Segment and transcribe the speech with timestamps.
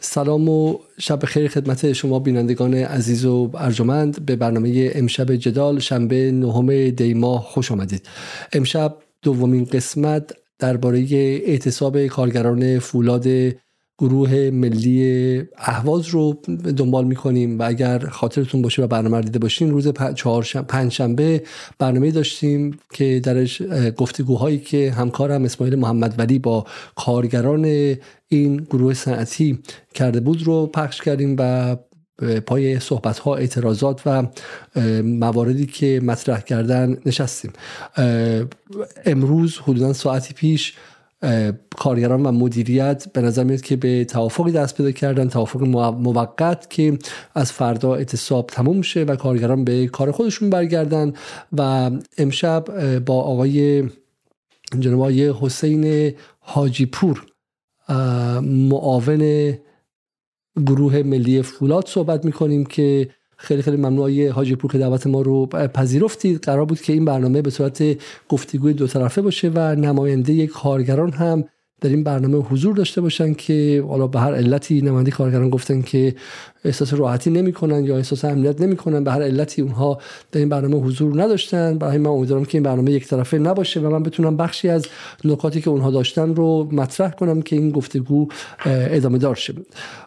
[0.00, 4.26] سلام و شب خیر خدمت شما بینندگان عزیز و ارجمند.
[4.26, 8.08] به برنامه امشب جدال شنبه نهم دیما خوش آمدید.
[8.52, 11.06] امشب دومین قسمت درباره
[11.46, 13.26] اعتصاب کارگران فولاد
[13.98, 16.40] گروه ملی اهواز رو
[16.76, 19.88] دنبال می‌کنیم و اگر خاطرتون باشه و برنامه دیده باشین روز
[20.68, 21.42] پنجشنبه
[21.78, 23.62] برنامه داشتیم که درش
[23.96, 26.66] گفتگوهایی که همکارم اسماعیل محمد ولی با
[26.96, 27.64] کارگران
[28.28, 29.58] این گروه صنعتی
[29.94, 31.76] کرده بود رو پخش کردیم و
[32.46, 34.26] پای صحبت ها اعتراضات و
[35.02, 37.52] مواردی که مطرح کردن نشستیم.
[39.06, 40.74] امروز حدودا ساعتی پیش
[41.76, 46.98] کارگران و مدیریت به نظر میاد که به توافقی دست پیدا کردن توافق موقت که
[47.34, 51.12] از فردا اعتصاب تموم شه و کارگران به کار خودشون برگردن.
[51.52, 53.88] و امشب با آقای
[54.80, 57.26] جناب آقای حسین حاجی پور
[58.42, 59.54] معاون
[60.66, 64.28] گروه ملی فولاد صحبت می‌کنیم که خیلی خیلی ممنون.
[64.28, 66.44] حاجی پور که دعوت ما رو پذیرفتید.
[66.44, 67.82] قرار بود که این برنامه به صورت
[68.28, 71.44] گفتگوی دو طرفه باشه و نماینده کارگران هم
[71.80, 76.14] در این برنامه حضور داشته باشن که حالا به هر علتی نماینده کارگران گفتن که
[76.64, 79.98] احساس راحتی نمی‌کنن یا احساس امنیت نمی‌کنن به هر علتی اونها
[80.32, 81.78] در این برنامه حضور نداشتن.
[81.78, 84.86] برای من امیدوارم که این برنامه یک طرفه نباشه و من بتونم بخشی از
[85.24, 88.28] نکاتی که اونها داشتن رو مطرح کنم که این گفتگو
[88.66, 89.54] ادامه دار شه.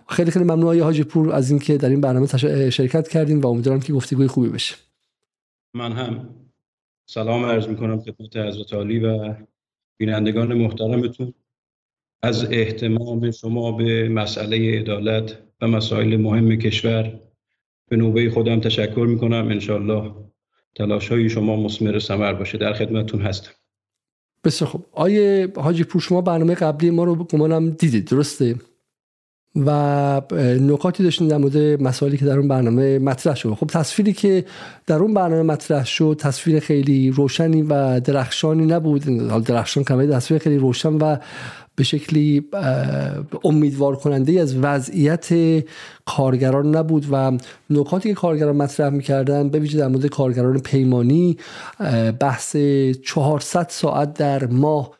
[0.09, 2.27] خیلی خیلی ممنون آقای حاجی پور از اینکه در این برنامه
[2.69, 4.75] شرکت کردیم و امیدوارم که گفتگوی خوبی بشه.
[5.73, 6.29] من هم
[7.05, 9.35] سلام عرض می‌کنم خدمت حضرت عالی و
[9.97, 11.33] بینندگان محترمتون.
[12.23, 17.19] از احتمام شما به مسئله عدالت و مسائل مهم کشور
[17.89, 19.47] به نوبه خودم تشکر می‌کنم.
[19.47, 20.13] انشالله
[20.75, 22.57] تلاش های شما مسمر سمر باشه.
[22.57, 23.51] در خدمتون هستم.
[24.43, 24.85] بسیار خوب.
[24.91, 28.05] آیه حاجی پور شما برنامه قبلی ما رو گمانم دیدید.
[28.05, 28.55] درسته؟
[29.55, 30.21] و
[30.61, 33.53] نکاتی داشتیم در مورد مسائلی که در اون برنامه مطرح شد.
[33.53, 34.45] خب تصویری که
[34.87, 39.03] در اون برنامه مطرح شد تصویر خیلی روشنی و درخشانی نبود.
[39.45, 41.17] درخشان کمی تصویر خیلی روشن و
[41.75, 42.45] به شکلی
[43.43, 45.29] امیدوار کننده از وضعیت
[46.05, 47.37] کارگران نبود و
[47.69, 51.37] نکاتی که کارگران مطرح می‌کردن به ویژه در مورد کارگران پیمانی
[52.19, 52.55] بحث
[53.03, 54.91] 400 ساعت در ماه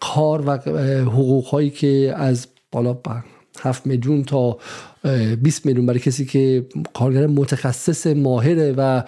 [0.00, 0.50] کار و
[1.10, 2.92] حقوق هایی که از بالا
[3.60, 4.58] 7 میلیون تا
[5.42, 9.02] 20 میلیون برای کسی که کارگر متخصص ماهره و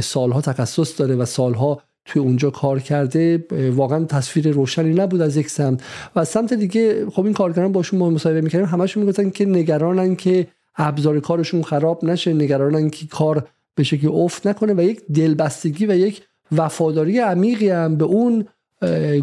[0.00, 5.50] سالها تخصص داره و سالها توی اونجا کار کرده واقعا تصویر روشنی نبود از یک
[5.50, 5.82] سمت.
[6.16, 8.68] و سمت دیگه خب این کارگران باشون ما مصاحبه می‌کردیم.
[8.68, 10.46] همشون می‌گفتن که نگرانن که
[10.76, 15.96] ابزار کارشون خراب نشه نگرانن که کار به شکلی افت نکنه و یک دلبستگی و
[15.96, 16.22] یک
[16.52, 18.46] وفاداری عمیقی هم به اون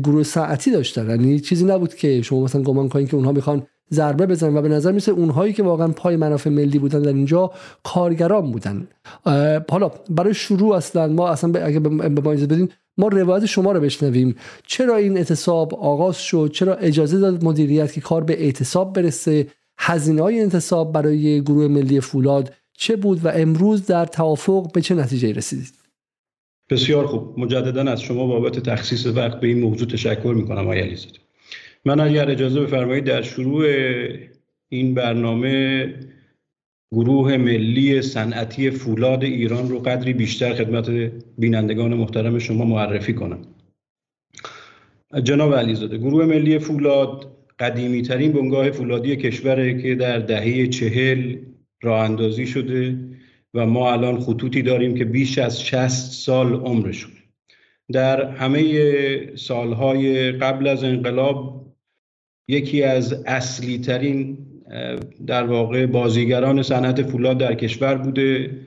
[0.04, 1.10] گروه ساعتی داشتن.
[1.10, 4.70] یعنی چیزی نبود که شما مثلا گمان کنید که اونها می‌خوان ضربه بزنن و به
[4.70, 7.52] نظر میسه اونهایی که واقعا پای منافع ملی بودن در اینجا
[7.84, 8.88] کارگران بودن.
[9.70, 14.36] حالا برای شروع اصلا ما اصلا اگه به ما بدین ما روایت شما رو بشنویم.
[14.68, 19.48] چرا این اعتصاب آغاز شد؟ چرا اجازه داد مدیریت که کار به اعتصاب برسه؟
[19.78, 24.96] هزینه های انتصاب برای گروه ملی فولاد چه بود و امروز در توافق به چه
[24.96, 25.74] نتیجه رسیدید؟
[26.70, 27.40] بسیار خوب.
[27.40, 31.20] مجددا از شما بابت تخصیص وقت به این موضوع تشکر می‌کنم آقای علیزاده.
[31.86, 33.66] من اگر اجازه بفرمایید در شروع
[34.70, 35.94] این برنامه
[36.92, 40.90] گروه ملی صنعتی فولاد ایران رو قدری بیشتر خدمت
[41.38, 43.42] بینندگان محترم شما معرفی کنم.
[45.24, 51.38] جناب علیزاده گروه ملی فولاد قدیمی ترین بنگاه فولادی کشوره که در دهه چهل
[51.82, 52.98] راه اندازی شده
[53.54, 57.12] و ما الان خطوطی داریم که بیش از 60 سال عمرشون.
[57.92, 61.71] در همه سالهای قبل از انقلاب
[62.48, 64.38] یکی از اصلی ترین
[65.28, 68.58] در واقع بازیگران صنعت فولاد در کشور بوده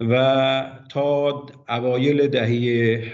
[0.00, 2.52] و تا اوایل دهه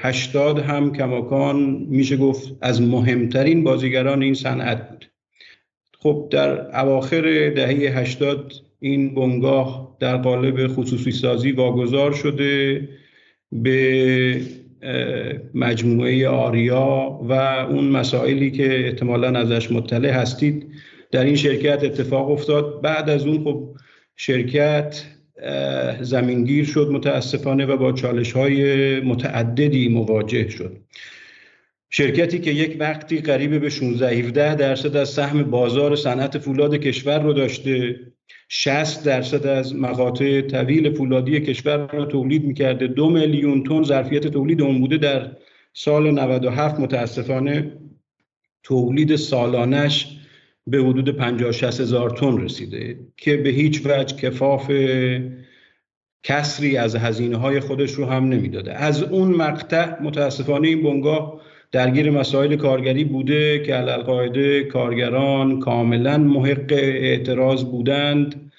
[0.00, 5.10] 80 هم کماکان میشه گفت از مهمترین بازیگران این صنعت بود.
[5.98, 12.88] خب در اواخر دهه 80 این بنگاه در قالب خصوصی سازی واگذار شده
[13.52, 14.40] به
[15.54, 17.32] مجموعه آریا و
[17.70, 20.66] اون مسائلی که احتمالا ازش مطلع هستید
[21.10, 22.80] در این شرکت اتفاق افتاد.
[22.80, 23.76] بعد از اون خب
[24.16, 25.04] شرکت
[26.00, 30.76] زمینگیر شد متاسفانه و با چالش های متعددی مواجه شد.
[31.90, 37.18] شرکتی که یک وقتی قریب به 16 17 درصد از سهم بازار صنعت فولاد کشور
[37.18, 38.00] رو داشته
[38.52, 42.86] 60 درصد از مقاطع طویل فولادی کشور را تولید می‌کرده.
[42.86, 45.36] دو میلیون تن ظرفیت تولید اون بوده در
[45.72, 47.72] سال 97 متاسفانه
[48.62, 50.18] تولید سالانش
[50.66, 54.70] به حدود 50 60 هزار تن رسیده که به هیچ وجه کفاف
[56.22, 58.74] کسری از هزینه های خودش رو هم نمی‌داده.
[58.74, 61.40] از اون مقطع متاسفانه این بنگاه
[61.72, 68.50] درگیر مسائل کارگری بوده که علالقاعده کارگران کاملا محق اعتراض بودند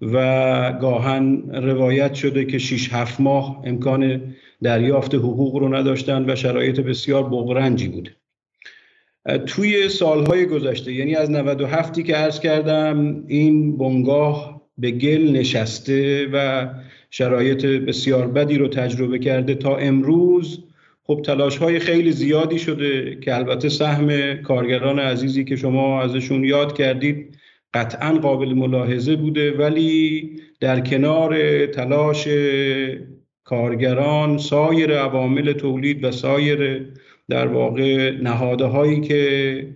[0.00, 6.80] و گاهن روایت شده که 6 7 ماه امکان دریافت حقوق رو نداشتند و شرایط
[6.80, 8.10] بسیار بغرنجی بوده.
[9.46, 16.68] توی سالهای گذشته یعنی از 97 که عرض کردم این بنگاه به گل نشسته و
[17.10, 20.67] شرایط بسیار بدی رو تجربه کرده تا امروز
[21.10, 26.76] خب تلاش های خیلی زیادی شده که البته سهم کارگران عزیزی که شما ازشون یاد
[26.76, 27.38] کردید
[27.74, 32.28] قطعا قابل ملاحظه بوده ولی در کنار تلاش
[33.44, 36.86] کارگران سایر عوامل تولید و سایر
[37.28, 39.74] در واقع نهاده هایی که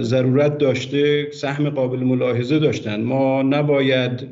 [0.00, 4.28] ضرورت داشته سهم قابل ملاحظه داشتند ما نباید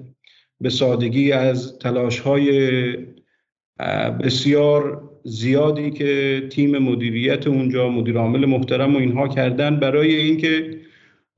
[0.61, 2.96] به سادگی از تلاش های
[4.25, 10.78] بسیار زیادی که تیم مدیریت اونجا مدیر عامل محترم و اینها کردن برای اینکه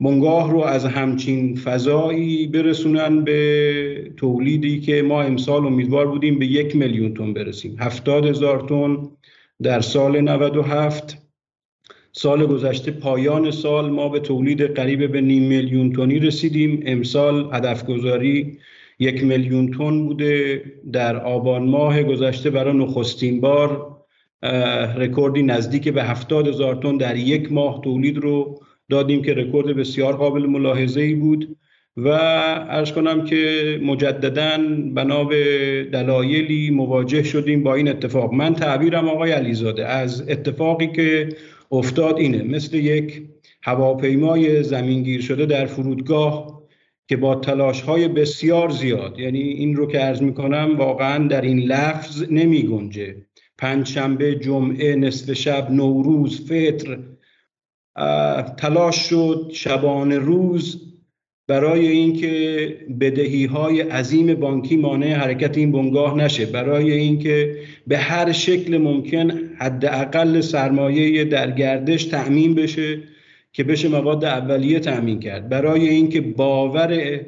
[0.01, 6.77] منگاه رو از همچین فضایی برسونن به تولیدی که ما امسال امیدوار بودیم به یک
[6.77, 7.77] میلیون تن برسیم.
[7.81, 9.09] هفتاد هزار تن
[9.63, 11.17] در سال 97
[12.13, 16.83] سال گذشته پایان سال ما به تولید قریب به نیم میلیون تنی رسیدیم.
[16.87, 18.59] امسال هدف گذاری
[19.01, 20.63] یک میلیون تن بوده
[20.93, 23.97] در آبان ماه گذشته برای نخستین بار
[24.97, 28.61] رکوردی نزدیک به هفتاد هزار تن در یک ماه تولید رو
[28.91, 31.57] دادیم که رکورد بسیار قابل ملاحظه ای بود
[31.97, 34.59] و ارز کنم که مجددا
[34.95, 38.33] بنا به دلایلی مواجه شدیم با این اتفاق.
[38.33, 41.29] من تعبیرم آقای علیزاده از اتفاقی که
[41.73, 42.43] افتاد اینه.
[42.43, 43.23] مثل یک
[43.63, 46.60] هواپیمای زمینگیر شده در فرودگاه
[47.11, 51.41] که با تلاش های بسیار زیاد یعنی این رو که عرض می کنم واقعا در
[51.41, 53.17] این لفظ نمی گنجه
[53.59, 56.99] پنجشنبه جمعه نصف شب نوروز فطر
[58.57, 60.91] تلاش شد شبانه روز
[61.49, 66.47] برای اینکه بدهی های عظیم بانکی مانع حرکت این بنگاه نشه.
[66.47, 67.57] برای اینکه
[67.87, 73.03] به هر شکل ممکن حداقل سرمایه در گردش تأمین بشه.
[73.53, 75.49] که بشه مواد اولیه تأمین کرد.
[75.49, 77.21] برای اینکه باور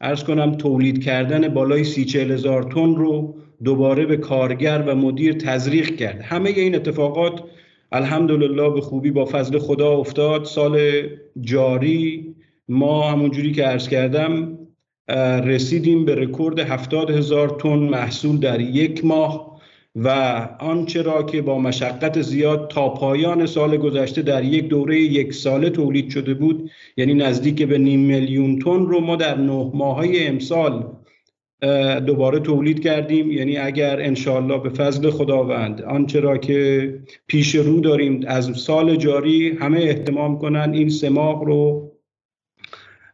[0.00, 3.34] ارز کنم تولید کردن بالای سی چهل هزار تن رو
[3.64, 6.20] دوباره به کارگر و مدیر تزریق کرد.
[6.22, 7.42] همه این اتفاقات
[7.92, 10.44] الحمدلله به خوبی با فضل خدا افتاد.
[10.44, 11.02] سال
[11.40, 12.34] جاری
[12.68, 14.58] ما همونجوری که عرض کردم
[15.44, 19.55] رسیدیم به رکورد هفتاد هزار تن محصول در یک ماه.
[19.96, 20.08] و
[20.60, 25.70] آنچه را که با مشقت زیاد تا پایان سال گذشته در یک دوره یک ساله
[25.70, 30.96] تولید شده بود یعنی نزدیک به نیم میلیون تن رو ما در نه ماهای امسال
[32.06, 33.30] دوباره تولید کردیم.
[33.30, 36.94] یعنی اگر انشالله به فضل خداوند آنچه را که
[37.26, 41.90] پیش رو داریم از سال جاری همه احتمام کنند این سماق رو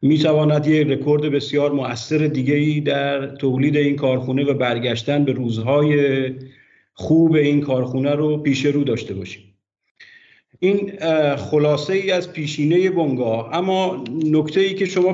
[0.02, 5.32] می تواند یک رکورد بسیار مؤثر دیگه ای در تولید این کارخونه و برگشتن به
[5.32, 6.24] روزهای
[6.94, 9.42] خوب این کارخونه رو پیش رو داشته باشیم.
[10.58, 10.92] این
[11.36, 15.12] خلاصه ای از پیشینه بنگاه اما نکته ای که شما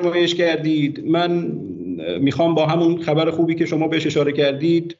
[0.00, 1.60] فرمایش کردید من
[2.20, 4.98] می‌خوام با همون خبر خوبی که شما بهش اشاره کردید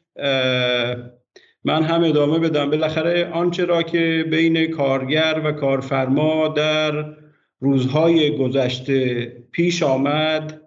[1.65, 2.71] من هم ادامه بدم.
[2.71, 7.05] بالاخره آنچه را که بین کارگر و کارفرما در
[7.61, 10.61] روزهای گذشته پیش آمد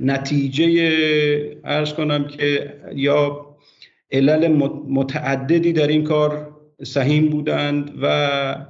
[0.00, 3.51] نتیجه ارز کنم که یا
[4.12, 4.48] علل
[4.88, 8.66] متعددی در این کار سهیم بودند و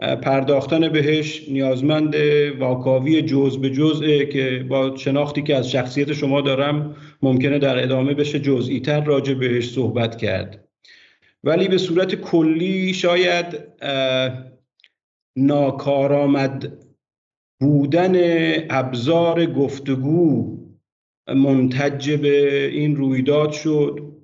[0.00, 2.14] پرداختن بهش نیازمند
[2.58, 8.14] واکاوی جز به جزء که با شناختی که از شخصیت شما دارم ممکنه در ادامه
[8.14, 10.68] بشه جزئی تر راجع بهش صحبت کرد.
[11.44, 13.46] ولی به صورت کلی شاید
[15.36, 16.84] ناکارآمد
[17.60, 18.14] بودن
[18.70, 20.56] ابزار گفتگو
[21.28, 24.19] منتج به این رویداد شد.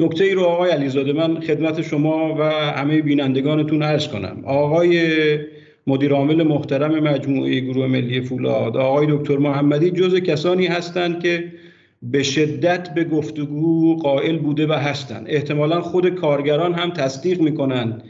[0.00, 4.42] نکته ای رو آقای علیزاده من خدمت شما و همه بینندگانتون عرض کنم.
[4.44, 5.08] آقای
[5.86, 11.52] مدیر عامل محترم مجموعه گروه ملی فولاد آقای دکتر محمدی جز کسانی هستند که
[12.02, 15.26] به شدت به گفتگو قائل بوده و هستند.
[15.28, 18.02] احتمالا خود کارگران هم تصدیق می‌کنند.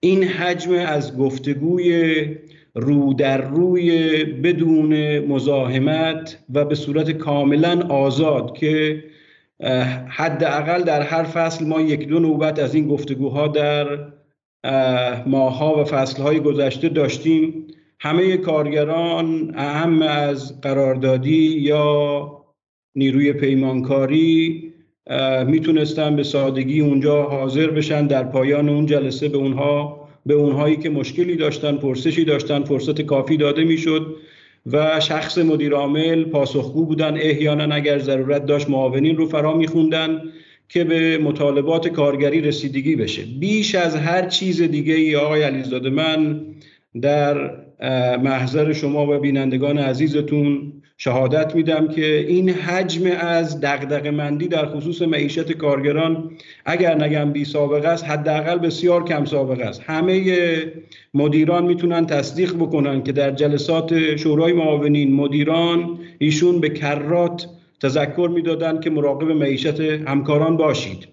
[0.00, 2.24] این حجم از گفتگوی
[2.74, 9.04] رو در روی بدون مزاحمت و به صورت کاملا آزاد که
[10.08, 13.86] حداقل در هر فصل ما یک دو نوبت از این گفتگوها در
[15.26, 17.66] ماهها و فصلهای گذشته داشتیم.
[18.00, 22.30] همه کارگران اهم از قراردادی یا
[22.94, 24.62] نیروی پیمانکاری
[25.46, 30.90] می‌تونستن به سادگی اونجا حاضر بشن در پایان اون جلسه به اونها به اونهایی که
[30.90, 34.16] مشکلی داشتن پرسشی داشتن فرصت کافی داده می‌شد.
[34.72, 37.16] و شخص مدیر عامل پاسخگو بودن.
[37.16, 40.22] احیانا اگر ضرورت داشت معاونین رو فرا میخوندن
[40.68, 43.22] که به مطالبات کارگری رسیدگی بشه.
[43.40, 46.40] بیش از هر چیز دیگه ای آقای علیزاده من
[47.02, 47.50] در
[48.16, 55.02] محضر شما و بینندگان عزیزتون شهادت میدم که این حجم از دغدغه مندی در خصوص
[55.02, 56.30] معیشت کارگران
[56.64, 59.82] اگر نگم بی سابقه است حداقل بسیار کم سابقه است.
[59.86, 60.46] همه
[61.14, 67.46] مدیران می‌تونن تصدیق بکنن که در جلسات شورای معاونین مدیران ایشون به کرات
[67.80, 71.08] تذکر می‌دادند که مراقب معیشت همکاران باشید.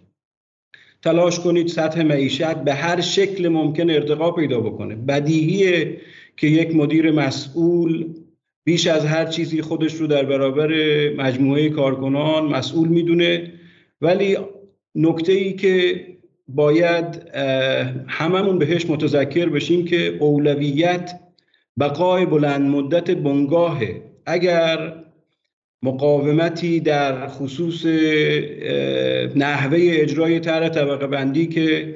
[1.02, 4.96] تلاش کنید سطح معیشت به هر شکل ممکن ارتقا پیدا بکنه.
[4.96, 5.98] بدیهیه
[6.38, 8.06] که یک مدیر مسئول
[8.64, 10.70] بیش از هر چیزی خودش رو در برابر
[11.18, 13.52] مجموعه کارکنان مسئول می‌دونه.
[14.02, 14.38] ولی
[14.96, 16.06] نکته ای که
[16.48, 17.30] باید
[18.08, 21.20] هممون بهش متذکر بشیم که اولویت
[21.80, 24.02] بقای بلند مدت بنگاهه.
[24.26, 24.94] اگر
[25.84, 27.86] مقاومتی در خصوص
[29.36, 31.96] نحوه اجرای طرح طبقه بندی که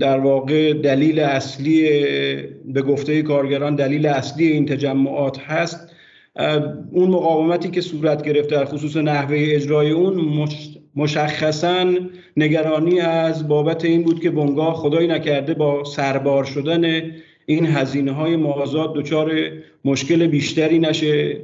[0.00, 1.82] در واقع دلیل اصلی
[2.64, 5.92] به گفته کارگران دلیل اصلی این تجمعات هست.
[6.92, 10.48] اون مقاومتی که صورت گرفت در خصوص نحوه اجرای اون
[10.96, 11.94] مشخصا
[12.36, 17.12] نگرانی از بابت این بود که بنگاه خدایی نکرده با سربار شدن
[17.46, 19.32] این هزینه های مغازات دچار
[19.84, 21.40] مشکل بیشتری نشه.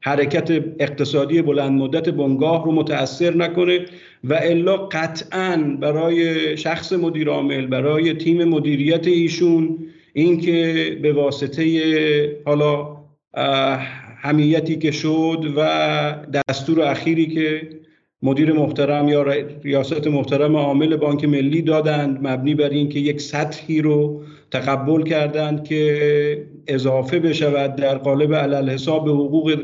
[0.00, 3.84] حرکت اقتصادی بلند مدت بنگاه رو متاثر نکنه
[4.24, 9.78] و الا قطعا برای شخص مدیر عامل برای تیم مدیریت ایشون
[10.12, 12.96] اینکه به واسطه حالا
[14.22, 15.60] همیتی که شد و
[16.48, 17.68] دستور اخیری که
[18.22, 19.22] مدیر محترم یا
[19.62, 26.46] ریاست محترم عامل بانک ملی دادند مبنی بر اینکه یک سطحی رو تقبل کردند که
[26.66, 29.56] اضافه بشود در قالب علل حساب حقوق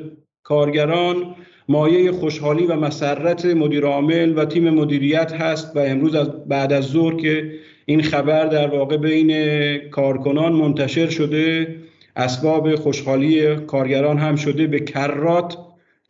[0.47, 1.35] کارگران
[1.69, 6.85] مایه خوشحالی و مسرت مدیر عامل و تیم مدیریت هست و امروز از بعد از
[6.85, 7.53] ظهر که
[7.87, 9.33] این خبر در واقع بین
[9.79, 11.77] کارکنان منتشر شده
[12.17, 15.59] اسباب خوشحالی کارگران هم شده به کرات.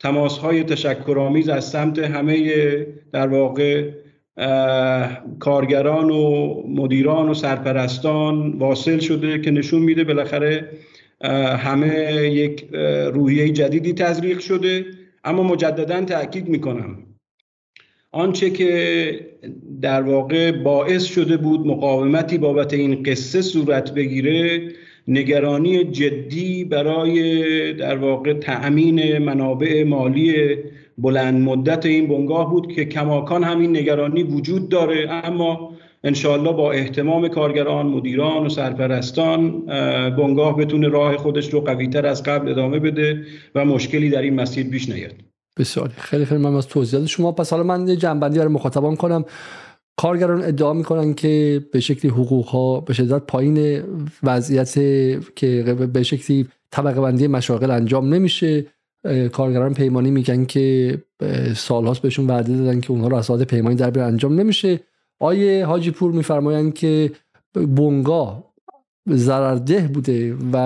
[0.00, 3.90] تماس های تشکرآمیز از سمت همه در واقع
[5.38, 10.68] کارگران و مدیران و سرپرستان واصل شده که نشون میده بالاخره
[11.58, 12.68] همه یک
[13.12, 14.84] روحیه جدیدی تزریق شده
[15.24, 16.98] اما مجددا تاکید می‌کنم.
[18.12, 19.20] آنچه که
[19.82, 24.68] در واقع باعث شده بود مقاومتی بابت این قصه صورت بگیره
[25.08, 30.56] نگرانی جدی برای در واقع تأمین منابع مالی
[30.98, 35.75] بلند مدت این بنگاه بود که کماکان همین نگرانی وجود داره اما
[36.06, 39.66] انشاالله با احتمام کارگران مدیران و سرپرستان
[40.16, 44.66] بنگاه بتونه راه خودش رو قویتر از قبل ادامه بده و مشکلی در این مسیر
[44.70, 45.12] پیش نیاد.
[45.58, 47.32] بسیار خیلی خیلی من از توضیحات شما.
[47.32, 49.24] پس حالا من یه جنبندی برای مخاطبان کنم.
[49.96, 53.82] کارگران ادعا می‌کنن که به شکلی حقوق ها به شدت پایین
[54.22, 54.74] وضعیت
[55.36, 58.66] که به شکلی طبقه بندی مشاغل انجام نمیشه.
[59.32, 60.98] کارگران پیمانی میگن که
[61.56, 64.80] سالهاست بهشون وعده دادن که اونها رو اسناد پیمانی در انجام نمیشه.
[65.20, 67.12] آیه حاجی پور میفرمایند که
[67.76, 68.44] بونگا
[69.10, 70.56] ضررده بوده و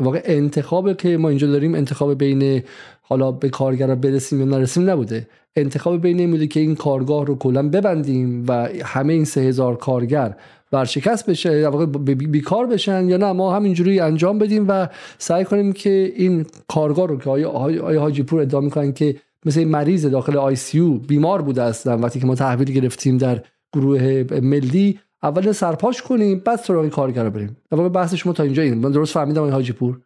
[0.00, 2.62] واقع انتخاب که ما اینجا داریم انتخاب بین
[3.02, 5.26] حالا به کارگر برسیم یا نرسیم نبوده.
[5.56, 9.76] انتخاب بین این بوده که این کارگاه رو کلا ببندیم و همه این سه هزار
[9.76, 10.36] کارگر
[10.72, 14.88] ورشکست بشه واقع بیکار بشن یا نه ما همینجوری انجام بدیم و
[15.18, 20.06] سعی کنیم که این کارگاه رو که آیا حاجی پور ادعا می‌کنن که مثل مریض
[20.06, 25.52] داخل آی سی بیمار بوده اصلا وقتی که ما تحویل گرفتیم در گروه ملی اول
[25.52, 27.56] سرپاش کنیم بعد سراغ کارگر بریم.
[27.70, 30.00] واقعا بحث شما تا اینجا این من درست فهمیدم آقای حاجی پور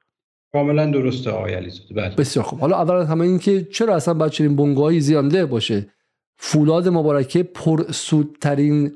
[0.52, 1.94] کاملا درسته آقای علیزاده.
[1.94, 2.14] بله.
[2.14, 2.60] بسیار خوب.
[2.60, 5.86] حالا اول همه این که چرا اصلا باید چنین بنگاهی زیانده باشه؟
[6.38, 8.92] فولاد مبارکه پرسودترین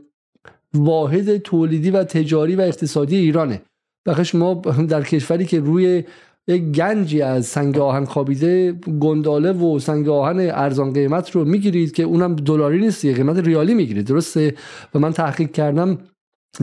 [0.74, 3.62] واحد تولیدی و تجاری و اقتصادی ایرانه.
[4.06, 4.54] بخش ما
[4.88, 6.04] در کشوری که روی
[6.48, 12.02] یک گنجی از سنگ آهن خوابیده گنداله و سنگ آهن ارزان قیمت رو می‌گیرید که
[12.02, 14.06] اونم دلاری نیست قیمت ریالی می‌گیرید.
[14.06, 14.54] درسته؟
[14.94, 15.98] و من تحقیق کردم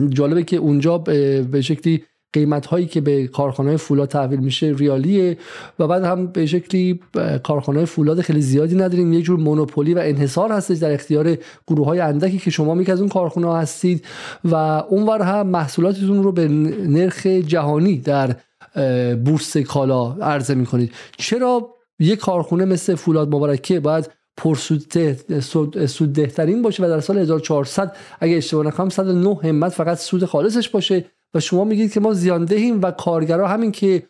[0.08, 5.38] جالبه که اونجا به شکلی قیمت هایی که به کارخانه فولاد تحویل میشه ریالیه
[5.78, 7.00] و بعد هم به شکلی
[7.42, 9.12] کارخانه فولاد خیلی زیادی نداریم.
[9.12, 11.36] یه جور مونوپولی و انحصار هستش در اختیار
[11.66, 14.04] گروه های اندکی که شما میگه از اون کارخانه هستید
[14.44, 16.48] و اونور هم محصولاتتون رو به
[16.88, 18.36] نرخ جهانی در
[19.24, 20.92] بورس کالا عرضه می‌کنید.
[21.16, 28.66] چرا یک کارخونه مثل فولاد مبارکه باید پرسوددهترین باشه و در سال 1400 اگه اشتباه
[28.66, 31.04] نکنم 109 همت فقط سود خالصش باشه؟
[31.34, 34.02] و شما میگید که ما زیاندهیم و کارگرا همین که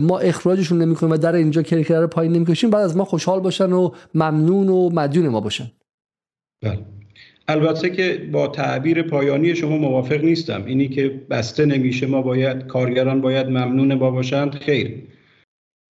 [0.00, 3.72] ما اخراجشون نمی‌کنیم و در اینجا کرکره رو پایین نمی‌کشیم بعد از ما خوشحال باشن
[3.72, 5.70] و ممنون و مدیون ما باشن.
[6.62, 6.93] بله.
[7.48, 10.64] البته که با تعبیر پایانی شما موافق نیستم.
[10.66, 14.54] اینی که بسته نمیشه ما باید کارگران باید ممنون ما باشند.
[14.54, 15.02] خیر.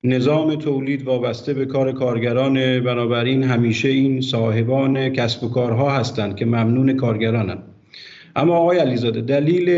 [0.04, 6.44] نظام تولید وابسته به کار کارگران بنابراین همیشه این صاحبان کسب و کارها هستند که
[6.44, 7.62] ممنون کارگرانند.
[8.36, 9.70] اما آقای علیزاده دلیل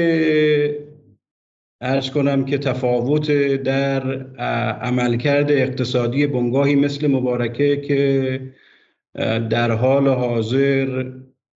[1.80, 3.30] ارز کنم که تفاوت
[3.62, 4.02] در
[4.82, 8.40] عملکرد اقتصادی بنگاهی مثل مبارکه که
[9.50, 11.04] در حال حاضر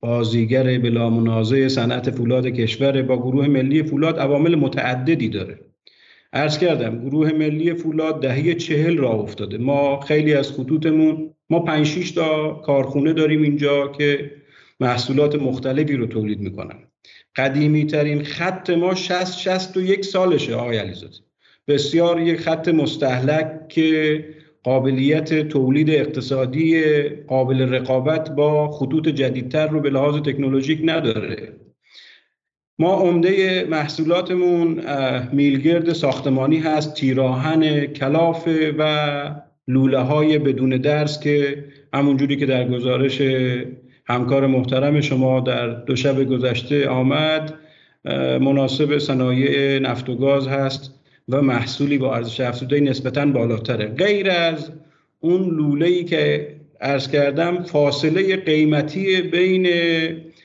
[0.00, 5.58] بازیگر بلا منازع صنعت فولاد کشور با گروه ملی فولاد عوامل متعددی داره.
[6.32, 9.58] ارز کردم گروه ملی فولاد دهه چهل را افتاده.
[9.58, 14.30] ما خیلی از خطوطمون ما پنج تا کارخونه داریم اینجا که
[14.80, 16.76] محصولات مختلفی رو تولید می‌کنن.
[17.36, 21.16] قدیمی ترین خط ما 60 یک سالشه آقای علیزاده.
[21.68, 24.24] بسیار یک خط مستحلک که
[24.62, 31.52] قابلیت تولید اقتصادی قابل رقابت با خطوط جدیدتر رو به لحاظ تکنولوژیک نداره.
[32.78, 34.82] ما عمده محصولاتمون
[35.32, 39.30] میلگرد ساختمانی هست تیراهن کلافه و
[39.68, 43.22] لوله های بدون درس که همونجوری که در گزارش
[44.04, 47.54] همکار محترم شما در دو شب گذشته آمد
[48.40, 50.97] مناسب صنایع نفت و گاز هست.
[51.28, 53.86] و محصولی با ارزش افزوده نسبتا بالاتره.
[53.86, 54.72] غیر از
[55.20, 56.48] اون لوله ای که
[56.80, 59.68] ارز کردم فاصله قیمتی بین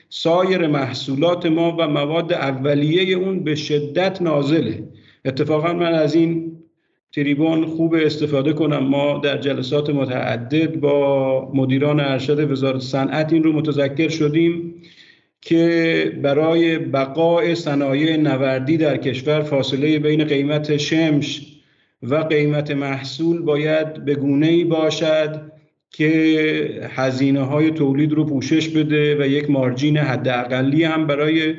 [0.08, 4.82] سایر محصولات ما و مواد اولیه اون به شدت نازله.
[5.24, 6.52] اتفاقا من از این
[7.12, 8.78] تریبون خوب استفاده کنم.
[8.78, 14.74] ما در جلسات متعدد با مدیران ارشد وزارت صنعت این رو متذکر شدیم.
[15.44, 21.54] که برای بقای صنایع نوردی در کشور فاصله بین قیمت شمش
[22.02, 25.52] و قیمت محصول باید به گونه ای باشد
[25.90, 31.54] که هزینه های تولید رو پوشش بده و یک مارجین حداقلی هم برای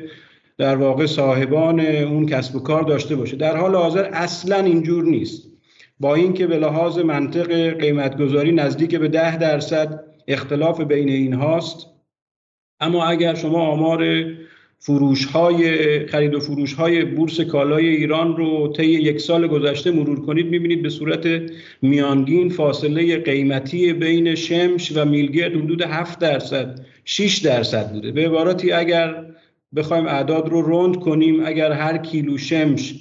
[0.58, 3.36] در واقع صاحبان اون کسب و کار داشته باشه.
[3.36, 5.48] در حال حاضر اصلا اینجور نیست.
[6.00, 11.95] با اینکه به لحاظ منطق قیمتگذاری نزدیک به ده درصد اختلاف بین این هاست
[12.80, 14.24] اما اگر شما آمار
[14.78, 20.26] فروش های خرید و فروش های بورس کالای ایران رو طی یک سال گذشته مرور
[20.26, 21.42] کنید می‌بینید به صورت
[21.82, 28.12] میانگین فاصله قیمتی بین شمش و میلگرد حدود 7 درصد 6 درصد بوده.
[28.12, 29.24] به عبارتی اگر
[29.76, 32.94] بخوایم اعداد رو رند کنیم اگر هر کیلو شمش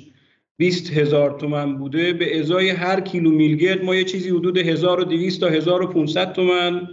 [0.57, 5.47] 20 هزار تومن بوده به ازای هر کیلو میلگرد ما یه چیزی حدود 1200 تا
[5.47, 6.87] 1500 تومن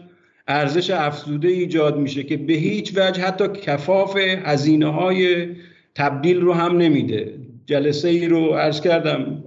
[0.53, 5.47] ارزش افزوده ایجاد میشه که به هیچ وجه حتی کفاف هزینه های
[5.95, 7.35] تبدیل رو هم نمیده.
[7.67, 9.45] جلسه ای رو عرض کردم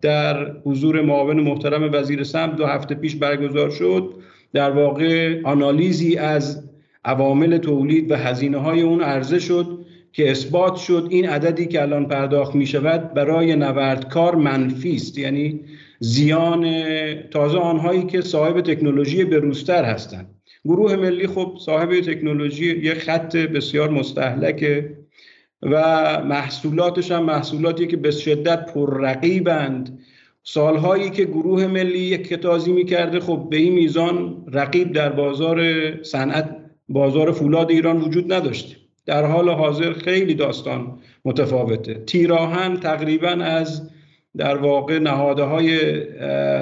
[0.00, 4.14] در حضور معاون محترم وزیر سمت دو هفته پیش برگزار شد.
[4.52, 6.62] در واقع آنالیزی از
[7.04, 9.78] عوامل تولید و هزینه های اون عرضه شد
[10.12, 15.18] که اثبات شد این عددی که الان پرداخت می شود برای نوردکار منفی است.
[15.18, 15.60] یعنی
[16.00, 16.64] زیان
[17.30, 20.26] تازه آنهایی که صاحب تکنولوژی بروزتر هستند.
[20.64, 24.84] گروه ملی خب صاحب تکنولوژی یه خط بسیار مستحلک
[25.62, 25.76] و
[26.24, 29.98] محصولاتش هم محصولاتی که به شدت پررقیبند.
[30.42, 35.62] سالهایی که گروه ملی یک کتازی می‌کرده خب به این میزان رقیب در بازار
[36.02, 36.56] صنعت
[36.88, 38.76] بازار فولاد ایران وجود نداشته
[39.06, 41.94] در حال حاضر خیلی داستان متفاوته.
[41.94, 43.90] تیراهن تقریبا از
[44.36, 45.80] در واقع نهاده های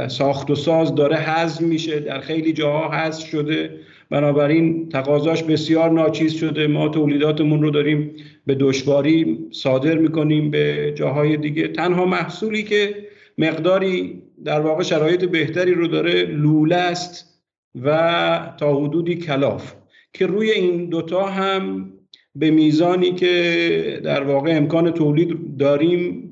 [0.08, 3.70] ساخت و ساز داره حذف میشه در خیلی جاها حذف شده.
[4.10, 6.66] بنابراین تقاضاش بسیار ناچیز شده.
[6.66, 8.10] ما تولیداتمون رو داریم
[8.46, 11.68] به دشواری صادر می‌کنیم به جاهای دیگه.
[11.68, 12.94] تنها محصولی که
[13.38, 17.42] مقداری در واقع شرایط بهتری رو داره لوله است
[17.82, 19.74] و تا حدودی کلاف
[20.12, 21.92] که روی این دوتا هم
[22.34, 26.31] به میزانی که در واقع امکان تولید داریم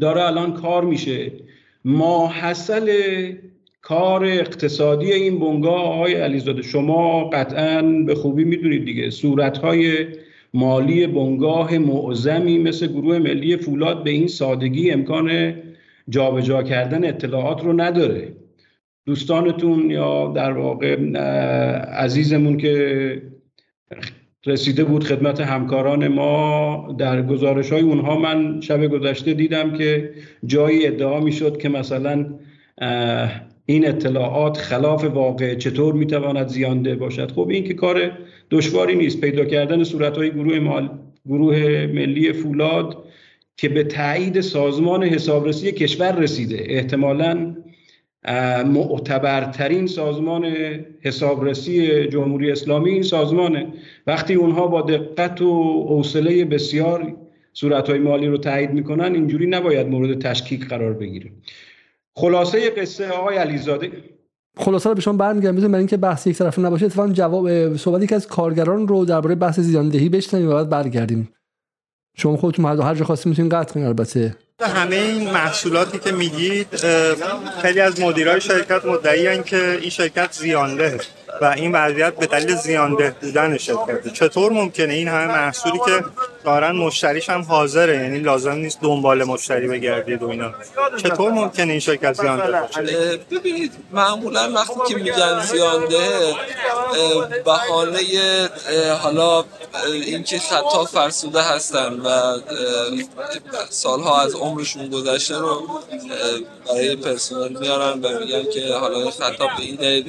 [0.00, 1.32] داره الان کار میشه.
[1.84, 2.90] ماحصل
[3.82, 9.10] کار اقتصادی این بنگاه آقای علیزاده شما قطعا به خوبی می‌دونید دیگه.
[9.10, 10.06] صورتهای
[10.54, 15.54] مالی بنگاه معظمی مثل گروه ملی فولاد به این سادگی امکان
[16.08, 18.32] جابجا کردن اطلاعات رو نداره.
[19.06, 20.96] دوستانتون یا در واقع
[21.86, 23.22] عزیزمون که
[24.46, 26.94] رسیده بود خدمت همکاران ما.
[26.98, 30.10] در گزارش های اونها من شب گذشته دیدم که
[30.46, 32.26] جایی ادعا می‌شد که مثلا
[33.66, 37.30] این اطلاعات خلاف واقع چطور می‌تواند زیانده باشد.
[37.30, 38.18] خب این که کار
[38.50, 39.20] دشواری نیست.
[39.20, 40.90] پیدا کردن صورت های گروه, مال،
[41.26, 43.04] گروه ملی فولاد
[43.56, 47.56] که به تایید سازمان حسابرسی کشور رسیده احتمالا
[48.66, 50.44] معتبرترین سازمان
[51.00, 53.66] حسابرسی جمهوری اسلامی این سازمانه.
[54.06, 57.16] وقتی اونها با دقت و حوصله بسیار
[57.52, 61.30] صورتهای مالی رو تایید می‌کنن اینجوری نباید مورد تشکیک قرار بگیره
[62.16, 63.90] خلاصه قصه آقای علیزاده.
[64.56, 65.56] خلاصه رو به شما برمیگردم.
[65.56, 69.60] برای اینکه بحث یک طرفه نباشه اتفاقا جواب صحبتی که از کارگران رو درباره بحث
[69.60, 71.28] زیاندهی بشنویم و بعد برگردیم.
[72.16, 74.34] شما خودتون هر جا خواستید می‌تونید قطع کنید البته.
[74.62, 76.76] همه این محصولاتی که میگید
[77.62, 81.00] خیلی از مدیرای شرکت مدعی که این شرکت زیانده
[81.40, 86.04] و این وضعیت به دلیل زیانده بودن شرکت چطور ممکنه این همه محصولی که
[86.44, 87.96] دارن مشتریش هم حاضره.
[87.96, 90.54] یعنی لازم نیست دنبال مشتری بگردید و اینا.
[91.02, 96.34] چطور ممکنه این شرکت زیانده باشه؟ ببینید معمولا وقتی که میگن زیانده
[97.44, 98.00] بهانه
[99.02, 99.44] حالا
[99.92, 102.38] اینکه خطا فرسوده هستن و
[103.70, 105.68] سالها از عمرشون گذشته رو
[106.66, 110.04] برای پرسنل میارن و میگن که حالا خطا به این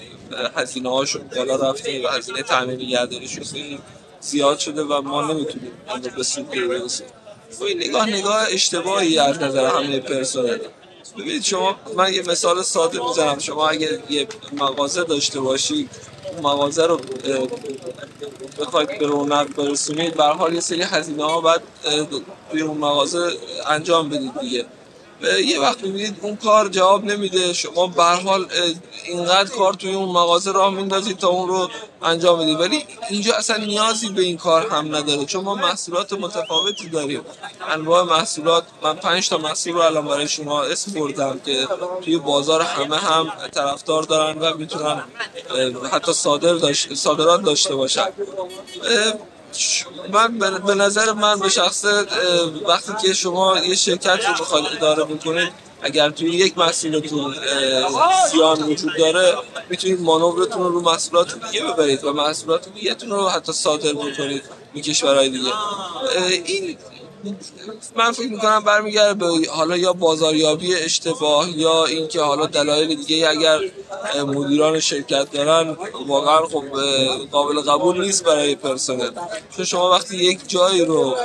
[0.55, 3.79] هزینه هاشون بالا رفته و هزینه تعمیر گرداریشون خیلی
[4.25, 7.07] زیاد شده و ما نمی‌تونیم این به سود برسیم.
[7.75, 10.57] نگاه نگاه اشتباهی از نظر همه پرسنل.
[11.17, 13.39] ببینید شما من یه مثال ساده می‌زنم.
[13.39, 15.89] شما اگر یه مغازه داشته باشید
[16.43, 16.99] مغازه رو
[18.59, 21.61] بخواید به رونق برسونید به حال یه سری هزینه ها بعد
[22.51, 23.31] توی اون مغازه
[23.67, 24.65] انجام بدید دیگه.
[25.45, 27.53] یه وقت می‌بینید اون کار جواب نمیده.
[27.53, 28.45] شما به حال
[29.05, 31.69] اینقدر کار توی اون مغازه راه میندازید تا اون رو
[32.01, 32.59] انجام بدید.
[32.59, 35.25] ولی اینجا اصلا نیازی به این کار هم نداره.
[35.25, 37.21] چون ما محصولات متفاوتی داریم.
[37.69, 41.67] انواع محصولات من پنج تا محصول رو الان برای شما اسم بردم که
[42.01, 45.03] توی بازار همه هم طرفدار دارن و می‌تونن
[45.91, 48.07] حتی صادر داشت، صادرات داشته باشن.
[50.11, 51.85] من به نظر من به شخص
[52.67, 55.49] وقتی که شما یه شرکت رو بخواید اداره بکنید
[55.81, 57.35] اگر توی یک مسئولتون
[58.31, 59.37] زیان وجود داره
[59.69, 64.81] می‌تونید مانورتون رو رو محصولات دیگه ببرید و محصولات دیگه رو حتی صادر بکنید به
[64.81, 65.51] کشورهای دیگه.
[66.45, 66.77] این
[67.95, 73.59] من فکر می‌کنم برمیگرده به حالا یا بازاریابی اشتباه یا اینکه حالا دلایل دیگه اگر
[74.25, 76.63] مدیران شرکت دارن واقعا خب
[77.31, 79.11] قابل قبول نیست برای پرسنل.
[79.55, 81.15] چون شما وقتی یک جایی رو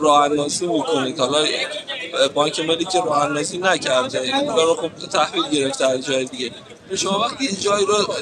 [0.00, 1.44] راه اندازی می‌کنید حالا
[2.34, 6.50] بانک ملی که راه اندازی نکرده این رو خب تحویل گرفته از جای دیگه.
[6.94, 8.14] شما وقتی جایی رو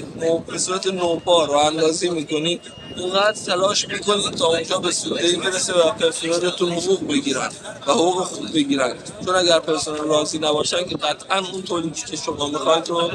[0.47, 2.61] به صورت نوپا راه اندازی می‌کنید
[2.97, 7.51] اونقدر تلاش می‌کنید تا اونجا به سوده برسه و پرسنلتون حقوق بگیرن
[7.87, 8.95] و حقوق خوب بگیرن.
[9.25, 13.11] چون اگر پرسنل راضی نباشن که قطعا اون تولیدی که شما می‌خواید رو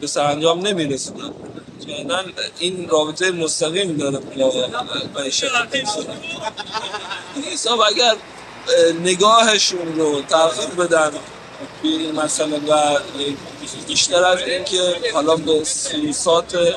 [0.00, 1.32] به سرانجام نمیرسونن
[2.58, 4.18] این رابطه مستقیم داره
[5.14, 5.44] معیشت
[7.34, 8.16] این حساب اگر
[9.04, 11.10] نگاهشون رو تغییر بدن
[11.82, 12.98] این مسئله و
[13.86, 16.74] بیشتر از اینکه حالا به سیاسات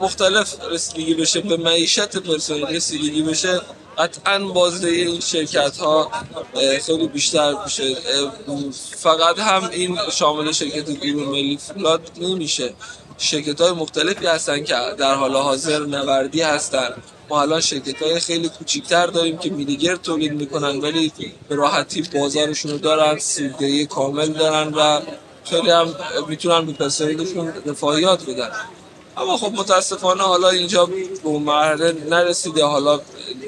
[0.00, 3.60] مختلف رسیدگی بشه به معیشت پرسنل رسیدگی بشه
[3.98, 6.10] قطعا بازده این شرکت ها
[6.80, 7.96] خیلی بیشتر میشه
[8.96, 12.74] فقط هم این شامل شرکت گروه ملی فولاد نمیشه
[13.18, 16.94] شرکت های مختلفی هستن که در حال حاضر نوردی هستن.
[17.30, 21.12] ما الان شرکت های خیلی کوچیکتر داریم که میلیگر تولید می‌کنن ولی
[21.48, 25.00] به راحتی بازارشون رو دارن سوددهی کامل دارن و
[25.44, 25.94] خیلی هم
[26.28, 28.50] می‌تونن به پسریدشون رفاهیات بدن.
[29.16, 32.64] اما خب متاسفانه حالا اینجا به اون مرحله نرسیده.
[32.64, 33.00] حالا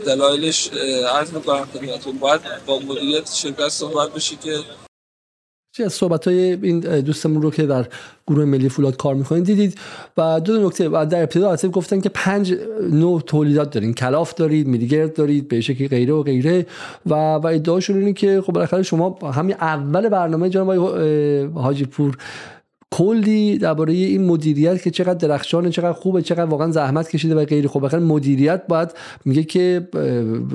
[0.07, 0.71] دلایلش
[1.13, 4.61] عرض می‌کنم خدمتتون باید با مدیریت شرکت صحبت بشه که
[5.83, 7.87] از صحبت های این دوستمون رو که در
[8.27, 9.79] گروه ملی فولاد کار می‌کنید دیدید.
[10.17, 12.55] و دو نکته و در ابتدا اصلا گفتن که پنج
[12.93, 13.95] نوع تولیدات دارین.
[13.95, 16.67] کلاف دارید میلیگرد دارید به شکلی غیره و غیره.
[17.07, 20.71] و و ادعاشون اینه که خب بالاخره شما همین اول برنامه جناب
[21.55, 22.17] حاجی پور
[22.97, 27.67] کلی درباره این مدیریت که چقدر درخشانه چقدر خوبه چقدر واقعا زحمت کشیده و غیر
[27.67, 27.95] خوب.
[27.95, 28.91] مدیریت باید
[29.25, 29.89] میگه که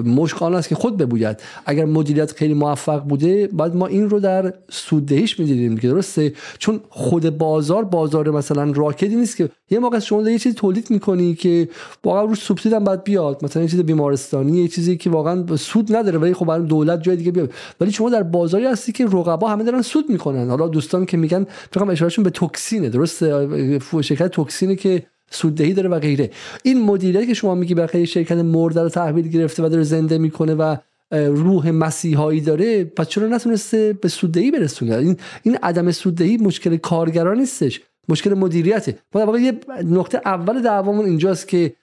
[0.06, 4.20] مشک آن است که خود ببوید اگر مدیریت خیلی موفق بوده باید ما این رو
[4.20, 6.34] در سوددهیش می‌دیدیم که درسته.
[6.58, 11.36] چون خود بازار بازار مثلا راکدی نیست که یه موقع شما یه چیزی تولید می‌کنی
[11.36, 11.70] که
[12.04, 13.46] واقعا رو سوبسید هم باید بیاد.
[13.46, 17.32] مثلا یه چیز بیمارستانی یه چیزی که واقعا سود نداره ولی خب دولت جای دیگه
[17.32, 17.52] بیاد.
[17.82, 20.50] ولی شما در بازاری هستی که رقبا همه دارن سود می‌کنن.
[20.50, 26.00] حالا دوستان که میگن فکر اشارهشون به توکسینه درسته؟ شرکت توکسینه که سوددهی داره و
[26.00, 26.30] غیره.
[26.64, 30.56] این مدیریتی که شما میگی بخیر شرکت مرده رو تحویل گرفته و داره زنده می‌کنه
[30.56, 30.76] و
[31.12, 37.38] روح مسیحایی داره پس چرا نتونسته به سوددهی برسونه؟ این این عدم سوددهی مشکل کارگران
[37.38, 37.82] نیستش.
[38.10, 39.00] مشکل مدیریته.
[39.16, 41.74] ما واقعا یه نقطه اول دعوامون اینجاست که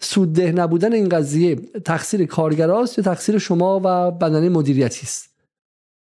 [0.00, 5.31] سودده نبودن این قضیه تقصیر کارگراست یا تقصیر شما و بدنه مدیریتی است؟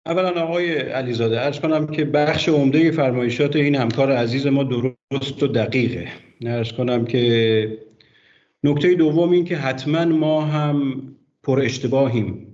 [0.05, 5.47] اولا آقای علیزاده ارز کنم که بخش عمده فرمایشات این همکار عزیز ما درست و
[5.47, 6.07] دقیقه.
[6.45, 7.77] ارز کنم که
[8.63, 11.01] نکته دوم این که حتما ما هم
[11.43, 12.47] پر اشتباهیم.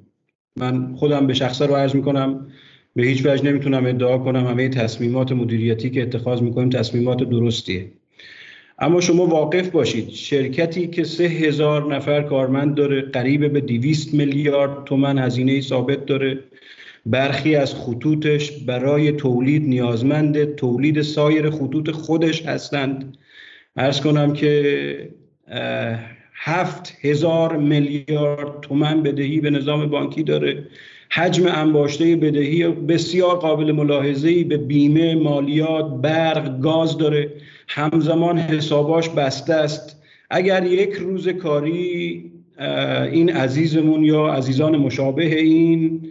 [0.55, 2.47] من خودم به شخصه رو عرض می‌کنم
[2.95, 7.91] به هیچ وجه نمی‌تونم ادعا کنم همه تصمیمات مدیریتی که اتخاذ می‌کنیم تصمیمات درستیه.
[8.79, 14.83] اما شما واقف باشید شرکتی که سه هزار نفر کارمند داره قریب به دیویست میلیارد
[14.85, 16.39] تومن هزینه ثابت داره.
[17.05, 23.17] برخی از خطوطش برای تولید نیازمند تولید سایر خطوط خودش هستند.
[23.75, 25.09] ارز کنم که
[26.33, 30.63] هفت هزار میلیارد تومن بدهی به نظام بانکی داره.
[31.11, 37.29] حجم انباشته بدهی بسیار قابل ملاحظه‌ای به بیمه مالیات برق گاز داره.
[37.67, 40.01] همزمان حساباش بسته است.
[40.29, 42.23] اگر یک روز کاری
[43.11, 46.01] این عزیزمون یا عزیزان مشابه این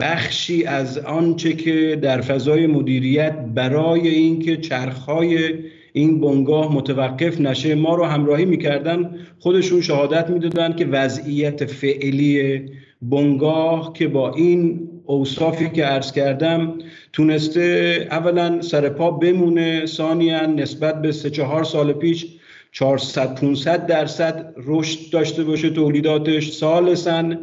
[0.00, 5.54] بخشی از آنچه که در فضای مدیریت برای اینکه چرخهای
[5.92, 12.60] این بنگاه متوقف نشه ما رو همراهی می‌کردن خودشون شهادت می‌دادن که وضعیت فعلی
[13.02, 16.74] بنگاه که با این اوصافی که عرض کردم
[17.12, 22.26] تونسته اولا سر پا بمونه ثانیا نسبت به سه چهار سال پیش
[22.72, 27.38] 400 500 درصد رشد داشته باشه تولیداتش سالسن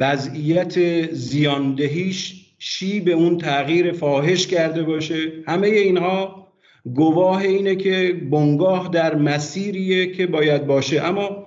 [0.00, 6.46] وضعیت زیاندهیش شی به اون تغییر فاحش کرده باشه؟ همه اینها
[6.94, 11.02] گواه اینه که بنگاه در مسیریه که باید باشه.
[11.02, 11.46] اما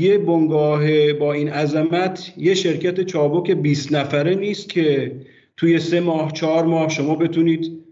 [0.00, 5.12] یه بنگاه با این عظمت یه شرکت چابک 20 نفره نیست که
[5.56, 7.84] توی سه ماه چهار ماه شما بتونید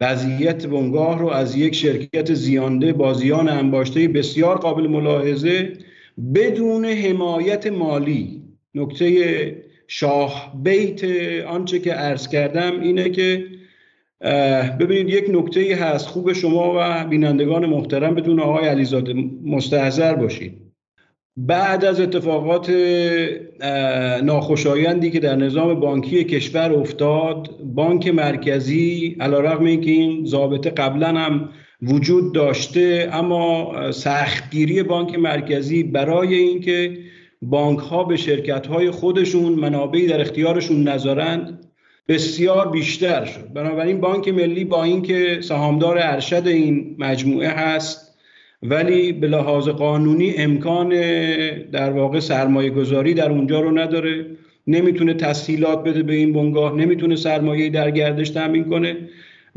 [0.00, 5.72] وضعیت بنگاه رو از یک شرکت زیانده با زیان انباشته بسیار قابل ملاحظه
[6.34, 8.42] بدون حمایت مالی
[8.74, 11.04] نکته شاه بیت
[11.44, 13.44] آنچه که عرض کردم اینه که
[14.80, 16.06] ببینید یک نکته هست.
[16.06, 20.70] خوب شما و بینندگان محترم بدون آقای علیزاده مستحضر باشید.
[21.36, 22.70] بعد از اتفاقات
[24.22, 31.48] ناخوشایندی که در نظام بانکی کشور افتاد بانک مرکزی علیرغم اینکه این ضابطه قبلا هم
[31.82, 36.98] وجود داشته اما سختگیری بانک مرکزی برای اینکه
[37.42, 41.66] بانک ها به شرکت های خودشون منابعی در اختیارشون نذارند
[42.08, 43.52] بسیار بیشتر شد.
[43.54, 48.18] بنابراین بانک ملی با اینکه سهامدار ارشد این مجموعه هست
[48.62, 50.88] ولی به لحاظ قانونی امکان
[51.70, 54.26] در واقع سرمایه گذاری در اونجا رو نداره.
[54.66, 58.96] نمی‌تونه تسهیلات بده به این بنگاه نمی‌تونه سرمایه در گردش تامین کنه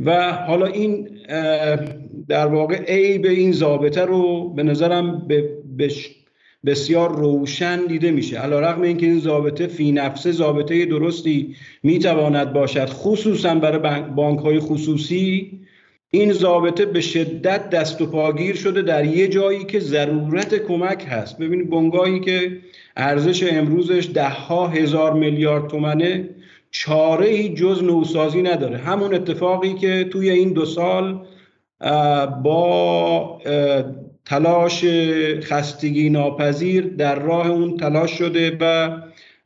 [0.06, 1.10] و حالا این
[2.28, 5.50] در واقع ای به این ضابطه رو به نظرم به
[6.66, 8.40] بسیار روشن دیده میشه.
[8.40, 14.60] علا رقم اینکه این ضابطه فی نفسه ضابطه درستی می‌تواند باشد خصوصا برای بانک های
[14.60, 15.52] خصوصی
[16.12, 21.38] این ضابطه به شدت دست و پاگیر شده در یه جایی که ضرورت کمک هست.
[21.38, 22.58] ببینید بنگاهی که
[22.98, 26.30] ارزش امروزش ده ها هزار میلیارد تومنه
[26.72, 28.78] چاره ای جز نوسازی نداره.
[28.78, 31.26] همون اتفاقی که توی این دو سال
[32.44, 33.40] با
[34.26, 34.86] تلاش
[35.42, 38.98] خستگی ناپذیر در راه اون تلاش شده و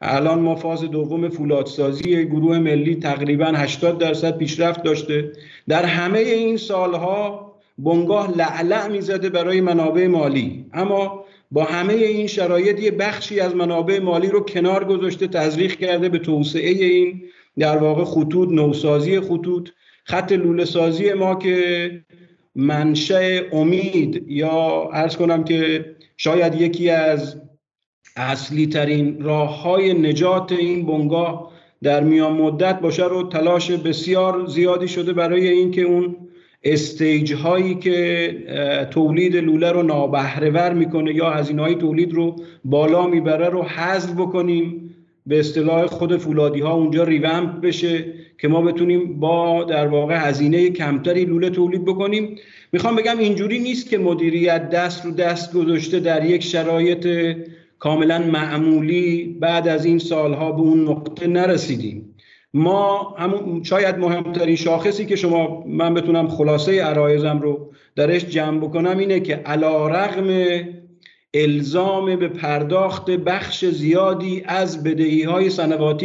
[0.01, 5.31] الان ما فاز دوم فولادسازی گروه ملی تقریبا 80 درصد پیشرفت داشته.
[5.67, 10.65] در همه این سالها بنگاه لعلع می‌زده برای منابع مالی.
[10.73, 16.09] اما با همه این شرایط یه بخشی از منابع مالی رو کنار گذاشته تزریق کرده
[16.09, 17.21] به توسعه این
[17.59, 19.69] در واقع خطوط نوسازی خطوط
[20.03, 21.91] خط لوله سازی ما که
[22.57, 25.85] منشأ امید یا ارز کنم که
[26.17, 27.41] شاید یکی از
[28.15, 31.51] اصلی ترین راه های نجات این بنگاه
[31.83, 36.15] در میان مدت باشه رو تلاش بسیار زیادی شده برای اینکه اون
[36.63, 43.49] استیج هایی که تولید لوله رو نابهرهور می‌کنه یا هزینه های تولید رو بالا می‌بره
[43.49, 44.83] رو حذف بکنیم.
[45.25, 48.05] به اصطلاح خود فولادی ها اونجا ریومپ بشه.
[48.37, 52.35] که ما بتونیم با در واقع هزینه کمتری لوله تولید بکنیم.
[52.71, 57.35] می‌خوام بگم اینجوری نیست که مدیریت دست رو دست گذاشته در یک شرایط
[57.79, 62.15] کاملا معمولی بعد از این سالها به اون نقطه نرسیدیم.
[62.53, 68.97] ما همون شاید مهمترین شاخصی که شما من بتونم خلاصه عرایزم رو درش جمع بکنم
[68.97, 70.59] اینه که علا رغم
[71.33, 75.49] الزام به پرداخت بخش زیادی از بدهی های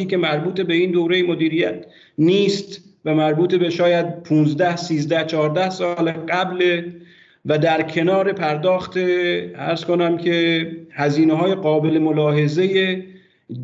[0.09, 1.87] که مربوط به این دوره مدیریت
[2.19, 6.83] نیست و مربوط به شاید 15 13 14 سال قبل
[7.47, 12.97] و در کنار پرداخت ارز کنم که هزینه های قابل ملاحظه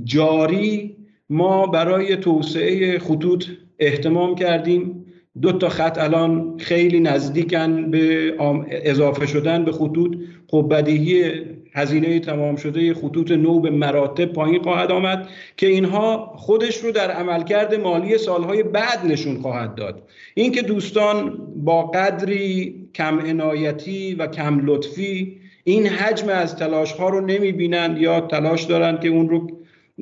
[0.04, 0.96] جاری
[1.30, 3.46] ما برای توسعه خطوط
[3.78, 5.04] احتمام کردیم.
[5.42, 8.34] دو تا خط الان خیلی نزدیکن به
[8.70, 10.16] اضافه شدن به خطوط.
[10.46, 11.30] خب بدیهی
[11.78, 17.10] هزینه تمام شده خطوط نو به مراتب پایین خواهد آمد که اینها خودش رو در
[17.10, 20.02] عملکرد مالی سالهای بعد نشون خواهد داد.
[20.34, 27.20] اینکه دوستان با قدری کم عنایتی و کم لطفی این حجم از تلاش ها رو
[27.20, 29.50] نمی بینند یا تلاش دارند که اون رو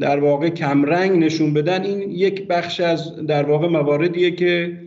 [0.01, 4.81] در واقع کمرنگ نشون بدن این یک بخش از در واقع مواردیه که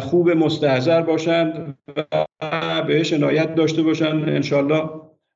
[0.00, 4.28] خوب مستحضر باشند و بهش عنایت داشته باشند.
[4.28, 4.82] انشالله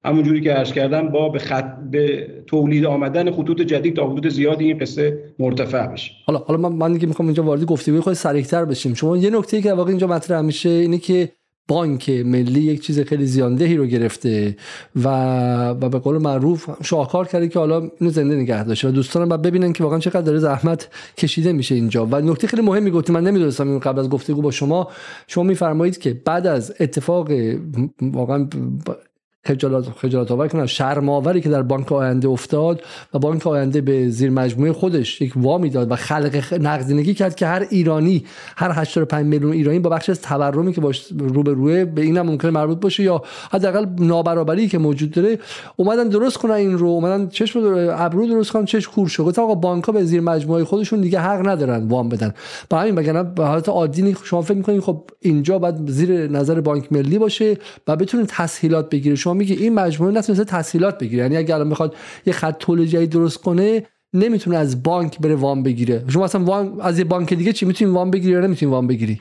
[0.04, 1.76] همونجوری که عرض کردم با به, خط...
[1.90, 6.12] به تولید آمدن خطوط جدید تا حدود زیادی این قصه مرتفع بشه.
[6.26, 8.94] حالا حالا من من دیگه می‌خوام اینجا وارد گفتگوی خود سریعتر بشیم.
[8.94, 11.28] شما یه نکته ای که واقعا اینجا مطرح میشه اینه که
[11.68, 14.56] بانک ملی یک چیز خیلی زیاندهی رو گرفته
[15.04, 15.08] و
[15.68, 19.42] و به قول معروف شاهکار کرده که حالا اینو زنده نگه داشته و دوستانم بعد
[19.42, 20.88] ببینن که واقعا چقدر داره زحمت
[21.18, 22.06] کشیده میشه اینجا.
[22.06, 24.88] و نکته خیلی مهمی گفتی من نمی‌دونستم این قبل از گفتگو با شما.
[25.26, 27.30] شما میفرمایید که بعد از اتفاق
[28.02, 28.48] واقعا
[29.46, 32.82] خجالت خجالت آور کنم شرم آوری که در بانک آینده افتاد
[33.14, 37.46] و بانک آینده به زیر مجموعه خودش یک وامی داد و خلق نقدینگی کرد که
[37.46, 38.24] هر ایرانی
[38.56, 42.26] هر 85 میلیون ایرانی با بخش از تورمی که باش رو به روی به اینم
[42.26, 45.38] ممکنه مربوط باشه یا حداقل نابرابری که موجود داره
[45.76, 47.60] اومدن درست کنن این رو اومدن چشم
[47.96, 49.22] ابرو درست کنن چش کور شد.
[49.22, 52.34] گفت آقا بانک به زیر مجموعه خودشون دیگه حق ندارن وام بدن.
[52.70, 56.92] با همین بگن به حالت عادی شما فکر می‌کنید خب اینجا باید زیر نظر بانک
[56.92, 57.56] ملی باشه
[57.88, 61.22] و بتونه تسهیلات بگیره شما میگه این مجموعه نتونسته تسهیلات بگیره.
[61.22, 63.82] یعنی اگر الان می‌خواد یه خط جدید درست کنه
[64.14, 66.04] نمی‌تونه از بانک بره وام بگیره.
[66.08, 69.20] شما اصلا وام از یه بانک دیگه چی می‌تونی وام بگیری یا نمی‌تونی وام بگیری؟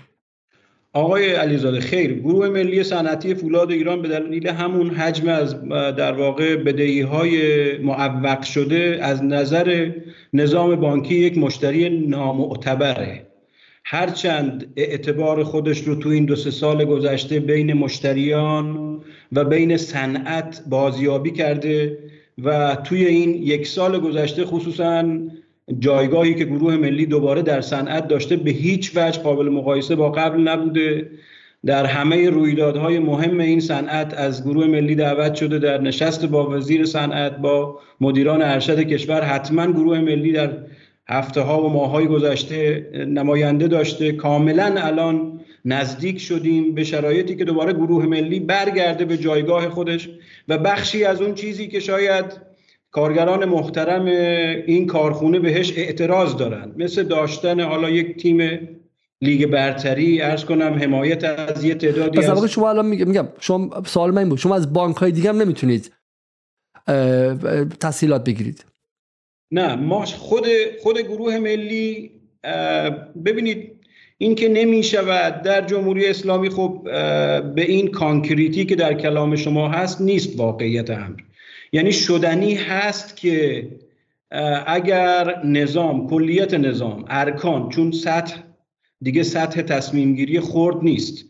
[0.94, 2.14] آقای علیزاده خیر.
[2.14, 8.42] گروه ملی صنعتی فولاد ایران به دلیل همون حجم از در واقع بدهی های معوق
[8.42, 9.92] شده از نظر
[10.34, 13.28] نظام بانکی یک مشتری نامعتبره.
[13.86, 19.00] هرچند اعتبار خودش رو تو این دو سه سال گذشته بین مشتریان
[19.36, 21.98] و بین صنعت بازیابی کرده
[22.44, 25.06] و توی این یک سال گذشته خصوصا
[25.80, 30.42] جایگاهی که گروه ملی دوباره در صنعت داشته به هیچ وجه قابل مقایسه با قبل
[30.42, 31.10] نبوده.
[31.66, 36.86] در همه رویدادهای مهم این صنعت از گروه ملی دعوت شده در نشست با وزیر
[36.86, 40.58] صنعت با مدیران ارشد کشور حتما گروه ملی در
[41.10, 44.12] هفته ها و ماه های گذشته نماینده داشته.
[44.12, 45.33] کاملا الان
[45.66, 50.10] نزدیک شدیم به شرایطی که دوباره گروه ملی برگرده به جایگاه خودش
[50.48, 52.26] و بخشی از اون چیزی که شاید
[52.92, 54.06] کارگران محترم
[54.68, 56.84] این کارخونه بهش اعتراض دارند.
[56.84, 58.68] مثل داشتن حالا یک تیم
[59.22, 64.30] لیگ برتری ارز کنم حمایت از یه تعدادی از شما الان میگم شما سوال من
[64.30, 64.40] بود.
[64.40, 65.92] شما از بانک های دیگه هم نمی‌تونید
[67.80, 68.66] تسهیلات بگیرید.
[69.52, 70.46] نه ما خود
[70.82, 72.12] خود گروه ملی
[73.26, 73.72] ببینید
[74.18, 76.82] این که نمی شود در جمهوری اسلامی خب
[77.56, 81.20] به این کانکریتی که در کلام شما هست نیست واقعیت امر.
[81.72, 83.68] یعنی شدنی هست که
[84.68, 88.36] اگر نظام کلیت نظام ارکان چون سطح
[89.02, 91.26] دیگه سطح تصمیم گیری خرد نیست.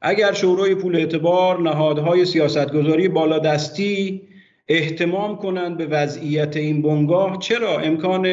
[0.00, 4.22] اگر شورای پول اعتبار نهادهای سیاستگذاری بالادستی
[4.68, 8.26] احتمام کنند به وضعیت این بنگاه چرا؟ امکان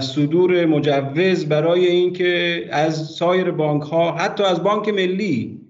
[0.00, 5.60] صدور مجوز برای اینکه از سایر بانک ها حتی از بانک ملی.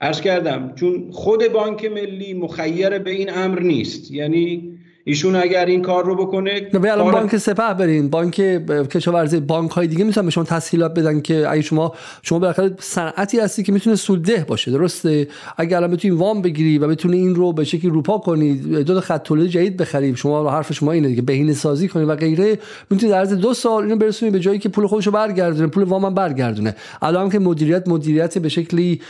[0.00, 4.10] ارز کردم چون خود بانک ملی مخیر به این امر نیست.
[4.10, 4.73] یعنی
[5.06, 8.10] ایشون اگر این کار رو بکنه نه الان بانک سپه برین.
[8.10, 8.34] بانک
[8.88, 13.40] کشاورزی بانک های دیگه می‌تونن به شما تسهیلات بدن که اگه شما شما بالاخره صنعتی
[13.40, 17.52] هستی که می‌تونه سودده باشه درسته؟ اگر الان بتونی وام بگیری و بتونی این رو
[17.52, 21.52] به شکلی روپا کنی دو خط تولید جدید بخری شما حرف شما اینه دیگه بهینه
[21.52, 22.58] سازی کنی و غیره
[22.90, 26.04] می‌تونی در عرض دو سال اینو برسونی به جایی که پول خودشو برگردونه پول وام
[26.04, 26.76] هم برگردونه.
[27.02, 29.00] الان که مدیریت مدیریت به شکلی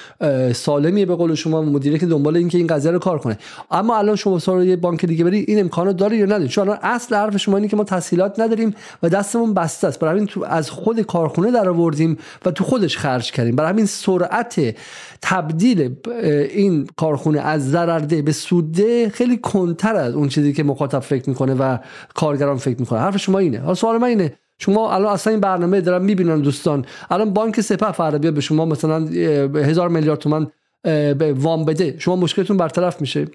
[0.52, 3.38] سالمیه به قول شما مدیریت که دنبال اینکه این قضیه رو کار کنه.
[3.70, 7.14] اما الان شما سوال بانک دیگه بری این امکان امکانات داره یا نداره چون اصل
[7.14, 9.98] حرف شما اینه که ما تسهیلات نداریم و دستمون بسته است.
[9.98, 13.56] برای همین تو از خود کارخونه در آوردیم و تو خودش خرج کردیم.
[13.56, 14.76] برای همین سرعت
[15.22, 15.94] تبدیل
[16.50, 21.54] این کارخونه از ضررده به سوده خیلی کنتر از اون چیزی که مخاطب فکر می‌کنه
[21.54, 21.78] و
[22.14, 23.60] کارگران فکر می‌کنه حرف شما اینه.
[23.60, 26.84] حالا سوال من اینه شما الان اصلا این برنامه دارن می‌بینن دوستان.
[27.10, 28.98] الان بانک سپه فردا به شما مثلا
[29.54, 30.50] هزار میلیارد تومان
[31.34, 31.94] وام بده.
[31.98, 33.26] شما مشکلتون برطرف میشه.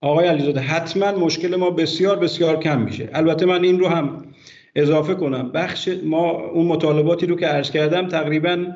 [0.00, 3.10] آقای علیزاده حتما مشکل ما بسیار بسیار کم میشه.
[3.12, 4.24] البته من این رو هم
[4.76, 5.52] اضافه کنم.
[5.52, 8.66] بخش ما اون مطالباتی رو که عرض کردم تقریبا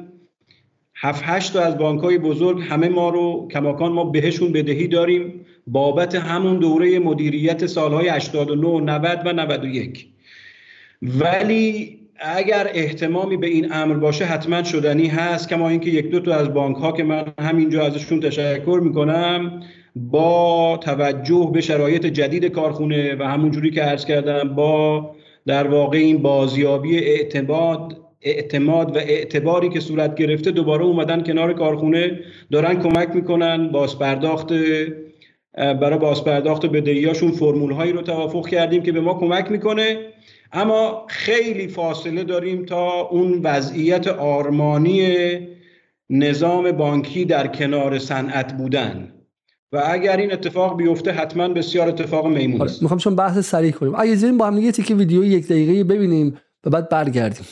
[0.96, 5.46] 7 8 تا از بانک های بزرگ همه ما رو کماکان ما بهشون بدهی داریم
[5.66, 10.08] بابت همون دوره مدیریت سالهای 89 90 و 91
[11.02, 15.48] ولی اگر احتمامی به این امر باشه حتما شدنی هست.
[15.48, 19.60] کما اینکه یک دو تا از بانک ها که من همینجا ازشون تشکر می‌کنم
[19.96, 25.10] با توجه به شرایط جدید کارخونه و همونجوری که عرض کردم با
[25.46, 32.20] در واقع این بازیابی اعتماد اعتماد و اعتباری که صورت گرفته دوباره اومدن کنار کارخونه
[32.50, 34.52] دارن کمک می‌کنن بازپرداخت
[35.54, 39.98] برای بازپرداخت بدهیاشون فرمول هایی رو توافق کردیم که به ما کمک می‌کنه.
[40.52, 45.16] اما خیلی فاصله داریم تا اون وضعیت آرمانی
[46.10, 49.13] نظام بانکی در کنار صنعت بودن.
[49.74, 53.94] و اگر این اتفاق بیفته حتما بسیار اتفاق میمون است می‌خوام چون بحث سریع کنیم.
[53.94, 57.46] اگه زیرین با هم یه تیکه ویدیو یک دقیقه ببینیم و بعد برگردیم.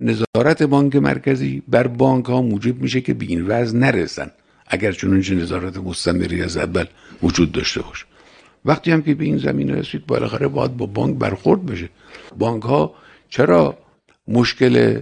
[0.00, 4.30] نظارت بانک مرکزی بر بانک ها موجب میشه که به این وضع نرسن.
[4.66, 6.84] اگر چنانچه نظارت مستمری از اول
[7.22, 8.04] وجود داشته باشه.
[8.64, 11.88] وقتی هم که به این زمین رسید بالاخره باید با بانک برخورد بشه.
[12.38, 12.94] بانک ها
[13.28, 13.78] چرا
[14.28, 15.00] مشکل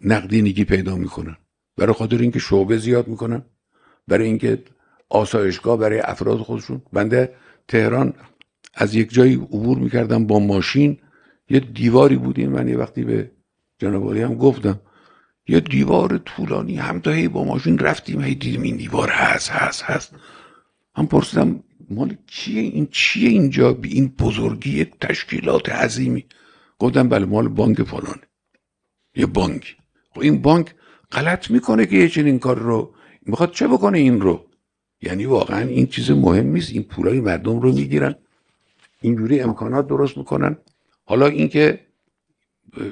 [0.00, 1.36] نقدینگی پیدا می‌کنن؟
[1.76, 3.42] برای خاطر اینکه شعبه زیاد می‌کنن؟
[4.08, 4.58] برای اینکه
[5.14, 6.82] آسایشگاه برای افراد خودشون.
[6.92, 7.34] بنده
[7.68, 8.12] تهران
[8.74, 10.98] از یک جایی عبور می‌کردم با ماشین.
[11.48, 13.30] یه دیواری بودیم من یه وقتی به
[13.78, 14.80] جناب هم گفتم.
[15.48, 19.82] یه دیوار طولانی هم تا هی با ماشین رفتیم هی دیدیم این دیوار هست هست
[19.82, 20.14] هست.
[20.96, 26.24] هم پرسیدم مال کیه این؟ چیه اینجا؟ بی این بزرگی یک تشکیلات عظیمی.
[26.78, 28.22] گفتم بله مال بانک فلانه.
[29.16, 29.76] یه بانک.
[30.10, 30.74] خب این بانک
[31.12, 32.94] غلط می‌کنه که یه چنین کار رو.
[33.26, 34.46] می‌خواد چه بکنه این رو؟
[35.06, 36.72] یعنی واقعا این چیز مهم نیست.
[36.72, 38.14] این پولای مردم رو می‌گیرن.
[39.00, 40.56] اینجوری امکانات درست می‌کنن.
[41.04, 41.80] حالا اینکه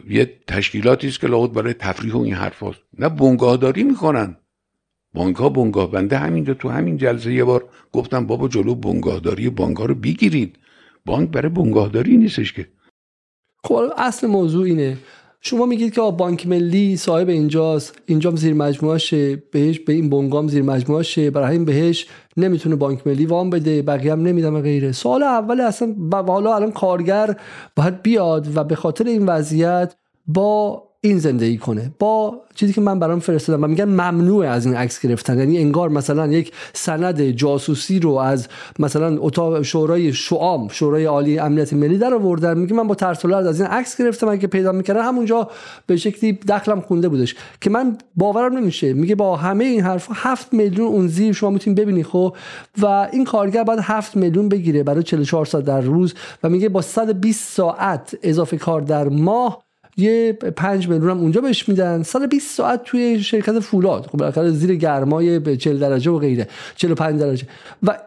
[0.08, 2.78] یه تشکیلاتی است که لابد برای تفریح و این حرف هست.
[2.98, 4.36] نه بنگاهداری می‌کنن.
[5.14, 9.78] بانک ها بنگاه بنده همینجا تو همین جلسه یه بار گفتم بابا جلو بنگاهداری بانک
[9.78, 10.56] رو بگیرید.
[11.04, 12.68] بانک برای بنگاهداری نیستش که.
[13.64, 14.98] خب اصل موضوع اینه.
[15.45, 17.99] شما میگید که بانک ملی صاحب اینجاست.
[18.07, 23.26] اینجا زیر مجموعه بهش به این بنگام زیر مجموعه برای این بهش نمی‌تونه بانک ملی
[23.26, 23.82] وام بده.
[23.82, 24.93] بقیه هم نمیدم غیره.
[24.93, 27.36] سوال اول اصلا حالا الان کارگر
[27.76, 29.95] باید بیاد و به خاطر این وضعیت
[30.26, 31.90] با این زندگی کنه.
[31.98, 35.38] با چیزی که من برام فرستادم و میگن ممنوع از این عکس گرفتن.
[35.38, 38.48] یعنی انگار مثلا یک سند جاسوسی رو از
[38.78, 42.59] مثلا اتاق شورای شعام شورای عالی امنیت ملی در آوردن.
[42.59, 44.28] میگه من با ترس از این عکس گرفتم.
[44.28, 45.50] اگه پیدا می‌کردم همونجا
[45.86, 47.34] به شکلی دخلم خونده بودش.
[47.61, 48.92] که من باورم نمیشه.
[48.92, 52.36] میگه با همه این حرف هفت میلیون اون زیر شما می‌تونید ببینید خب؟
[52.82, 56.14] و این کارگر باید هفت میلیون بگیره برای 44 ساعت در روز.
[56.42, 61.68] و میگه با 120 ساعت اضافه کار در ماه یه پنج میلیون هم اونجا بهش
[61.68, 62.03] میدن.
[62.03, 64.07] سال 20 ساعت توی شرکت فولاد.
[64.07, 66.49] خب بالاخره زیر گرمای به 40 درجه و غیره.
[66.76, 67.47] 45 درجه.
[67.82, 67.99] و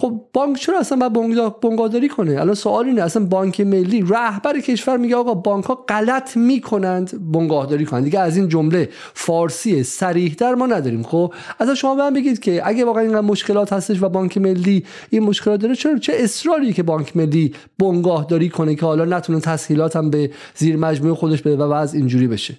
[0.00, 4.96] خب بانک چرا اصلا باید بنگاداری کنه؟ الان سوال اینه اصلا بانک ملی رهبر کشور
[4.96, 8.04] میگه آقا بانک ها غلط می‌کنند بنگاهداری کنند.
[8.04, 11.02] دیگه از این جمله فارسی سریح در ما نداریم.
[11.02, 15.22] خب از شما به بگید که اگه واقعا این مشکلات هستش و بانک ملی این
[15.22, 20.10] مشکلات داره چرا چه اصراری که بانک ملی بنگاهداری کنه که حالا نتونه تسهیلات هم
[20.10, 22.54] به زیر مجموعه خودش بده و وضع اینجوری بشه؟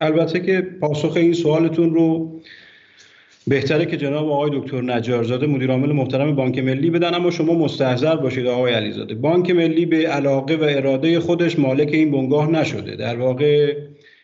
[0.00, 2.40] البته که پاسخ این سوالتون رو
[3.46, 8.16] بهتره که جناب آقای دکتر نجارزاده مدیر عامل محترم بانک ملی بدن اما شما مستحضر
[8.16, 9.14] باشید آقای علیزاده.
[9.14, 12.96] بانک ملی به علاقه و اراده خودش مالک این بنگاه نشده.
[12.96, 13.76] در واقع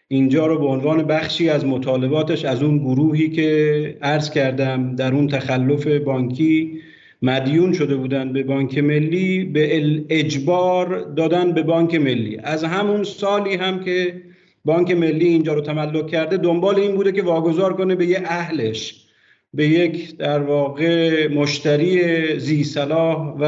[0.08, 5.28] اینجا رو به عنوان بخشی از مطالباتش از اون گروهی که عرض کردم در اون
[5.28, 6.80] تخلف بانکی
[7.22, 12.38] مدیون شده بودن به بانک ملی به اجبار دادن به بانک ملی.
[12.44, 14.22] از همون سالی هم که
[14.64, 19.07] بانک ملی اینجا رو تملک کرده دنبال این بوده که واگذار کنه به یه اهلش
[19.54, 23.44] به یک در واقع مشتری زی صلاح و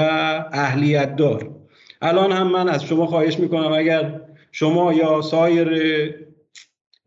[0.52, 1.50] اهلیت دار
[2.02, 4.20] الان هم من از شما خواهش می‌کنم اگر
[4.52, 5.70] شما یا سایر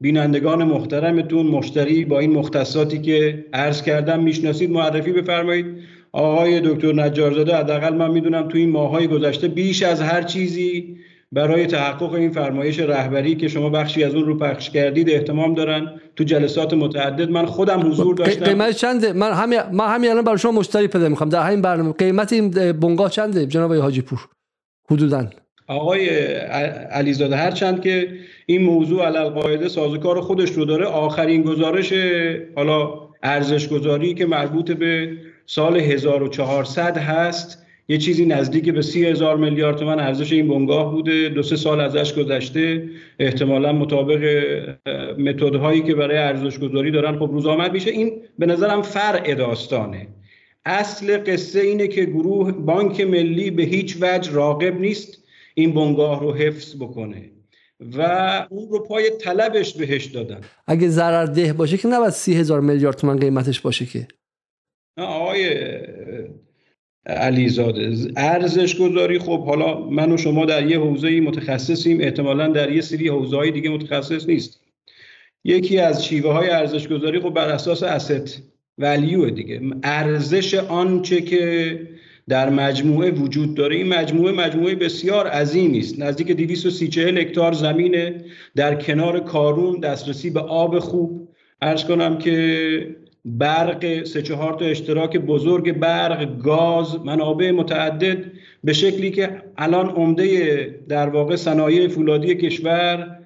[0.02, 5.66] بینندگان محترمتون مشتری با این مختصاتی که عرض کردم می‌شناسید معرفی بفرمایید.
[6.12, 10.98] آقای دکتر نجارزاده حداقل من می‌دونم تو این ماهای گذشته بیش از هر چیزی
[11.34, 15.92] برای تحقق این فرمایش رهبری که شما بخشی از اون رو پخش کردید احتمام دارن
[16.16, 17.30] تو جلسات متعدد.
[17.30, 18.46] من خودم حضور داشتم.
[18.46, 21.30] قیمت چنده؟ من همین ما همین الان برای شما مشتری پیدا می‌خوام.
[21.30, 24.20] در همین برنامه قیمت این بنگاه چنده جناب حاجی پور
[24.92, 25.28] حدودا.
[25.68, 26.10] آقای
[26.92, 28.08] علیزاده هرچند که
[28.46, 31.94] این موضوع علل قاعده سازوکار خودش رو داره آخرین گزارش
[32.56, 35.12] حالا ارزش گذاری که مربوط به
[35.46, 41.30] سال 1400 هست یه چیزی نزدیک به سی هزار میلیارد تومن ارزش این بنگاه بوده.
[41.30, 42.90] دو سه سال ازش گذشته.
[43.20, 44.24] احتمالا مطابق
[45.18, 47.92] متدهایی که برای ارزش گذاری دارن خب روز آمد میشه.
[47.92, 50.08] این به نظرم فرع داستانه.
[50.66, 55.24] اصل قصه اینه که گروه بانک ملی به هیچ وجه راقب نیست
[55.56, 57.30] این بنگاه رو حفظ بکنه
[57.98, 58.02] و
[58.50, 60.42] اون رو پای طلبش بهش دادن.
[60.68, 64.08] اگه ضرر ده باشه که نباید سی هزار میلیارد تومن قیمتش باشه که.
[64.98, 65.50] آقای
[67.06, 68.12] علیزاده.
[68.16, 73.08] ارزش گذاری خب حالا من و شما در یه حوزه متخصصیم احتمالا در یه سری
[73.08, 74.60] حوزه دیگه متخصص نیست
[75.44, 78.30] یکی از شیوه های ارزش گذاری خب بر اساس asset
[78.78, 79.62] ولیو دیگه.
[79.84, 81.80] ارزش آنچه که
[82.30, 83.76] در مجموعه وجود داره.
[83.76, 88.26] این مجموعه مجموعه بسیار عظیمی است نزدیک 230 هکتار زمینه.
[88.56, 91.30] در کنار کارون دسترسی به آب خوب.
[91.62, 92.96] ارز کنم که
[93.26, 98.32] برق سه چهار تا اشتراک بزرگ برق گاز منابع متعدد
[98.64, 103.20] به شکلی که الان عمده در واقع صنایع فولادی کشور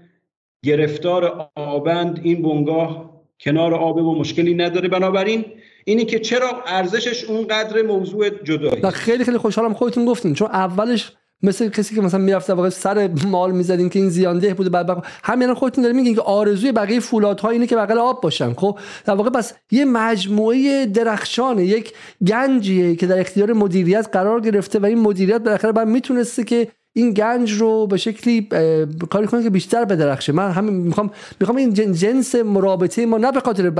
[0.65, 4.89] گرفتار آبند این بنگاه کنار آب و مشکلی نداره.
[4.89, 5.45] بنابراین
[5.85, 11.11] اینی که چرا ارزشش اونقدر موضوع جدایی؟ خیلی خیلی خوشحالم خودتون گفتین چون اولش
[11.43, 15.05] مثل کسی که مثلا می‌رفت واقعا سر مال می‌زدین که این زیانده بوده بعد بق...
[15.23, 18.53] همین خودتون دارین میگین که آرزوی بقیه فولادها اینه که بغل آب باشن.
[18.53, 21.93] خب در واقع پس یه مجموعه درخشانه یک
[22.27, 26.67] گنجیه که در اختیار مدیریت قرار گرفته و این مدیریت بالاخره بعد می‌تونسته که
[26.97, 28.47] این گنج رو به شکلی
[29.09, 33.39] کاری کنه که بیشتر بدرخشه من همین می‌خوام می‌خوام این جنس مرابطه ما نه به
[33.39, 33.71] خاطر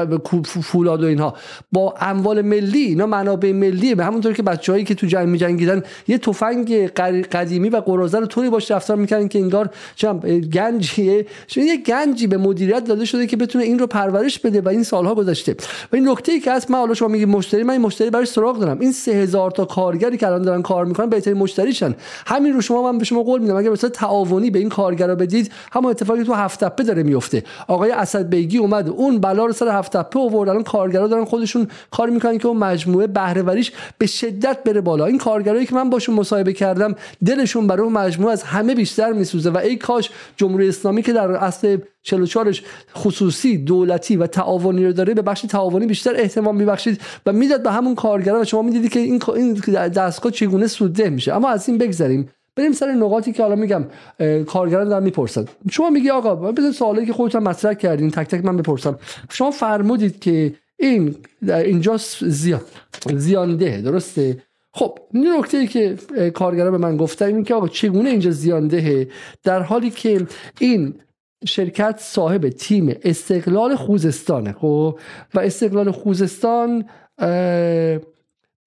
[0.44, 1.34] فولاد و اینها
[1.72, 6.18] با اموال ملی اینا منابع ملی به همونطور که بچه‌هایی که تو جنگ میجنگیدن یه
[6.18, 6.88] تفنگ
[7.32, 10.20] قدیمی و قرازه رو طوری باش رفتار می‌کنن که انگار چم
[10.54, 14.84] گنجیه یه گنجی به مدیریت داده شده که بتونه این رو پرورش بده و این
[14.84, 15.56] سالها گذشته.
[15.92, 18.26] و این نکته ای که هست من حالا شما میگی مشتری من این مشتری برای
[18.26, 18.80] سراغ دارم.
[18.80, 21.96] این 3000 تا کارگری که الان دارن کار می‌کنن بهترین مشتریشن.
[22.26, 25.92] همین رو شما من شما قول میدم اگر مثلا تعاونی به این کارگرا بدید همون
[25.92, 27.44] اتفاقی تو هفت تپه داره میفته.
[27.68, 31.68] آقای اسد بیگی اومد اون بلا رو سر هفت تپه آورد الان کارگرا دارن خودشون
[31.92, 35.06] کار می‌کنن که اون مجموعه بهره وریش به شدت بره بالا.
[35.06, 36.96] این کارگرایی که من باشون مصاحبه کردم
[37.26, 41.32] دلشون برای اون مجموعه از همه بیشتر میسوزه و ای کاش جمهوری اسلامی که در
[41.32, 41.78] اصل
[42.08, 42.62] 44ش
[42.96, 47.72] خصوصی دولتی و تعاونی رو داره به بخش تعاونی بیشتر احتمام میبخشید و می‌داد به
[47.72, 51.34] همون کارگرا و شما می‌دیدید که این دستگاه چگونه سودده میشه.
[51.34, 52.30] اما از این بگذریم.
[52.58, 53.86] بریم سر نقاطی که حالا میگم
[54.46, 55.46] کارگران دارن می‌پرسن.
[55.72, 59.00] شما میگی آقا بزن سوالی که خودتون مطرح کردین تک تک من بپرسم.
[59.30, 62.62] شما فرمودید که این اینجا زیان
[63.16, 64.44] زیانده درسته؟
[64.74, 65.98] خب این نکته ای که
[66.34, 69.08] کارگران به من گفتن این که آقا چگونه اینجا زیانده؟
[69.44, 70.28] در حالی که
[70.60, 70.94] این
[71.46, 75.00] شرکت صاحب تیم استقلال خوزستانه خب؟
[75.34, 76.86] و استقلال خوزستان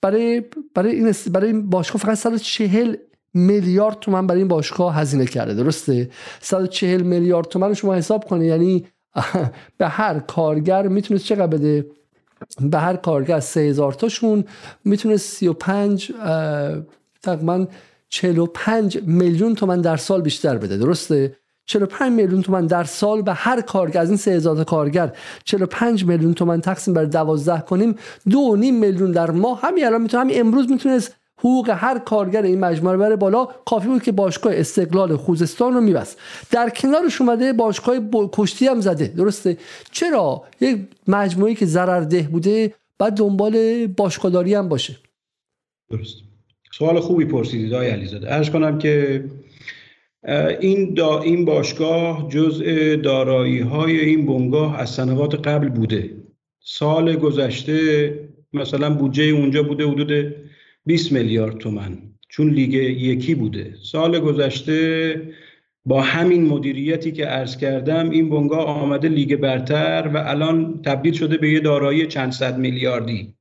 [0.02, 0.42] برای
[0.74, 2.96] برای این برای این باشگاه فقط 140
[3.34, 6.10] میلیارد تومن برای این باشگاه هزینه کرده درسته؟
[6.40, 8.86] 140 میلیارد تومن شما حساب کنید یعنی
[9.78, 11.86] به هر کارگر می‌تونست چقدر بده؟
[12.60, 14.44] به هر کارگر 3000 تاشون
[14.84, 16.12] می‌تونه 35
[17.22, 17.66] تقریبا
[18.08, 23.60] 45 میلیون تومن در سال بیشتر بده درسته؟ 45 میلیون تومن در سال به هر
[23.60, 25.12] کارگر از این 3000 تا کارگر
[25.44, 27.92] 45 میلیون تومن تقسیم بر 12 کنیم
[28.28, 29.60] 2.5 میلیون در ماه.
[29.62, 33.48] همین الان می‌تونه همین امروز می‌تونست حقوق هر کارگر این مجموعه بره بالا.
[33.66, 36.18] کافی بود که باشگاه استقلال خوزستان رو میبست.
[36.50, 39.06] در کنارش اومده باشگاه کشتی هم زده.
[39.06, 39.56] درسته؟
[39.92, 40.78] چرا؟ یک
[41.08, 44.96] مجموعه که ضررده بوده بعد دنبال باشگاهداری هم باشه.
[45.90, 46.16] درست.
[46.72, 48.26] سوال خوبی پرسیدید آقای علیزاده.
[48.26, 49.24] عرض کنم که
[50.60, 56.10] این دا این باشگاه جزء دارایی های این بنگاه از سنوات قبل بوده.
[56.60, 58.14] سال گذشته
[58.52, 60.34] مثلا بودجه اونجا بوده حدود
[60.86, 63.74] 20 میلیارد تومن چون لیگ یکی بوده.
[63.82, 65.22] سال گذشته
[65.84, 71.36] با همین مدیریتی که عرض کردم این بنگاه آمده لیگ برتر و الان تبدیل شده
[71.36, 73.34] به یه دارایی چند صد میلیاردی.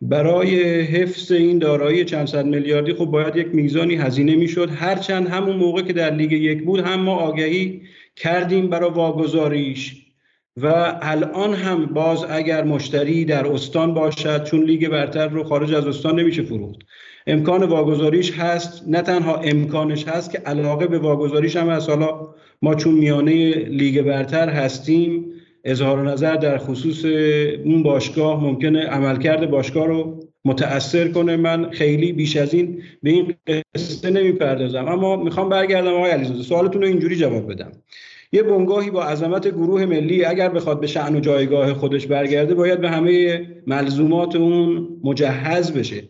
[0.00, 4.70] برای حفظ این دارایی چند صد میلیاردی خب باید یک میزانی هزینه می‌شد.
[4.70, 7.82] هرچند همون موقع که در لیگ یک بود هم ما آگهی
[8.16, 10.05] کردیم برای واگذاریش.
[10.62, 15.86] و الان هم باز اگر مشتری در استان باشد چون لیگ برتر رو خارج از
[15.86, 16.80] استان نمیشه فروخت.
[17.26, 18.84] امکان واگذاریش هست.
[18.88, 21.90] نه تنها امکانش هست که علاقه به واگذاریش هم هست.
[21.90, 22.20] حالا
[22.62, 25.24] ما چون میانه لیگ برتر هستیم
[25.64, 27.04] اظهار نظر در خصوص
[27.64, 31.36] اون باشگاه ممکنه عملکرد باشگاه رو متاثر کنه.
[31.36, 33.34] من خیلی بیش از این به این
[33.74, 34.88] قصه نمی‌پردازم.
[34.88, 36.42] اما می‌خوام برگردم آقای علیزاده.
[36.42, 37.72] سوالتون رو اینجوری جواب بدم.
[38.32, 42.80] یه بنگاهی با عظمت گروه ملی اگر بخواد به شعن و جایگاه خودش برگرده باید
[42.80, 46.02] به همه ملزومات اون مجهز بشه.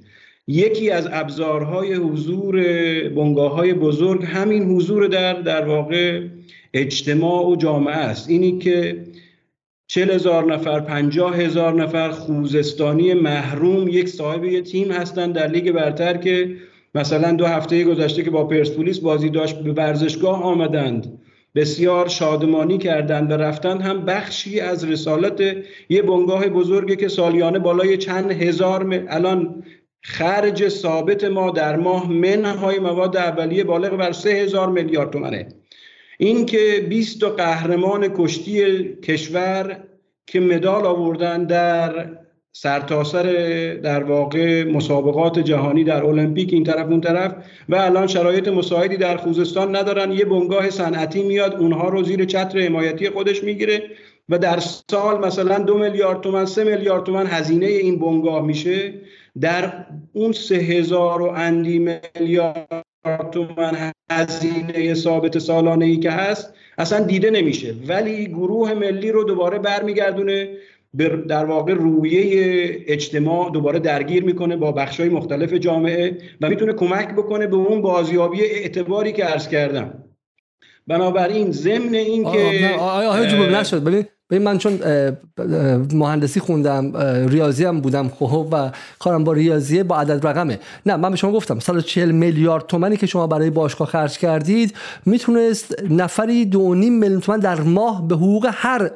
[0.49, 2.63] یکی از ابزارهای حضور
[3.09, 6.23] بنگاه های بزرگ همین حضور در در واقع
[6.75, 8.31] اجتماع و جامعه است.
[8.31, 9.05] اینی که
[9.87, 15.73] چل هزار نفر پنجاه هزار نفر خوزستانی محروم یک صاحب یه تیم هستن در لیگ
[15.73, 16.57] برتر که
[16.95, 21.19] مثلا دو هفته گذشته که با پرسپولیس بازی داشت به ورزشگاه آمدند.
[21.57, 25.41] بسیار شادمانی کردند و رفتن هم بخشی از رسالت
[25.89, 29.65] یه بنگاه بزرگی که سالیانه بالای چند هزار الان
[30.03, 35.49] خرج ثابت ما در ماه منهای مواد اولیه بالغ بر سه هزار میلیارد تومنه.
[36.19, 39.85] این که 20 قهرمان کشتی کشور
[40.27, 42.09] که مدال آوردن در
[42.59, 47.35] سرتاسر سر در واقع مسابقات جهانی در المپیک این طرف اون طرف
[47.69, 50.13] و الان شرایط مساعدی در خوزستان ندارن.
[50.13, 53.83] یه بنگاه صنعتی میاد اونها رو زیر چتر حمایتی خودش می‌گیره
[54.29, 54.59] و در
[54.91, 58.95] سال مثلا دو میلیارد تومن سه میلیارد تومن هزینه این بنگاه میشه.
[59.41, 59.73] در
[60.13, 67.31] اون سه هزار و اندی میلیارد تومن هزینه ثابت سالانه ای که هست اصلا دیده
[67.31, 67.75] نمیشه.
[67.89, 70.49] ولی گروه ملی رو دوباره برمیگردونه
[71.29, 77.47] در واقع رویه اجتماع دوباره درگیر می‌کنه با بخشای مختلف جامعه و می‌تونه کمک بکنه
[77.47, 79.95] به اون بازیابی اعتباری که عرض کردم.
[80.87, 83.85] بنابراین ضمن این که آیا نشد.
[83.85, 84.81] ببین ببین من چون
[85.93, 86.97] مهندسی خوندم
[87.29, 90.59] ریاضی هم بودم خب و کارم با ریاضیه با عدد رقمه.
[90.87, 94.75] نه من به شما گفتم 140 میلیارد تومنی که شما برای باشگاه خرج کردید
[95.07, 98.91] می‌تونست نفری دو نیم میلیون تومن در ماه به حقوق هر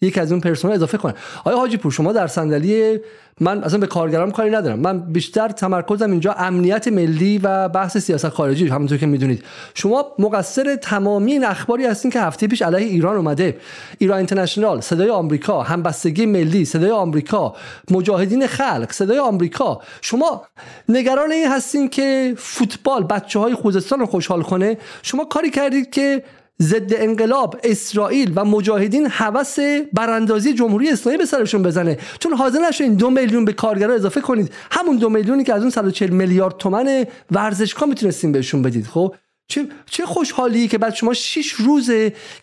[0.00, 1.14] یک از اون پرسنل اضافه کنه.
[1.44, 3.00] آیا حاجی پور شما در صندلی
[3.40, 4.78] من اصلا به کارگرام کاری ندارم.
[4.78, 9.44] من بیشتر تمرکزم اینجا امنیت ملی و بحث سیاست خارجی همونطور که می‌دونید.
[9.74, 13.56] شما مقصر تمامی این اخباری هستین که هفته پیش علیه ایران اومده.
[13.98, 17.54] ایران اینترنشنال صدای آمریکا همبستگی ملی صدای آمریکا
[17.90, 19.80] مجاهدین خلق صدای آمریکا.
[20.00, 20.46] شما
[20.88, 26.22] نگران این هستین که فوتبال بچه های خوزستان رو خوشحال کنه؟ شما کاری کردید که
[26.62, 29.56] ضد انقلاب اسرائیل و مجاهدین هوس
[29.92, 31.98] براندازی جمهوری اسلامی به سرشون بزنه.
[32.18, 34.52] چون حاضر نشین دو میلیون به کارگرا اضافه کنید.
[34.70, 38.86] همون دو میلیونی که از اون 140 میلیارد تومن ورزشگاه می‌تونستیم بهشون بدید.
[38.86, 39.14] خب؟
[39.48, 41.90] چه چه خوشحالی که بعد شما شش روز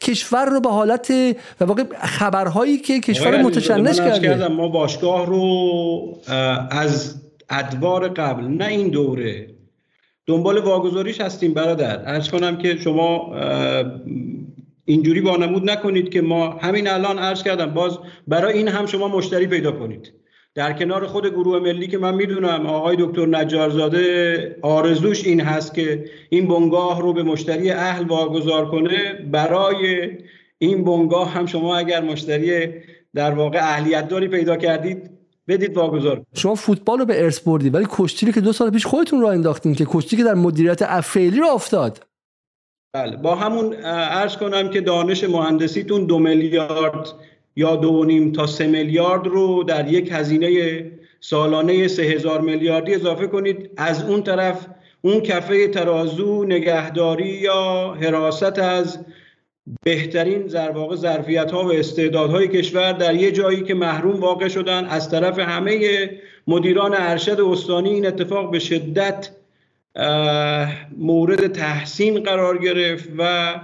[0.01, 1.11] کشور رو به حالت
[1.61, 4.47] و واقع خبرهایی که کشور متشنج کرده.
[4.47, 6.17] ما باشگاه رو
[6.71, 7.15] از
[7.49, 9.47] ادوار قبل نه این دوره
[10.25, 12.01] دنبال واگذاریش هستیم برادر.
[12.05, 13.35] ارز کنم که شما
[14.85, 19.47] اینجوری وانمود نکنید که ما همین الان عرض کردم باز برای این هم شما مشتری
[19.47, 20.13] پیدا کنید.
[20.55, 26.05] در کنار خود گروه ملی که من می‌دونم آقای دکتر نجارزاده آرزوش این هست که
[26.29, 29.13] این بنگاه رو به مشتری اهل واگذار کنه.
[29.31, 30.11] برای
[30.57, 32.67] این بنگاه هم شما اگر مشتری
[33.15, 35.12] در واقع اهلیت داری پیدا کردید
[35.47, 36.21] بدید واگذار.
[36.33, 39.75] شما فوتبال رو به ارث بردی ولی کشتی که دو سال پیش خودتون رو انداختین
[39.75, 42.05] که کشتی که در مدیریت افعلی رو افتاد.
[42.95, 47.07] بله با همون عرض کنم که دانش مهندسیتون دو میلیارد
[47.55, 53.27] یا دو نیم تا سه میلیارد رو در یک هزینه سالانه سه هزار میلیاردی اضافه
[53.27, 53.69] کنید.
[53.77, 54.67] از اون طرف
[55.01, 58.99] اون کفه ترازو نگهداری یا حراست از
[59.83, 64.85] بهترین در واقع ظرفیت ها و استعدادهای کشور در یه جایی که محروم واقع شدن.
[64.85, 66.09] از طرف همه
[66.47, 69.29] مدیران ارشد استانی این اتفاق به شدت
[70.97, 73.55] مورد تحسین قرار گرفت و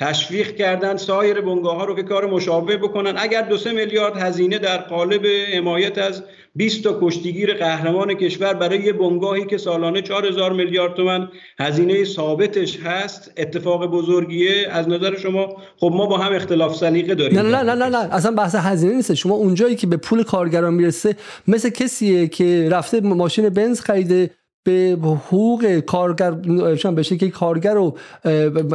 [0.00, 3.14] تشویق کردن سایر بنگاه ها رو که کار مشابه بکنن.
[3.16, 6.22] اگر دو سه میلیارد هزینه در قالب حمایت از
[6.54, 11.28] 20 تا کشتیگیر قهرمان کشور برای یه بنگاهی که سالانه 4000 میلیارد تومن
[11.58, 14.68] هزینه ثابتش هست اتفاق بزرگیه.
[14.70, 15.48] از نظر شما
[15.80, 17.38] خب ما با هم اختلاف سلیقه داریم.
[17.38, 18.14] نه نه نه نه, نه.
[18.14, 19.14] اصلا بحث هزینه نیست.
[19.14, 21.16] شما اونجایی که به پول کارگران می‌رسه
[21.48, 24.30] مثل کسیه که رفته ماشین بنز خریده
[24.64, 26.30] به حقوق کارگر
[26.96, 27.96] بشه که کارگر و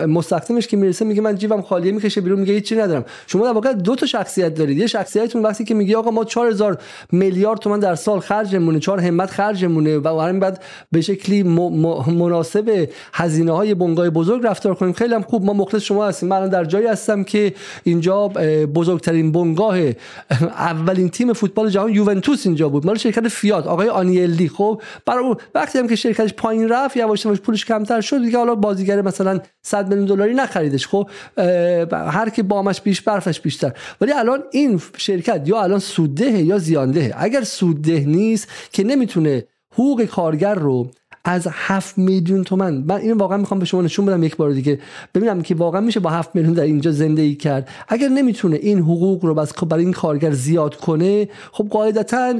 [0.07, 3.05] مستخدمش که می‌رسه میگه من جیبم خالیه می‌کشه بیرون میگه هیچی ندارم.
[3.27, 4.77] شما در واقع دو تا شخصیت دارید.
[4.77, 6.77] یه شخصیتتون وقتی که میگه آقا ما 4000
[7.11, 13.51] میلیارد تومان در سال خرجمونه 4 همت خرجمونه و همین بعد به شکلی مناسب هزینه
[13.51, 16.29] های بنگاه بزرگ رفتار کنیم خیلی هم خوب ما مخلص شما هستیم.
[16.29, 18.27] من در جایی هستم که اینجا
[18.75, 19.77] بزرگترین بنگاه
[20.41, 22.85] اولین تیم فوتبال جهان یوونتوس اینجا بود.
[22.85, 24.49] مال شرکت فیات آقای آنیلی.
[24.49, 28.21] خب برای وقتی وقتی هم که شرکتش پایین رفت یواش یواش پولش کمتر شد.
[28.21, 31.09] دیگه حالا بازیگر مثلا 100 میلیون دلاری نخریدش خب؟
[31.91, 33.71] هر کی بامش بیش برفش بیشتر.
[34.01, 37.13] ولی الان این شرکت یا الان سودده یا زیانده.
[37.17, 40.87] اگر سودده نیست که نمی‌تونه حقوق کارگر رو
[41.25, 44.79] از هفت میلیون تومن من اینو واقعا می‌خوام به شما نشون بدم یک بار دیگه.
[45.15, 47.69] ببینم که واقعا میشه با هفت میلیون در اینجا زندگی کرد.
[47.87, 52.33] اگر نمی‌تونه این حقوق رو بس برای این کارگر زیاد کنه خب قاعدتا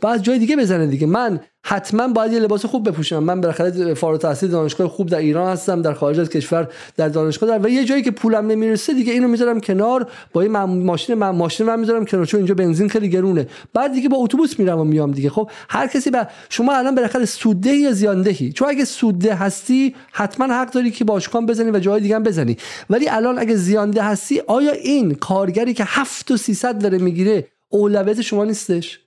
[0.00, 1.06] بعد جای دیگه بزنه دیگه.
[1.06, 3.18] من حتما باید یه لباس خوب بپوشم.
[3.18, 7.48] من بالاخره فارغ التحصیل دانشگاه خوب در ایران هستم در خارج از کشور در دانشگاه
[7.48, 11.30] در و یه جایی که پولم نمی‌رسه دیگه اینو می‌ذارم کنار با این ماشین من
[11.30, 13.46] ماشین من می‌ذارم کنار چون اینجا بنزین خیلی گرونه.
[13.74, 15.30] بعد دیگه با اتوبوس میرم و میام دیگه.
[15.30, 20.54] خب هر کسی به شما الان بالاخره سوده یا زیاندهی؟ چون اگه سوده هستی حتما
[20.54, 22.56] حق داری که باشکان بزنی و جای دیگه هم بزنی.
[22.90, 28.20] ولی الان اگه زیانده هستی آیا این کارگری که 7 و 300 داره می‌گیره اولویت
[28.20, 29.00] شما نیستش.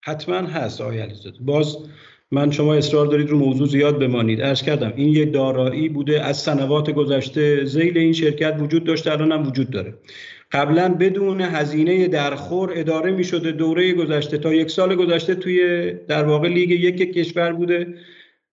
[0.00, 1.76] حتما هست آقای علیزاده باز
[2.30, 4.40] من شما اصرار دارید رو موضوع زیاد بمانید.
[4.40, 9.32] ارز کردم این یک دارایی بوده از سنوات گذشته زیل این شرکت وجود داشته الان
[9.32, 9.94] هم وجود داره.
[10.52, 16.24] قبلا بدون هزینه درخور اداره می شده دوره گذشته تا یک سال گذشته توی در
[16.24, 17.94] واقع لیگ یک کشور بوده.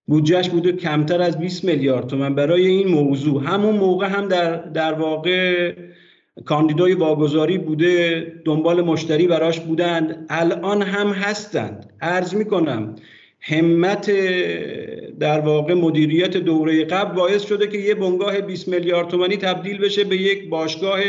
[0.07, 4.93] بودجهش بوده کمتر از 20 میلیارد تومن برای این موضوع همون موقع هم در, در
[4.93, 5.73] واقع
[6.45, 10.25] کاندیدای واگذاری بوده دنبال مشتری براش بودند.
[10.29, 11.93] الان هم هستند.
[12.01, 12.95] عرض می‌کنم
[13.39, 14.11] همت
[15.19, 20.03] در واقع مدیریت دوره قبل باعث شده که یه بنگاه 20 میلیارد تومانی تبدیل بشه
[20.03, 20.99] به یک باشگاه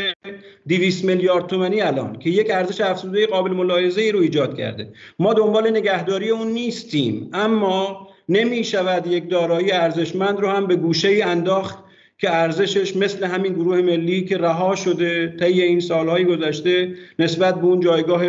[0.68, 4.88] 200 میلیارد تومانی الان که یک ارزش افزوده قابل ملاحظه ای رو ایجاد کرده.
[5.18, 11.20] ما دنبال نگهداری اون نیستیم اما نمی شود یک دارایی ارزشمند رو هم به گوشه
[11.24, 11.78] انداخت
[12.18, 17.64] که ارزشش مثل همین گروه ملی که رها شده طی این سالهای گذشته نسبت به
[17.64, 18.22] اون جایگاه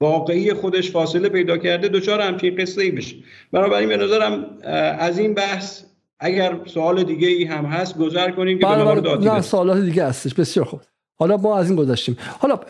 [0.00, 3.16] واقعی خودش فاصله پیدا کرده دچار همچین قصه ای بشه.
[3.52, 4.46] بنابراین به نظرم
[4.98, 5.82] از این بحث
[6.20, 9.34] اگر سوال دیگه ای هم هست گذر کنیم که به بله، بله.
[9.34, 10.34] نه سوالات دیگه هستش.
[10.34, 10.80] بسیار خوب.
[11.18, 12.60] حالا ما از این گذاشتیم حالا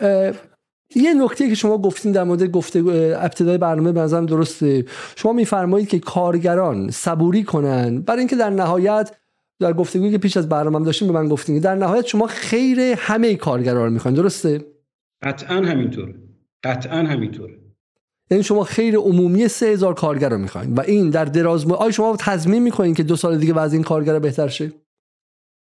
[0.95, 2.79] یه نکته که شما گفتین در مورد گفته
[3.19, 4.85] ابتدای برنامه به نظرم درسته.
[5.15, 9.11] شما میفرمایید که کارگران صبوری کنن برای اینکه در نهایت
[9.59, 13.35] در گفتگویی که پیش از برنامه داشتیم به من گفتین در نهایت شما خیر همه
[13.35, 14.17] کارگران رو می‌خواین.
[14.17, 14.65] درسته؟
[15.23, 16.15] قطعا همینطوره.
[16.63, 17.53] قطعا همینطوره.
[18.31, 22.15] یعنی شما خیر عمومی سه هزار کارگر رو می‌خواین و این در دراز آیا شما
[22.19, 24.71] تضمین می‌کنین که دو سال دیگه وضع این کارگر بهتر شه؟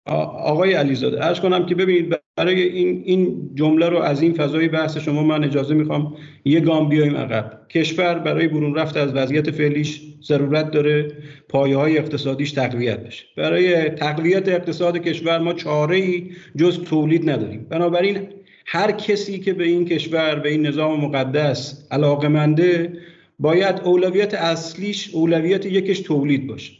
[0.06, 4.96] آقای علیزاده ارز کنم که ببینید برای این این جمله رو از این فضای بحث
[4.98, 7.60] شما من اجازه می‌خوام یه گام بیایم عقب.
[7.70, 11.12] کشور برای برون رفت از وضعیت فعلیش ضرورت داره
[11.48, 13.24] پایه های اقتصادیش تقویت بشه.
[13.36, 17.66] برای تقویت اقتصاد کشور ما چاره ای جز تولید نداریم.
[17.70, 18.28] بنابراین
[18.66, 22.92] هر کسی که به این کشور به این نظام مقدس علاقمنده
[23.38, 26.72] باید اولویت اصلیش اولویت یکش تولید باشه.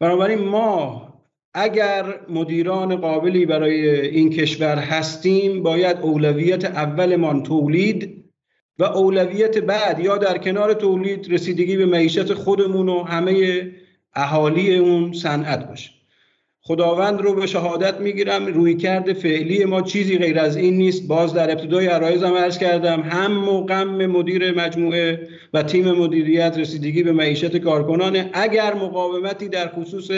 [0.00, 1.09] بنابراین ما
[1.54, 8.24] اگر مدیران قابلی برای این کشور هستیم باید اولویت اولمان تولید
[8.78, 13.66] و اولویت بعد یا در کنار تولید رسیدگی به معیشت خودمون و همه
[14.14, 15.99] اهالی اون صنعت باشه.
[16.70, 18.46] خداوند رو به شهادت می‌گیرم.
[18.46, 21.08] روی کرد فعلی ما چیزی غیر از این نیست.
[21.08, 27.12] باز در ابتدای عرایزم عرض کردم هم غم مدیر مجموعه و تیم مدیریت رسیدگی به
[27.12, 28.24] معیشت کارکنان.
[28.32, 30.10] اگر مقاومتی در خصوص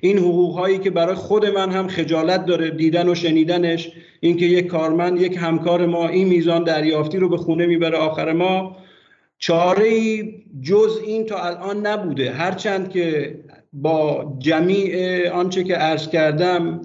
[0.00, 4.66] این حقوق هایی که برای خود من هم خجالت داره دیدن و شنیدنش اینکه یک
[4.66, 8.76] کارمند یک همکار ما این میزان دریافتی رو به خونه می‌بره آخر ما
[9.38, 9.90] چاره
[10.62, 12.30] جز این تا الان نبوده.
[12.30, 13.34] هرچند که
[13.72, 16.80] با جمیع آنچه که عرض کردم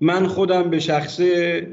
[0.00, 1.66] من خودم به شخصه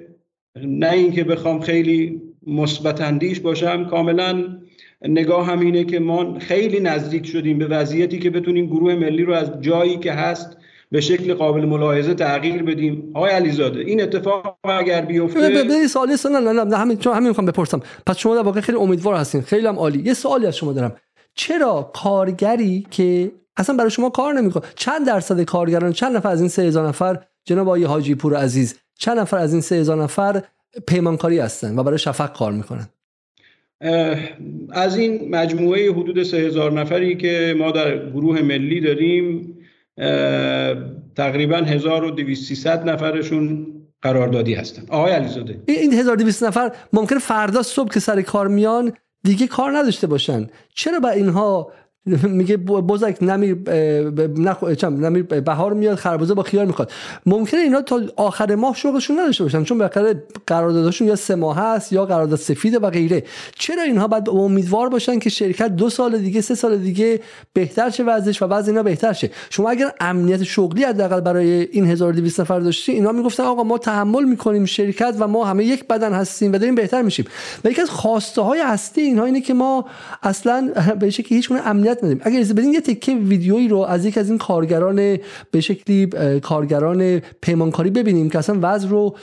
[0.63, 3.01] نه اینکه بخوام خیلی مثبت
[3.43, 4.59] باشم کاملا
[5.01, 9.33] نگاه هم اینه که ما خیلی نزدیک شدیم به وضعیتی که بتونیم گروه ملی رو
[9.33, 10.57] از جایی که هست
[10.91, 13.11] به شکل قابل ملاحظه تغییر بدیم.
[13.13, 17.47] آقای علیزاده این اتفاق اگر بیفته به سوالی نه نه نه همین چون همین می‌خوام
[17.47, 17.81] بپرسم.
[18.05, 19.41] پس شما در واقع خیلی امیدوار هستین.
[19.41, 20.01] خیلی هم عالی.
[20.05, 20.95] یه سوالی از شما دارم.
[21.33, 24.63] چرا کارگری که اصلا برای شما کار نمی‌کنه.
[24.75, 29.19] چند درصد کارگران چند نفر از این 3000 نفر؟ جناب آقای حاجی پور عزیز چند
[29.19, 30.41] نفر از این 3000 نفر
[30.87, 32.87] پیمانکاری هستن و برای شفق کار می‌کنن؟
[34.71, 39.57] از این مجموعه حدود 3000 نفری که ما در گروه ملی داریم
[41.15, 43.67] تقریبا 1200 نفرشون
[44.01, 44.83] قراردادی هستن.
[44.89, 45.61] آقای علیزاده.
[45.65, 48.93] این 1200 نفر ممکن فردا صبح که سر کار میان
[49.23, 50.49] دیگه کار نداشته باشن.
[50.75, 51.71] چرا با اینها
[52.23, 53.57] میگه بزک نمیر
[54.89, 56.91] نمیر بهار میاد خربزه با خیار می‌خواد.
[57.25, 61.93] ممکنه اینا تا آخر ماه شغلشون نداشته باشن چون بالاخره قراردادشون یا سه ماه هست
[61.93, 63.23] یا قرارداد سفیده و غیره.
[63.59, 67.19] چرا اینها باید امیدوار باشن که شرکت دو سال دیگه سه سال دیگه
[67.53, 71.85] بهتر شه وضعش و وضع اینا بهتر شه؟ شما اگر امنیت شغلی حداقل برای این
[71.85, 76.13] 1200 نفر داشتی اینا می‌گفتن آقا ما تحمل می‌کنیم شرکت و ما همه یک بدن
[76.13, 77.25] هستیم و داریم بهتر میشیم.
[77.63, 79.85] و یکی از خواسته های اصلی اینها اینه که ما
[80.23, 84.29] اصلا به شکلی هیچ امنیت ندیم اگر بدین یه تکه ویدیویی رو از یک از
[84.29, 85.17] این کارگران
[85.51, 86.07] به شکلی
[86.39, 89.15] کارگران پیمانکاری ببینیم که اصلا وضع رو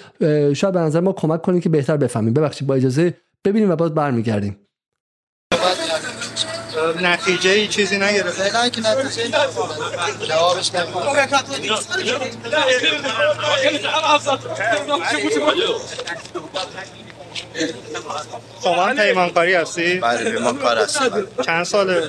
[0.55, 3.15] شاید به نظر ما کمک کنیم که بهتر بفهمیم ببخشید با اجازه
[3.45, 4.57] ببینیم و باز برمیگردیم
[7.03, 9.29] نتیجه ای چیزی نگرفت فعلا که نتیجه
[10.29, 10.71] جوابش
[18.65, 21.27] شما پیمانکاری هستی؟ بله پیمانکار هستم.
[21.47, 22.09] چند ساله؟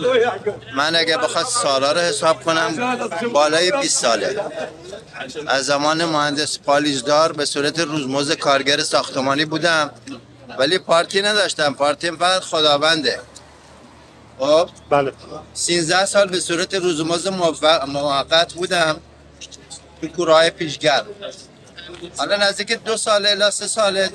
[0.75, 2.97] من اگه بخواد سالا رو حساب کنم
[3.33, 4.35] بالای 20 ساله.
[5.47, 9.91] از زمان مهندس پالیزدار به صورت روزمز کارگر ساختمانی بودم
[10.59, 11.73] ولی پارتی نداشتم.
[11.73, 13.19] پارتی فقط خداونده.
[14.39, 15.13] خب؟ بله.
[15.53, 17.27] 13 سال به صورت روزمز
[17.87, 18.99] موقت بودم
[20.01, 21.03] تو کورهای پیشگر.
[22.17, 24.09] حالا نزدیک دو ساله الا سه ساله.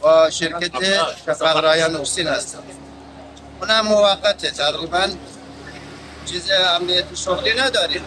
[0.00, 0.72] با شرکت
[1.26, 2.62] شفق رایان اوسین هستم.
[3.60, 4.50] اونم موقته.
[4.50, 5.06] تقریبا
[6.26, 8.02] چیز امنیت شغلی نداریم.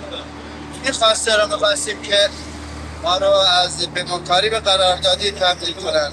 [0.84, 2.30] این خواسته رو می‌خواستیم که
[3.04, 6.12] ما رو از پیمانکاری به قراردادی تبدیل کنن.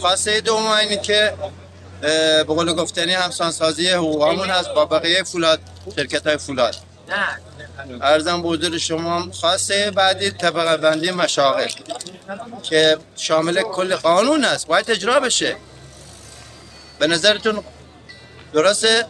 [0.00, 1.34] خواسته دوم اینه که
[2.00, 5.60] به قول گفتنی همسانسازی حقوقامون هست با بقیه فولاد
[5.96, 6.76] شرکت های فولاد.
[8.02, 11.68] ارزم بودر شما خواسته بعدی طبقه بندی مشاغل
[12.62, 14.66] که شامل کل قانون است.
[14.66, 15.56] باید اجرا بشه.
[16.98, 17.64] به نظرتون
[18.52, 19.06] درسته؟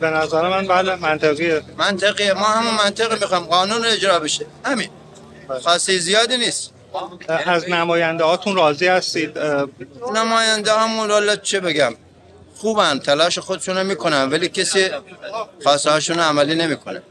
[0.00, 1.62] به نظر من بله منطقیه.
[1.76, 2.32] منطقیه.
[2.32, 3.44] ما هم منطقی می‌خوام.
[3.44, 4.46] قانون اجرا بشه.
[4.64, 4.88] همین.
[5.62, 6.70] خواسته زیادی نیست.
[7.28, 9.38] از نماینده هاتون راضی هستید؟
[10.14, 11.94] نماینده همون چه بگم؟
[12.62, 14.90] خوبن تلاش خودشونو می‌کنن ولی کسی
[15.62, 17.02] خواسته هاشون عملی نمی‌کنه.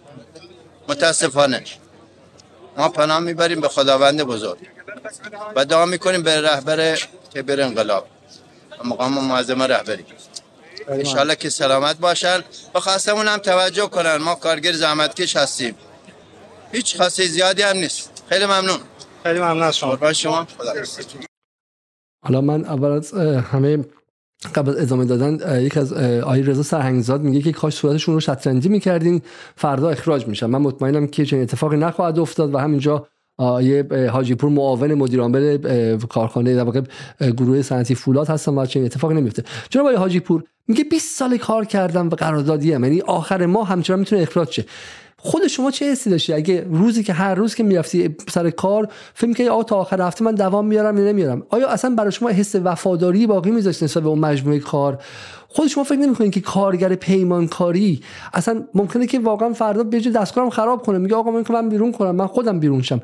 [0.90, 1.64] متاسفانه.
[2.78, 4.60] ما پناه می‌بریم به خداوند بزرگ.
[5.56, 6.96] و دعا می‌کنیم به رهبر
[7.36, 8.08] کبیر انقلاب.
[8.84, 10.06] مقام معظم رهبری.
[10.88, 12.44] انشالله که سلامت باشن.
[12.76, 14.16] و خواستمون هم توجه کنن.
[14.16, 15.76] ما کارگر زحمتکش هستیم.
[16.72, 18.24] هیچ خاصی زیادی هم نیست.
[18.30, 18.80] خیلی ممنون.
[19.24, 20.14] خیلی ممنون از شما.
[20.14, 20.48] شما.
[22.24, 23.14] حالا من اول از
[23.54, 23.86] همه
[24.56, 29.22] قبل ادامه دادن یک از آقای رضا سرهنگزاد میگه که کاش صورتشون رو شطرنجی می‌کردین
[29.56, 30.46] فردا اخراج میشن.
[30.46, 35.98] من مطمئنم که چنین اتفاقی نخواهد افتاد و همینجا آیه حاجی پور معاون مدیر عامل
[35.98, 36.82] کارخانه در واقع
[37.20, 41.38] گروه صنعتی فولاد هستن و چنین اتفاقی نمیفته جناب آقای حاجی پور میگه 20 سال
[41.38, 44.66] کار کردم و قراردادی یعنی آخر ما همچنان می‌تونه اخراج شه.
[45.24, 49.34] خود شما چه حسی داشتی؟ اگه روزی که هر روز که می‌رفتی سر کار فکر
[49.34, 52.56] که آقا تا آخر هفته من دوام میارم یا نمیارم آیا اصلا برای شما حس
[52.56, 55.00] وفاداری باقی میذاشت نسبت به اون مجموعه کار؟
[55.48, 58.02] خود شما فکر نمی‌کنید که کارگر پیمانکاری
[58.34, 62.16] اصلا ممکنه که واقعا فردا به دستگاهم خراب کنه میگه آقا من من بیرون کنم
[62.16, 63.02] من خودم بیرون شم.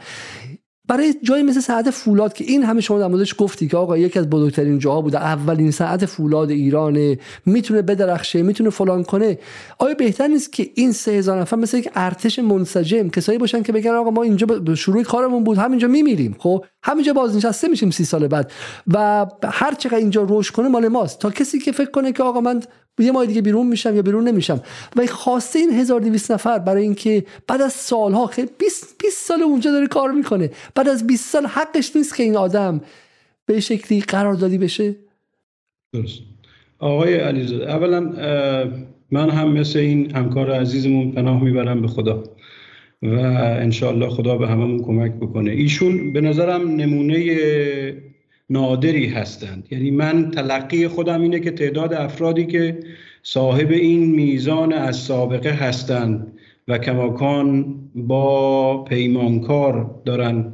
[0.87, 4.19] برای جایی مثل ساعت فولاد که این همه شما در موردش گفتی که آقا یکی
[4.19, 9.39] از بزرگترین جاها بوده اولین ساعت فولاد ایرانه می‌تونه بدرخشه می‌تونه فلان کنه.
[9.77, 13.71] آیا بهتر نیست که این سه هزار نفر مثل یک ارتش منسجم کسایی باشن که
[13.71, 18.27] بگن آقا ما اینجا شروع کارمون بود همینجا میمیریم خب؟ همینجا بازنشسته میشیم سی سال
[18.27, 18.51] بعد
[18.87, 21.19] و هر چقدر اینجا رشد کنه مال ماست.
[21.19, 22.61] تا کسی که فکر کنه که آقا من
[22.99, 24.61] یه ماه دیگه بیرون میشم یا بیرون نمیشم.
[24.95, 29.71] و خواسته این 1200 نفر برای اینکه بعد از سالها خیلی 20 20 سال اونجا
[29.71, 30.51] داره کار می‌کنه.
[30.75, 32.81] بعد از 20 سال حقش نیست که این آدم
[33.45, 34.95] به شکلی قراردادی بشه؟
[35.93, 36.19] درست.
[36.79, 37.99] آقای علیزاده اولا
[39.11, 42.23] من هم مثل این همکار عزیزمون پناه می‌برم به خدا.
[43.03, 43.07] و
[43.61, 45.51] انشاءالله خدا به هممون کمک بکنه.
[45.51, 47.15] ایشون به نظرم نمونه
[48.49, 49.67] نادری هستند.
[49.71, 52.79] یعنی من تلقی خودم اینه که تعداد افرادی که
[53.23, 56.33] صاحب این میزان از سابقه هستند
[56.67, 60.53] و کماکان با پیمانکار دارن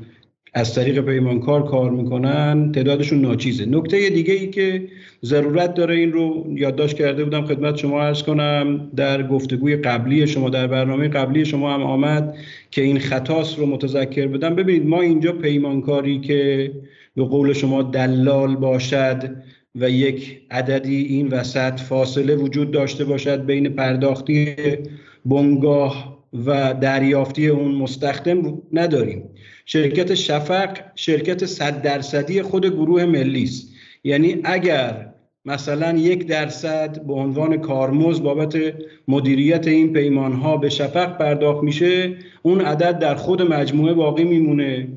[0.54, 3.66] از طریق پیمانکار کار می‌کنن تعدادشون ناچیزه.
[3.66, 4.88] نکته دیگه ای که
[5.24, 10.50] ضرورت داره این رو یادداشت کرده بودم خدمت شما عرض کنم در گفتگوی قبلی شما
[10.50, 12.36] در برنامه قبلی شما هم آمد
[12.72, 14.56] که این خطاست رو متذکر بدم.
[14.56, 16.72] ببینید ما اینجا پیمانکاری که
[17.16, 19.36] به قول شما دلال باشد
[19.76, 24.56] و یک عددی این وسط فاصله وجود داشته باشد بین پرداختی
[25.26, 29.30] بنگاه و دریافتی اون مستخدم نداریم.
[29.66, 33.70] شرکت شفق شرکت صد درصدی خود گروه ملی است.
[34.04, 35.14] یعنی اگر
[35.46, 38.58] مثلا یک درصد به عنوان کارمز بابت
[39.08, 44.88] مدیریت این پیمان ها به شفق پرداخت میشه اون عدد در خود مجموعه باقی میمونه.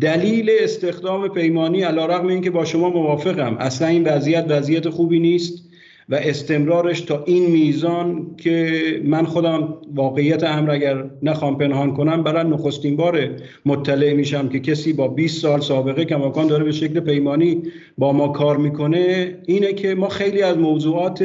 [0.00, 3.56] دلیل استخدام پیمانی علا رقم این که با شما موافقم.
[3.56, 5.62] اصلا این وضعیت وضعیت خوبی نیست
[6.08, 12.50] و استمرارش تا این میزان که من خودم واقعیت امر اگر نخوام پنهان کنم برای
[12.50, 13.30] نخستین بار
[13.66, 17.62] مطلع میشم که کسی با 20 سال سابقه کماکان داره به شکل پیمانی
[17.98, 19.36] با ما کار می‌کنه.
[19.46, 21.24] اینه که ما خیلی از موضوعات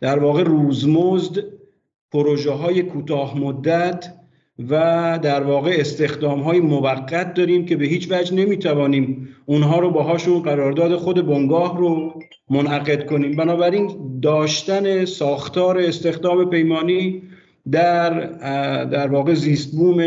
[0.00, 1.44] در واقع روزمزد
[2.12, 4.12] پروژه های کوتاه مدت
[4.58, 10.42] و در واقع استخدام های موقت داریم که به هیچ وجه نمی‌توانیم اونها رو باهاشون
[10.42, 13.36] قرارداد خود بنگاه رو منعقد کنیم.
[13.36, 13.90] بنابراین
[14.22, 17.22] داشتن ساختار استخدام پیمانی
[17.70, 18.20] در
[18.84, 20.04] در واقع زیستبوم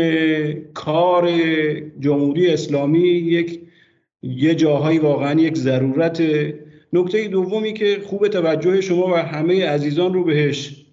[0.74, 1.30] کار
[2.00, 3.60] جمهوری اسلامی یک
[4.22, 6.22] یه جاهایی واقعا یک ضرورت.
[6.92, 10.86] نکته دومی که خوب توجه شما و همه عزیزان رو بهش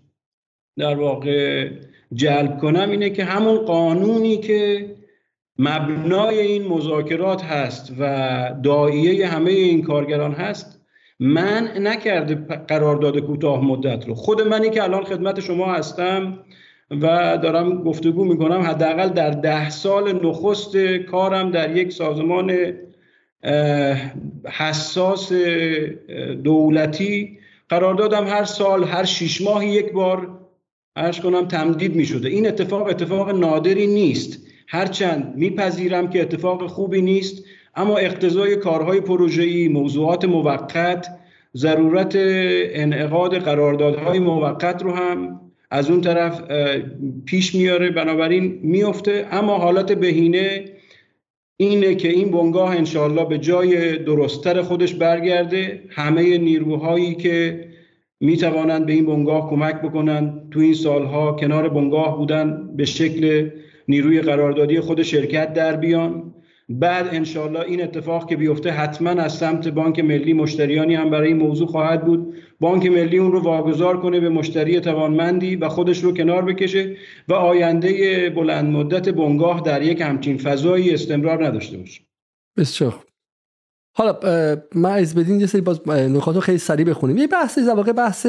[0.77, 1.69] در واقع
[2.13, 4.85] جلب کنم اینه که همون قانونی که
[5.59, 10.79] مبنای این مذاکرات هست و داییه همه این کارگران هست
[11.19, 12.35] من نکرده
[12.67, 14.15] قرارداد کوتاه مدت رو.
[14.15, 16.39] خود منی که الان خدمت شما هستم
[16.91, 22.73] و دارم گفتگو می‌کنم حداقل در ده سال نخست کارم در یک سازمان
[24.45, 25.33] حساس
[26.43, 27.39] دولتی
[27.69, 30.39] قراردادم هر سال هر شیش ماه یک بار
[30.97, 34.47] ارز کنم تمدید می شده این اتفاق اتفاق نادری نیست.
[34.67, 37.43] هرچند میپذیرم که اتفاق خوبی نیست
[37.75, 41.07] اما اقتضای کارهای پروژه‌ای موضوعات موقت
[41.55, 45.41] ضرورت انعقاد قراردادهای موقت رو هم
[45.71, 46.41] از اون طرف
[47.25, 47.89] پیش میاره.
[47.89, 50.65] بنابراین میفته اما حالت بهینه
[51.57, 55.83] اینه که این بنگاه انشالله به جای درستتر خودش برگرده.
[55.89, 57.66] همه نیروهایی که
[58.19, 60.49] می توانند به این بنگاه کمک بکنند.
[60.51, 63.49] تو این سالها کنار بنگاه بودن به شکل
[63.87, 66.33] نیروی قراردادی خود شرکت در بیان.
[66.69, 71.37] بعد انشالله این اتفاق که بیفته حتما از سمت بانک ملی مشتریانی هم برای این
[71.37, 72.33] موضوع خواهد بود.
[72.59, 76.95] بانک ملی اون رو واگذار کنه به مشتری توانمندی و خودش رو کنار بکشه
[77.27, 82.01] و آینده بلند مدت بنگاه در یک همچین فضایی استمرار نداشته باشه.
[82.57, 83.06] بسیار
[83.97, 84.17] حالا
[84.75, 87.17] من از بدین یه سری باز نکات رو خیلی سریع بخونیم.
[87.17, 88.27] یه بحث در واقع بحث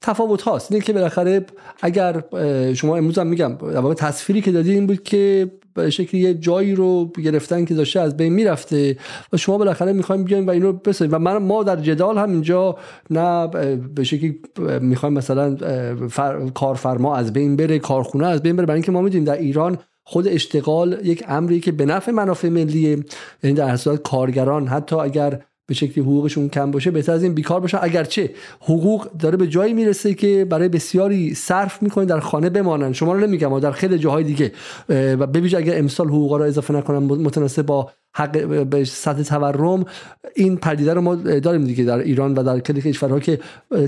[0.00, 0.72] تفاوت هاست.
[0.72, 1.46] اینه که بالاخره
[1.82, 2.22] اگر
[2.74, 6.34] شما امروز هم میگم در واقع تصویری که دادی این بود که به شکلی یه
[6.34, 8.96] جایی رو گرفتن که داشته از بین می‌رفته
[9.32, 12.76] و شما بالاخره می‌خوایم بیایم و اینو بسازیم و من ما در جدال هم اینجا
[13.10, 13.46] نه
[13.94, 14.40] به شکلی
[14.80, 15.56] می‌خوایم مثلا
[16.54, 18.66] کارفرما از بین بره کارخونه از بین بره.
[18.66, 19.78] برای اینکه ما می‌دونیم در ایران
[20.08, 22.98] خود اشتغال یک امری که به نفع منافع ملیه
[23.42, 27.60] یعنی در صورت کارگران حتی اگر به شکلی حقوقشون کم باشه بهتر از این بیکار
[27.60, 27.78] باشن.
[27.80, 28.30] اگرچه
[28.60, 32.92] حقوق داره به جایی می‌رسه که برای بسیاری صرف می‌کنه در خانه بمانن.
[32.92, 34.52] شما رو نمیگم در خیلی جاهای دیگه
[34.88, 39.84] و ببینید اگر امسال حقوقا رو اضافه نکنن متناسب با حق به سطح تورم
[40.34, 43.40] این پدیده رو ما داریم دیگه در ایران و در کلی کشورها که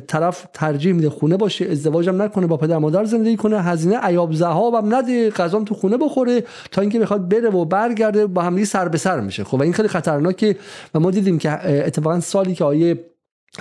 [0.07, 4.95] طرف ترجیح میده خونه باشه ازدواجم نکنه با پدر مادر زندگی کنه هزینه عیاب هم
[4.95, 8.99] نده غذام تو خونه بخوره تا اینکه بخواد بره و برگرده با همدیگه سر به
[8.99, 9.45] سر میشه.
[9.45, 10.57] خب و این خیلی خطرناکه
[10.95, 13.05] و ما دیدیم که اتفاقا سالی که آیه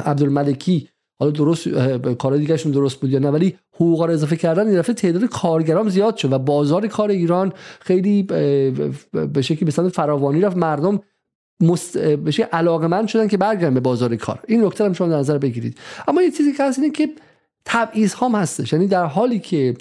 [0.06, 0.90] عبدالملکی
[1.20, 1.70] حالا درست
[2.20, 5.90] کار دیگهشون درست بود یا نه ولی حقوق رو اضافه کردن این دفعه تعداد کارگران
[5.90, 10.58] زیاد شد و بازار کار ایران خیلی به شکلی به سمت فراوانی رفت.
[10.58, 11.00] مردم
[11.62, 11.98] مست...
[11.98, 14.40] بشه علاقمند شدن که برگردن به بازار کار.
[14.48, 15.78] این نکته هم شما نظر بگیرید.
[16.08, 17.10] اما یه چیزی که هست اینه که
[17.66, 18.74] تبعیض هم هستش.
[18.74, 19.74] یعنی در حالی که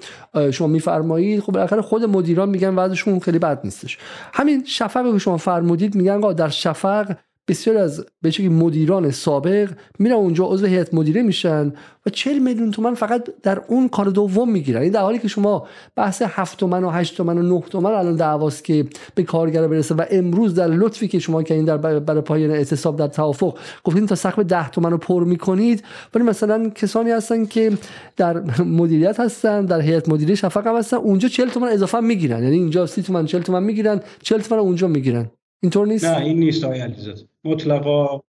[0.51, 3.99] شما میفرمایید خب بالاخره خود مدیران میگن وضعشون خیلی بد نیستش.
[4.32, 7.16] همین شفق که شما فرمودید میگن در شفق
[7.49, 11.72] بسیار از به مدیران سابق میرن اونجا عضو هیئت مدیره میشن
[12.07, 14.82] و 40 میلیون تومن فقط در اون کار دوم می‌گیرن.
[14.82, 15.66] این در حالی که شما
[15.97, 19.94] بحث 7 تومن و 8 تومن و 9 تومن الان دعواست که به کارگر برسه
[19.94, 24.07] و امروز در لطفی که شما که این در برای پایان اعتصاب در توافق گفتین
[24.07, 25.84] تا سقف 10 تومن رو پر می‌کنید
[26.14, 27.72] ولی مثلا کسانی هستن که
[28.16, 28.42] در
[28.80, 32.42] مدیریت هستن در هیئت مدیره شفق هستن اونجا 40 تومن اضافه می‌گیرن.
[32.42, 35.30] یعنی اینجا 30 تومن 40 تومن می‌گیرن 40 تومن اونجا می‌گیرن.
[35.63, 38.21] اینطور نیست؟ نه این نیست آقای علیزاده مطلقا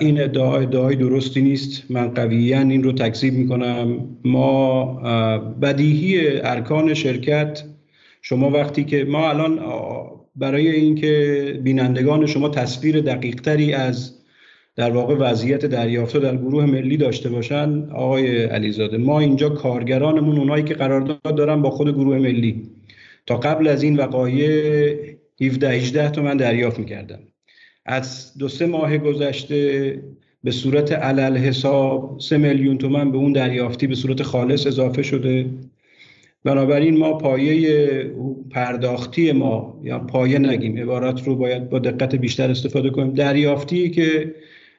[0.00, 1.90] این ادعا ادعای درستی نیست.
[1.90, 4.08] من قویا این رو تکذیب می‌کنم.
[4.24, 4.84] ما
[5.62, 7.64] بدیهی ارکان شرکت
[8.22, 9.60] شما وقتی که ما الان
[10.36, 14.12] برای اینکه بینندگان شما تصویر دقیق تری از
[14.76, 20.64] در واقع وضعیت دریافته در گروه ملی داشته باشن آقای علیزاده ما اینجا کارگرانمون اونایی
[20.64, 22.70] که قرارداد دارن با خود گروه ملی.
[23.26, 27.18] تا قبل از این وقایع 17 18 تومن دریافت می‌کردم.
[27.86, 30.02] از دو سه ماه گذشته
[30.44, 35.46] به صورت علل حساب سه میلیون تومن به اون دریافتی به صورت خالص اضافه شده.
[36.44, 38.12] بنابراین ما پایه
[38.50, 43.14] پرداختی ما یا پایه نگیم عبارت رو باید با دقت بیشتر استفاده کنیم.
[43.14, 44.34] دریافتی که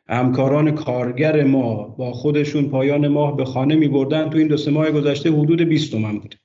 [0.10, 4.72] همکاران کارگر ما با خودشون پایان ماه به خانه می بردن تو این دو سه
[4.72, 6.36] ماه گذشته حدود 20 تومن بود.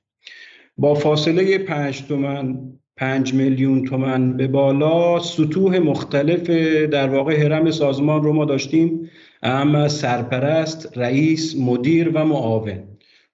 [0.77, 2.59] با فاصله 5 تومن
[2.97, 5.19] 5 میلیون تومن به بالا.
[5.19, 6.49] سطوح مختلف
[6.89, 9.09] در واقع حرم سازمان رو ما داشتیم.
[9.43, 12.79] اما سرپرست رئیس مدیر و معاون.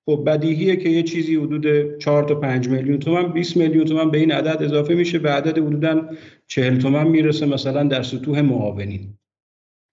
[0.05, 4.17] خب بدیهیه که یه چیزی حدود 4 تا 5 میلیون تومن 20 میلیون تومن به
[4.17, 5.19] این عدد اضافه میشه.
[5.19, 6.09] به عدد حدودا
[6.47, 9.13] 40 تومن می‌رسه مثلا در سطوح معاونین.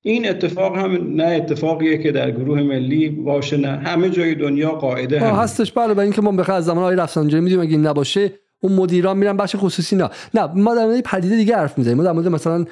[0.04, 3.68] این اتفاق هم نه اتفاقیه که در گروه ملی باشه نه.
[3.68, 5.72] همه جای دنیا قاعده هم هستش.
[5.72, 9.16] بله برای اینکه ما بخیر از زمان آقای رفسنجانی می‌دونیم اگه این نباشه اون مدیران
[9.18, 11.96] میرن بخش خصوصی نه نه ما در مورد پدیده دیگه حرف می‌زنیم.
[11.96, 12.64] ما در مورد مثلا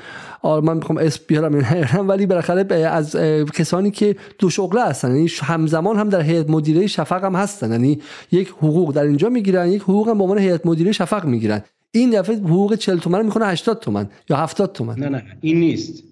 [0.45, 3.17] من می‌خوام اسم بیارم ولی بالاخره از
[3.55, 7.71] کسانی که دو شغله هستن یعنی همزمان هم در هیئت مدیره شفق هم هستن.
[7.71, 8.01] یعنی
[8.33, 11.63] یک حقوق در اینجا می‌گیرن یک حقوق هم به عنوان هیئت مدیره شفق می‌گیرن.
[11.91, 14.99] این دفعه حقوق 40 تومن می‌کنه 80 تومن یا 70 تومن.
[14.99, 16.05] نه نه این نیست.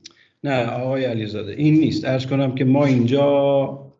[0.45, 2.05] نه آقای علیزاده این نیست.
[2.05, 3.92] ارز کنم که ما اینجا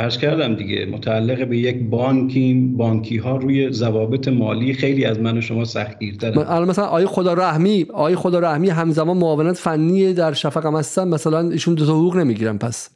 [0.00, 2.76] ارز کردم دیگه متعلق به یک بانکیم.
[2.76, 6.38] بانکی ها روی ضوابط مالی خیلی از من و شما سختگیرترن.
[6.38, 11.08] الان مثلا آقای خدا رحمی آقای خدا رحمی همزمان معاونت فنی در شفق هم هستن
[11.08, 12.90] مثلا ایشون دو تا حقوق نمی‌گیرن پس.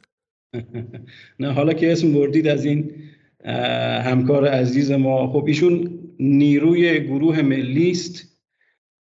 [1.39, 2.91] نه حالا که اسم بردید از این
[4.05, 5.27] همکار عزیز ما.
[5.27, 8.33] خب ایشون نیروی گروه ملی است.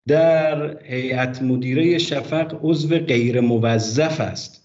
[0.08, 4.57] در هیئت مدیره شفق عضو غیر موظف است.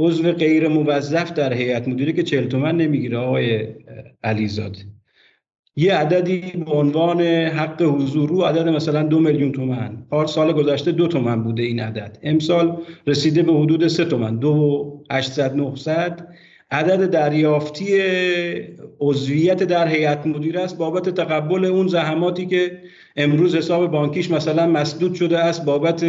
[0.00, 3.68] عضو غیر موظف در هیئت مدیره که چهل تومن نمی‌گیره آقای
[4.24, 4.78] علیزاده
[5.76, 10.06] یه عددی به عنوان حق حضور رو عدد مثلا دو میلیون تومن.
[10.10, 12.18] پار سال گذشته دو تومن بوده این عدد.
[12.22, 12.76] امسال
[13.06, 14.36] رسیده به حدود سه تومن.
[14.36, 16.28] دو 800 900
[16.70, 17.86] عدد دریافتی
[19.00, 20.78] عضویت در هیئت مدیره است.
[20.78, 22.78] بابت تقبل اون زحماتی که
[23.16, 26.04] امروز حساب بانکیش مثلا مسدود شده است بابت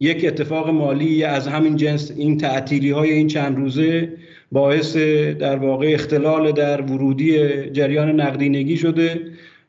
[0.00, 4.12] یک اتفاق مالی از همین جنس این تعطیلی های این چند روزه
[4.52, 4.96] باعث
[5.38, 7.38] در واقع اختلال در ورودی
[7.70, 9.20] جریان نقدینگی شده.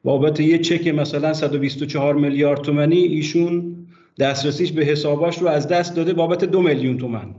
[0.04, 3.76] بابت یه چک مثلا 124 میلیارد تومنی ایشون
[4.20, 7.36] دسترسیش به حساباش رو از دست داده بابت دو میلیون تومن.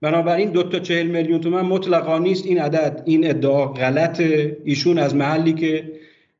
[0.00, 2.46] بنابراین دو تا چهل میلیون تومن مطلقا نیست.
[2.46, 4.22] این عدد این ادعا غلط
[4.64, 5.92] ایشون از محلی که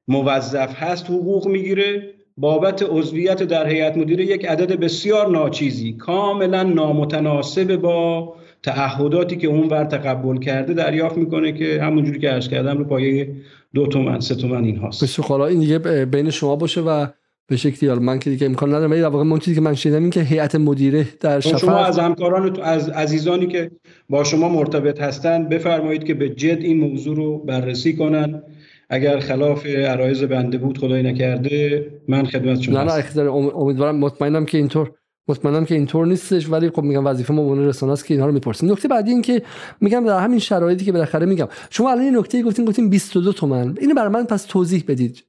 [0.09, 2.16] موظف هست حقوق می‌گیره.
[2.37, 9.68] بابت عضویت در هیئت مدیره یک عدد بسیار ناچیزی کاملا نامتناسب با تعهداتی که اون
[9.68, 13.34] ور تقبل کرده دریافت می‌کنه که همونجوری که عرض کردم رو پایه
[13.74, 15.05] دو تومن سه تومن این هاست.
[15.05, 17.07] بسیار این دیگه بین شما باشه و
[17.49, 20.03] به شکلی من که دیگه امکان ندارم ولی در واقع من چیزی که من شنیدم
[20.03, 23.70] این که هیئت مدیره در شفاف شما از همکاران از عزیزانی که
[24.09, 28.43] با شما مرتبط هستند بفرمایید که به جد این موضوع رو بررسی کنن.
[28.89, 34.59] اگر خلاف عرایز بنده بود خدای نکرده من خدمت شما نه نه امیدوارم مطمئنم که
[34.59, 34.93] اینطور
[35.28, 38.32] مطمئنم که اینطور نیستش ولی خب میگم وظیفه ما عنوان رسانه است که اینها رو
[38.32, 38.72] می‌پرسیم.
[38.72, 39.43] نکته بعدی این که
[39.80, 43.76] میگم در همین شرایطی که بالاخره میگم شما الان این نکته گفتین گفتین 22 تومن.
[43.80, 45.24] اینو برای من پس توضیح بدید.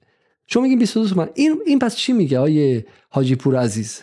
[0.47, 1.29] شما میگین 22 تومن.
[1.33, 4.01] این این پس چی میگه آیه حاجی پور عزیز؟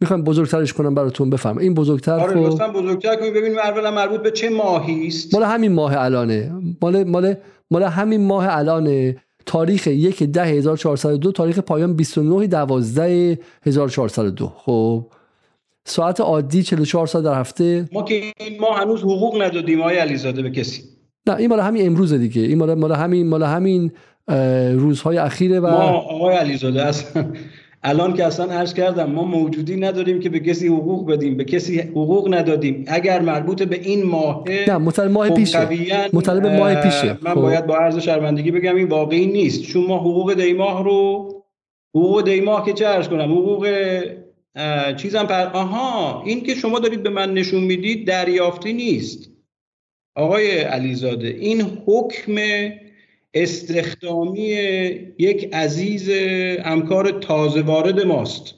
[0.00, 2.72] می‌خوام بزرگترش کنم براتون بفهم این بزرگتر آره خب...
[2.72, 6.52] بزرگتر کنیم ببینیم اولا مربوط به چه ماهی است؟ مال همین ماه الانه.
[6.82, 7.34] مال مال
[7.70, 15.06] مال همین ماه الانه تاریخ یک ده 1402 تاریخ پایان 29 12 1402 خب
[15.84, 17.88] ساعت عادی 44 ساعت در هفته.
[17.92, 20.82] ما که این ما هنوز حقوق ندادیم آقای علیزاده به کسی.
[21.26, 22.42] نه این مال همین امروز دیگه.
[22.42, 23.92] این مال مال همین مال همین
[24.78, 27.32] روزهای اخیره و ما آقای علیزاده اصلا
[27.86, 31.80] الان که اصلا عرض کردم ما موجودی نداریم که به کسی حقوق بدیم به کسی
[31.80, 32.84] حقوق ندادیم.
[32.86, 35.68] اگر مربوط به این ماه نه مطلب ماه پیشه.
[36.12, 37.18] مطلب ماه پیشه.
[37.22, 37.40] من خب.
[37.40, 39.62] باید با عرض شرمندگی بگم این واقعی نیست.
[39.62, 41.28] چون ما حقوق دیماه رو
[41.94, 43.68] حقوق دیماه که چه عرض کنم حقوق
[44.96, 49.30] چیزم پر آها این که شما دارید به من نشون می‌دید دریافتی نیست.
[50.16, 52.34] آقای علیزاده این حکم
[53.34, 54.48] استخدامی
[55.18, 56.10] یک عزیز
[56.64, 58.54] همکار تازه وارد ماست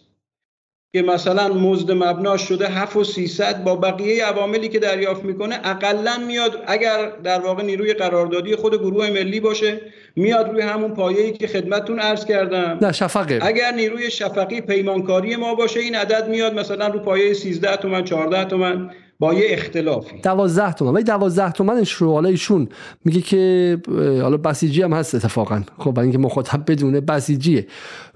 [0.92, 6.18] که مثلا مزد مبناش شده 7 و 300 با بقیه عواملی که دریافت می‌کنه اقلا
[6.26, 9.80] میاد اگر در واقع نیروی قراردادی خود گروه ملی باشه
[10.16, 12.78] میاد روی همون پایه‌ای که خدمتتون عرض کردم.
[12.82, 13.38] نه شفقه.
[13.42, 18.44] اگر نیروی شفقی پیمانکاری ما باشه این عدد میاد مثلا رو پایه 13 تومن 14
[18.44, 18.90] تومن.
[19.18, 20.20] با یه اختلافی.
[20.22, 20.93] 12 تومن.
[20.93, 22.68] ولی 12 تومنش رو حالا ایشون
[23.05, 25.62] میگه که حالا بسیجی هم هست اتفاقا.
[25.78, 27.66] خب برای اینکه مخاطب بدونه بسیجیه.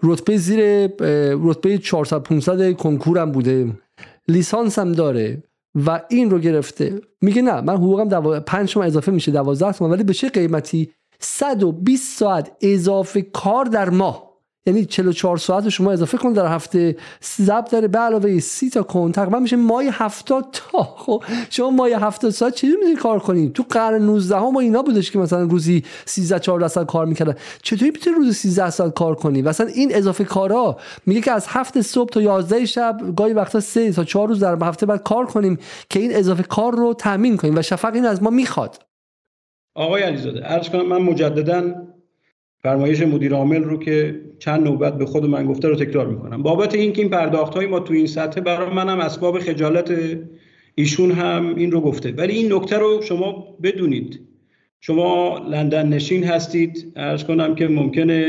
[0.03, 0.87] رتبه زیر
[1.43, 3.73] رتبه 400 500 کنکور هم بوده.
[4.29, 5.43] لیسانس هم داره
[5.87, 7.01] و این رو گرفته.
[7.21, 8.41] میگه نه من حقوقم دو...
[8.41, 9.91] 5 تومن اضافه میشه 12 تومن.
[9.91, 10.91] ولی به چه قیمتی؟
[11.21, 14.30] 120 ساعت اضافه کار در ماه.
[14.67, 16.97] یعنی 44 ساعت شما اضافه کن در هفته.
[17.41, 20.83] ضبط داره به علاوه 30 تا کن تقریبا میشه مای 70 تا.
[20.83, 25.11] خب شما مای 70 ساعت چجوری می‌تونید کار کنید تو قرن 19 هم اینا بودش
[25.11, 27.35] که مثلا روزی 13 14 ساعت کار می‌کردن.
[27.63, 31.81] چطوری می‌تونید روزی 13 ساعت کار کنی؟ مثلا این اضافه کارا میگه که از هفت
[31.81, 35.59] صبح تا 11 شب گاهی وقتا 3 تا 4 روز در هفته بعد کار کنیم
[35.91, 38.83] که این اضافه کار رو تامین کنیم و شفق این از ما می‌خواد.
[39.75, 41.75] آقای علیزاده عرض کنم من مجددا
[42.63, 46.43] فرمایش مدیر عامل رو که چند نوبت به خود من گفته رو تکرار می‌کنم.
[46.43, 49.93] بابت اینکه این پرداخت های ما تو این سطح برای منم اسباب خجالت
[50.75, 52.13] ایشون هم این رو گفته.
[52.13, 54.21] ولی این نکته رو شما بدونید.
[54.81, 56.93] شما لندن نشین هستید.
[56.97, 58.27] ارز کنم که ممکنه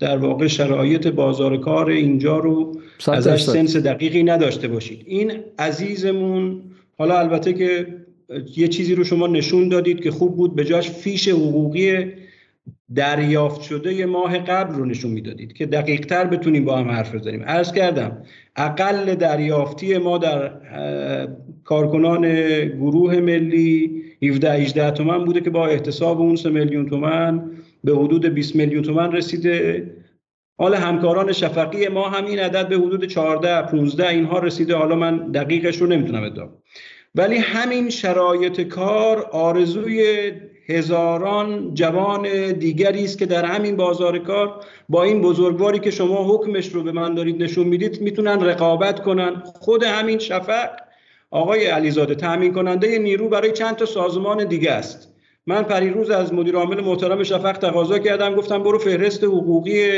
[0.00, 5.02] در واقع شرایط بازار کار اینجا رو ازش سنس دقیقی نداشته باشید.
[5.06, 6.60] این عزیزمون
[6.98, 7.86] حالا البته که
[8.56, 10.54] یه چیزی رو شما نشون دادید که خوب بود.
[10.54, 12.06] به جاش فیش حقوقی
[12.94, 17.14] دریافت شده یه ماه قبل رو نشون می‌دادید که دقیق تر بتونیم با هم حرف
[17.14, 17.42] بزنیم.
[17.42, 18.22] عرض کردم
[18.56, 20.50] اقل دریافتی ما در
[21.64, 22.22] کارکنان
[22.68, 27.50] گروه ملی 17 18 تومن بوده که با احتساب اون 3 میلیون تومن
[27.84, 29.90] به حدود 20 میلیون تومن رسیده.
[30.58, 34.76] حالا همکاران شفقی ما هم این عدد به حدود 14 15 اینها رسیده.
[34.76, 36.48] حالا من دقیقش رو نمی‌تونم ادعا
[37.14, 40.32] ولی همین شرایط کار آرزوی
[40.68, 46.68] هزاران جوان دیگری است که در همین بازار کار با این بزرگواری که شما حکمش
[46.68, 49.42] رو به من دارید نشون می‌دید می‌تونن رقابت کنن.
[49.60, 50.70] خود همین شفق
[51.30, 55.14] آقای علیزاده تامین کننده نیرو برای چند تا سازمان دیگه است.
[55.46, 59.90] من پریروز از مدیر عامل محترم شفق تقاضا کردم گفتم برو فهرست حقوقی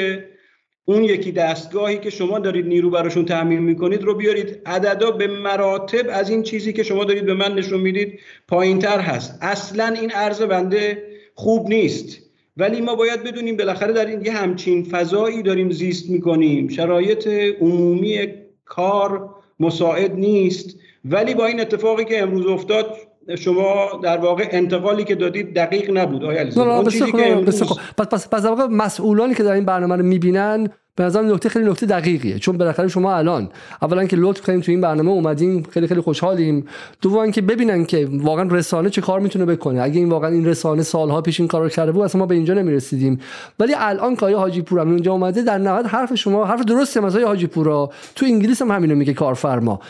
[0.89, 4.61] اون یکی دستگاهی که شما دارید نیرو براشون تعمیر می‌کنید رو بیارید.
[4.67, 9.39] عددا به مراتب از این چیزی که شما دارید به من نشون می‌دید پایینتر هست.
[9.41, 11.03] اصلا این عرض بنده
[11.35, 12.19] خوب نیست.
[12.57, 16.69] ولی ما باید بدونیم بالاخره در این یه همچین فضایی داریم زیست می‌کنیم.
[16.69, 17.29] شرایط
[17.61, 18.29] عمومی
[18.65, 19.31] کار
[19.61, 20.79] مساعد نیست.
[21.05, 22.97] ولی با این اتفاقی که امروز افتاد
[23.35, 26.25] شما در واقع انتقالی که دادید دقیق نبود.
[26.25, 27.63] آیا اون چیزی که امروز...
[27.99, 31.87] پس پس پس مسئولانی که در این برنامه رو می‌بینن به نظر نکته خیلی نکته
[31.87, 32.39] دقیقیه.
[32.39, 33.49] چون بالاخره شما الان
[33.83, 36.67] اولا که لطف کنیم تو این برنامه اومدیم خیلی خیلی خوشحالیم.
[37.03, 39.83] دوم که ببینن که واقعا رسانه چه کار می‌تونه بکنه.
[39.83, 42.55] اگه این واقعا این رسانه سالها پیش این کارو کرده بود اصلا ما به اینجا
[42.55, 43.21] نمی‌رسیدیم.
[43.61, 47.47] ولی الان که حاجی پور اونجا اومده در نهایت حرف شما حرف درسته مثلا حاجی
[47.47, 49.81] پورا تو انگلیس هم همینو میگه کارفرما.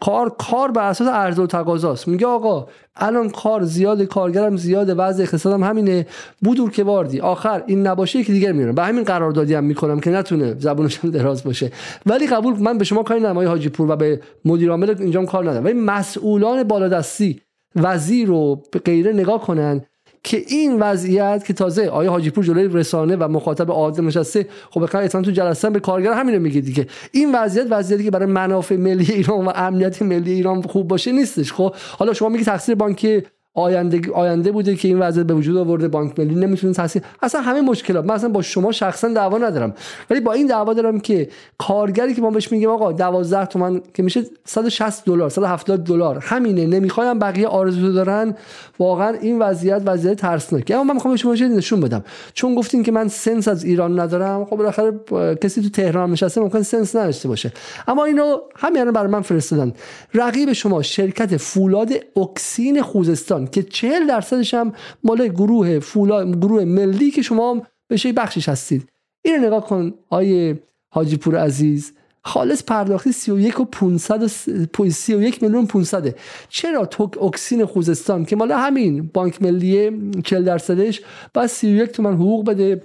[0.00, 2.08] کار کار بر اساس عرضه و تقاضاست.
[2.08, 6.06] میگه آقا الان کار زیاد کارگرم زیاد وضع اقتصادم همینه.
[6.40, 7.20] بودور که واردی.
[7.20, 8.74] آخر این نباشه که دیگر میرم.
[8.74, 11.72] به همین قراردادی هم می‌کنم که نتونه زبونش هم دراز باشه.
[12.06, 15.42] ولی قبول من به شما کاری ندارم حاجی پور و به مدیر عامل اینجا کار
[15.42, 15.64] ندارم.
[15.64, 17.40] ولی مسئولان بالادستی
[17.76, 19.84] وزیر رو غیره نگاه کنن.
[20.24, 24.82] که این وضعیت که تازه آیا حاجی پور جلوی رسانه و مخاطب عادی نشسته خب
[24.82, 26.86] بخاطر تو جلسه به کارگر همینو میگه دیگه.
[27.12, 31.52] این وضعیت وضعیتی که برای منافع ملی ایران و امنیت ملی ایران خوب باشه نیستش
[31.52, 33.24] خب؟ حالا شما میگی تقصیر بانک
[33.54, 37.60] آینده آینده بوده که این وضعیت به وجود آورده بانک ملی نمی‌تونه تاثیر اصلا همه
[37.60, 39.74] مشکلات من اصلا با شما شخصا دعوا ندارم.
[40.10, 41.28] ولی با این دعوا دارم که
[41.58, 46.18] کارگری که ما بهش میگیم آقا 12 تومن که میشه 160 دلار 170 دلار.
[46.22, 48.36] همینه نمی‌خوایم بقیه آرزو دارن.
[48.78, 50.74] واقعا این وضعیت وضعیت ترسناکه.
[50.74, 52.04] اما من می‌خوام شما نشون بدم.
[52.32, 54.92] چون گفتین که من سنس از ایران ندارم خب بالاخره
[55.40, 57.52] کسی تو تهران نشسته ممکن سنس نداشته باشه.
[57.88, 59.72] اما اینو همین برای من فرستادن.
[60.14, 63.43] رقیب شما شرکت فولاد اکسین خوزستان.
[63.46, 64.72] که چهل درصدش هم
[65.04, 68.88] مال گروه فولا گروه ملی که شما بشه بخشش هستید.
[69.24, 71.92] این نگاه کن آیه حاجی پور عزیز.
[72.24, 76.14] خالص پرداختی 31 و 500 31 میلیون 500
[76.48, 79.90] چرا توک اکسین خوزستان که مال همین بانک ملی
[80.24, 81.02] 40 درصدش
[81.34, 82.82] بعد 31 تومن حقوق بده؟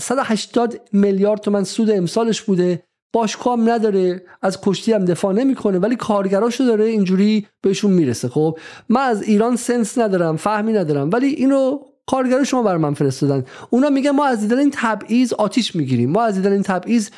[0.00, 2.82] 180 میلیارد تومن سود امسالش بوده.
[3.16, 8.28] باشگاه نداره از کشتی هم دفاع نمی‌کنه ولی کارگراشو داره اینجوری بهشون می‌رسه.
[8.28, 13.44] خب من از ایران سنس ندارم فهمی ندارم ولی اینو کارگرا شما بر من فرستادن.
[13.70, 16.10] اونا میگن ما از دیدن این تبعیض آتیش می‌گیریم.
[16.10, 17.10] ما از دیدن این تبعیض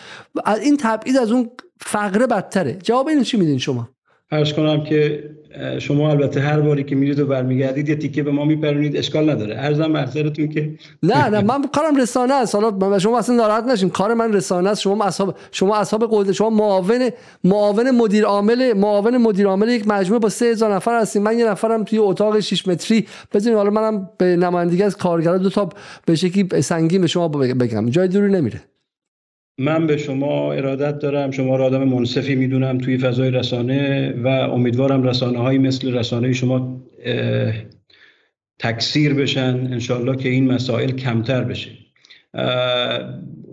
[0.62, 1.50] این تبعیض از اون
[1.80, 2.78] فقره بدتره.
[2.82, 3.88] جواب اینو چی میدین شما؟
[4.30, 5.30] عرض کنم که
[5.78, 9.56] شما البته هر باری که میرید و برمیگردید یه تیکه به ما میپرونید اشکال نداره.
[9.58, 10.70] ارزم محضرتون که
[11.02, 12.54] نه نه من کارم رسانه است.
[12.54, 14.80] حالا شما اصلا ناراحت نشین کار من رسانه است.
[14.80, 17.10] شما اصحاب شما اصحاب قدرت شما معاون
[17.44, 21.22] معاون مدیر عامل معاون مدیر عامل یک مجموعه با 3000 نفر هستیم.
[21.22, 23.06] من یه نفرم توی اتاق 6 متری.
[23.34, 25.68] بزنین حالا منم به نمایندگی از کارگرا دو تا
[26.06, 27.90] به شکلی سنگین به شما بگم.
[27.90, 28.60] جای دوری نمیره.
[29.58, 35.02] من به شما ارادت دارم شما را آدم منصفی می‌دونم توی فضای رسانه و امیدوارم
[35.02, 36.84] رسانه هایی مثل رسانه شما
[38.58, 41.70] تکثیر بشن انشالله که این مسائل کمتر بشه.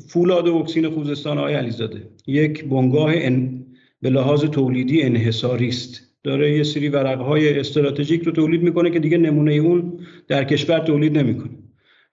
[0.08, 3.66] فولاد و اکسین خوزستان آقای علیزاده یک بنگاه ان...
[4.02, 6.02] به لحاظ تولیدی انحصاری است.
[6.24, 11.18] داره یه سری ورقهای استراتژیک رو تولید می‌کنه که دیگه نمونه اون در کشور تولید
[11.18, 11.52] نمی‌کنه.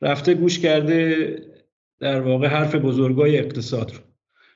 [0.03, 1.37] رفته گوش کرده
[2.03, 3.99] در واقع حرف بزرگای اقتصاد رو.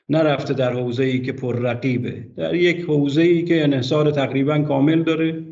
[0.08, 5.02] نرفته در حوزه ای که پر رقیبه در یک حوزه ای که انحصار تقریبا کامل
[5.02, 5.44] داره.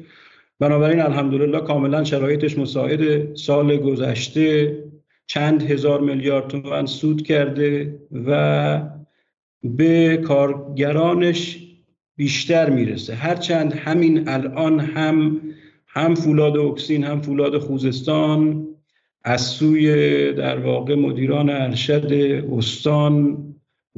[0.61, 4.79] بنابراین الحمدلله کاملا شرایطش مساعد سال گذشته
[5.27, 8.83] چند هزار میلیارد تومن سود کرده و
[9.65, 11.59] به کارگرانش
[12.17, 13.15] بیشتر می‌رسه.
[13.15, 15.41] هرچند همین الان هم
[15.87, 18.67] هم فولاد اکسین هم فولاد خوزستان
[19.25, 22.13] از سوی در واقع مدیران ارشد
[22.53, 23.39] استان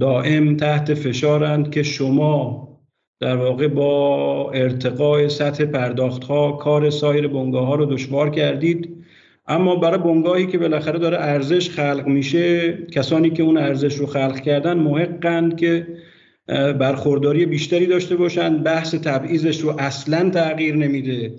[0.01, 2.67] دائم تحت فشارند که شما
[3.21, 9.05] در واقع با ارتقاء سطح پرداخت ها کار سایر بنگاه ها رو دشوار کردید.
[9.47, 14.41] اما برای بنگاهی که بالاخره داره ارزش خلق میشه کسانی که اون ارزش رو خلق
[14.41, 15.87] کردن محقند که
[16.79, 21.33] برخورداری بیشتری داشته باشند بحث تبعیضش رو اصلا تغییر نمیده.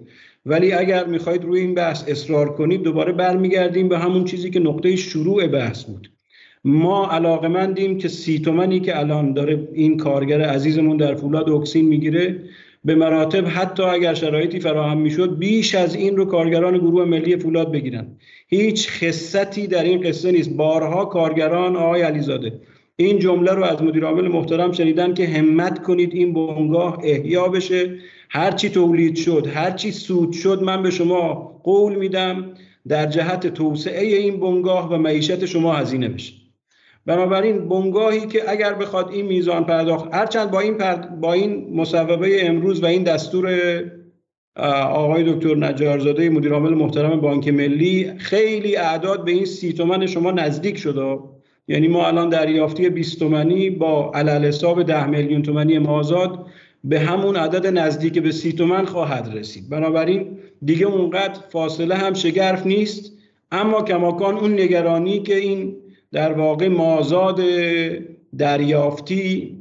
[0.48, 4.96] ولی اگر می‌خواید روی این بحث اصرار کنید دوباره برمیگردیم به همون چیزی که نقطه
[4.96, 6.12] شروع بحث بود.
[6.66, 12.44] ما علاقمندیم که سی تومنی که الان داره این کارگر عزیزمون در فولاد اکسین می‌گیره
[12.86, 17.72] به مراتب حتی اگر شرایطی فراهم می‌شد بیش از این رو کارگران گروه ملی فولاد
[17.72, 18.08] بگیرن.
[18.48, 20.50] هیچ خصتی در این قصه نیست.
[20.50, 22.54] بارها کارگران آقای علیزاده
[22.96, 27.90] این جمله رو از مدیر عامل محترم شنیدن که همت کنید این بنگاه احیا بشه.
[28.30, 31.34] هرچی تولید شد هرچی سود شد من به شما
[31.64, 32.54] قول میدم
[32.88, 36.34] در جهت توسعه این بنگاه و معیشت شما هزینه بشه.
[37.06, 40.78] بنابراین بنگاهی که اگر بخواد این میزان پرداخت هرچند با این
[41.22, 43.56] با این مصوبه امروز و این دستور
[44.90, 50.32] آقای دکتر نجارزاده مدیر عامل محترم بانک ملی خیلی اعداد به این سی تومن شما
[50.32, 51.20] نزدیک شده
[51.68, 56.46] یعنی ما الان دریافتی 20 تومنی با علل حساب 10 میلیون تومنی مازاد
[56.84, 59.70] به همون عدد نزدیک به سی تومن خواهد رسید.
[59.70, 63.12] بنابراین دیگه اونقدر فاصله هم شگرف نیست.
[63.52, 65.76] اما کماکان اون نگرانی که این
[66.12, 67.42] در واقع مازاد
[68.38, 69.58] دریافتی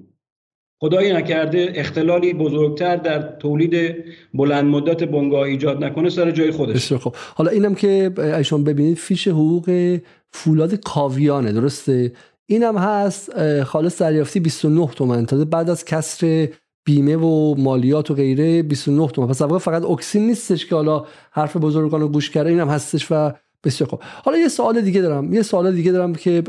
[0.80, 3.94] خدایی نکرده اختلالی بزرگتر در تولید
[4.34, 6.92] بلند مدت بنگاه ایجاد نکنه سر جای خودش.
[6.92, 9.98] خب حالا اینم که ایشون ببینید فیش حقوق
[10.30, 12.12] فولاد کاویانه درسته؟
[12.46, 15.26] اینم هست خالص دریافتی 29 تومن.
[15.26, 16.48] تا بعد از کسر
[16.86, 19.28] بیمه و مالیات و غیره 29 تومن.
[19.28, 23.32] پس فقط اکسین نیستش که حالا حرف بزرگان رو گوش کرده اینم هستش و
[23.64, 24.00] بسیار خوب.
[24.02, 25.32] حالا یه سوال دیگه دارم.
[25.32, 26.42] یه سوال دیگه دارم که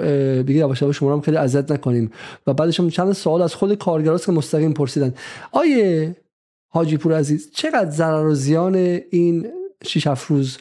[0.47, 2.11] دیگه یواش یواش شما هم خیلی اذیت نکنیم.
[2.47, 5.13] و بعدش هم چند سوال از خود کارگراست که مستقیم پرسیدن.
[5.51, 6.15] آیه
[6.67, 8.75] حاجی پور عزیز چقدر ضرر و زیان
[9.09, 9.47] این
[9.83, 10.57] 6 7 روز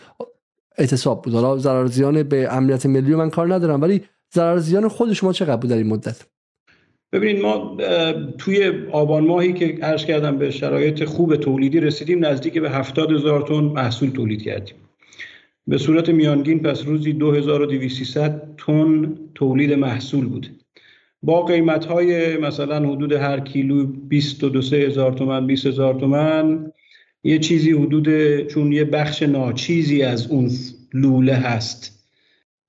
[0.78, 4.04] اعتصاب بود؟ حالا ضرر زیان به امنیت ملی من کار ندارم ولی
[4.34, 6.16] ضرر زیان خود شما چقدر بود در این مدت؟
[7.12, 7.76] ببینید ما
[8.38, 13.42] توی آبان ماهی که عرض کردم به شرایط خوب تولیدی رسیدیم نزدیک به هفتاد هزار
[13.42, 14.74] تن محصول تولید کردیم.
[15.66, 18.18] به صورت میانگین پس روزی 2200
[18.56, 20.50] تن تولید محصول بود.
[21.22, 26.72] با قیمت های مثلا حدود هر کیلو 22 هزار تومن 20 هزار تومن
[27.24, 30.50] یه چیزی حدود چون یه بخش ناچیزی از اون
[30.92, 31.95] لوله هست.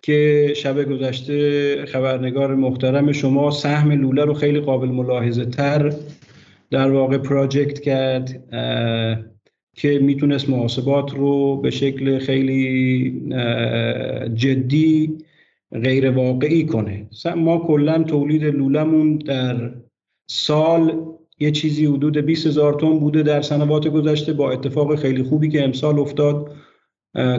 [0.02, 5.94] که شب گذشته خبرنگار محترم شما سهم لوله رو خیلی قابل ملاحظه تر
[6.72, 8.44] در واقع پراجکت کرد
[9.74, 13.10] که می‌تونست محاسبات رو به شکل خیلی
[14.36, 15.18] جدی
[15.72, 19.72] غیر واقعی کنه ما کلا تولید لولمون در
[20.30, 21.08] سال
[21.40, 25.64] یه چیزی حدود 20 هزار تن بوده در سنوات گذشته با اتفاق خیلی خوبی که
[25.64, 26.52] امسال افتاد.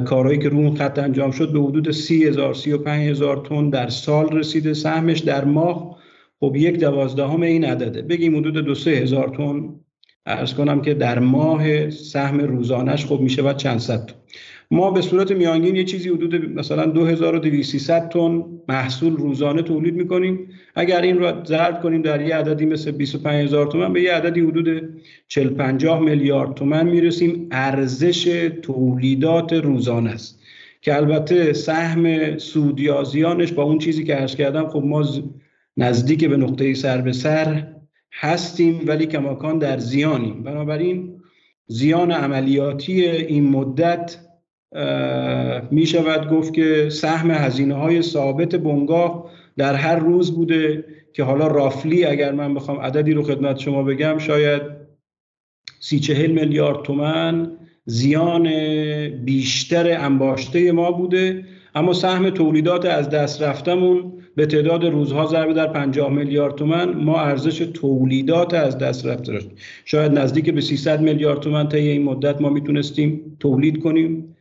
[0.05, 3.89] کارهایی که رو اون خط انجام شد به حدود 30 هزار 35 هزار تن در
[3.89, 4.75] سال رسیده.
[4.75, 5.99] سهمش در ماه
[6.41, 8.03] خب یک دوازدهم این عدده.
[8.03, 9.75] بگیم حدود دو سه هزار تن.
[10.27, 14.11] ارز کنم که در ماه سهم روزانش خب میشه و چند صد
[14.71, 20.51] ما به صورت میانگین یه چیزی حدود مثلا 2200 تن محصول روزانه تولید می‌کنیم.
[20.75, 24.89] اگر این رو ضرب کنیم در یه عددی مثل 25000 تومن به یه عددی حدود
[25.29, 27.49] 40 50 میلیارد تومن می‌رسیم.
[27.51, 30.39] ارزش تولیدات روزانه است.
[30.81, 35.05] که البته سهم سودیازیانش با اون چیزی که عرض کردم خب ما
[35.77, 37.67] نزدیک به نقطه سر به سر
[38.13, 40.43] هستیم ولی کماکان در زیانیم.
[40.43, 41.21] بنابراین
[41.67, 44.17] زیان عملیاتی این مدت
[45.71, 51.47] می شود گفت که سهم هزینه های ثابت بنگاه در هر روز بوده که حالا
[51.47, 54.63] رافلی اگر من بخوام عددی رو خدمت شما بگم شاید
[55.81, 57.51] سی چهل میلیارد تومن
[57.85, 58.49] زیان
[59.25, 61.45] بیشتر انباشته ما بوده.
[61.75, 67.21] اما سهم تولیدات از دست رفتمون به تعداد روزها ضربه در 50 میلیارد تومن ما
[67.21, 69.39] ارزش تولیدات از دست رفته
[69.85, 74.37] شاید نزدیک به 300 میلیارد تومن طی این مدت ما می‌تونستیم تولید کنیم.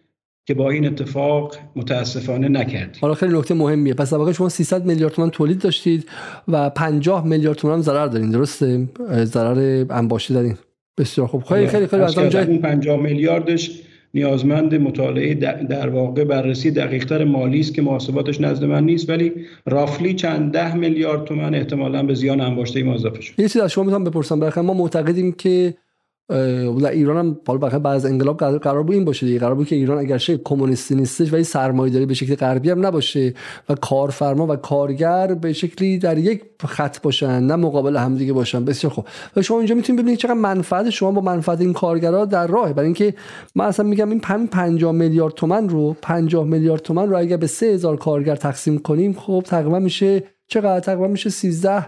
[0.47, 3.01] که با این اتفاق متاسفانه نکردیم.
[3.01, 3.93] حالا خیلی نکته مهمیه.
[3.93, 6.09] پس واقعا شما 300 میلیارد تومان تولید داشتید
[6.47, 8.31] و 50 میلیارد تومان ضرر دارین.
[8.31, 8.87] درسته؟
[9.23, 10.57] ضرر انباشته دارین.
[10.97, 11.43] بسیار خوب.
[11.43, 12.01] خیلی خیلی خیلی.
[12.01, 13.81] از اون 50 میلیاردش
[14.13, 15.33] نیازمند مطالعه
[15.69, 19.33] در واقع بررسی دقیقتر مالی است که محاسباتش نزد من نیست ولی
[19.65, 23.39] رافلی چند ده میلیارد تومن احتمالا به زیان انباشته ما اضافه شد.
[23.39, 24.39] یه چیز از شما می‌تونم بپرسم.
[24.39, 25.86] برخلاف ما معتقدیم که در
[26.29, 29.39] ایران هم حالا بعد از انقلاب قرار بود این باشه دیگه.
[29.39, 32.85] قرار بود که ایران اگر شکل کمونیستی نیستش ولی سرمایه داری به شکل غربی هم
[32.85, 33.33] نباشه
[33.69, 38.65] و کارفرما و کارگر به شکلی در یک خط باشن نه مقابل همدیگه باشن.
[38.65, 39.05] بسیار خوب.
[39.35, 42.73] و شما اینجا می‌تونید ببینید چقدر منفعت شما با منفعت این کارگرا در راهه.
[42.73, 43.13] برای اینکه
[43.55, 47.97] من اصلا میگم این 50 میلیارد تومن رو 50 میلیارد تومن رو اگر به 3000
[47.97, 51.85] کارگر تقسیم کنیم خب تقریبا میشه چقدر؟ تقریبا میشه 13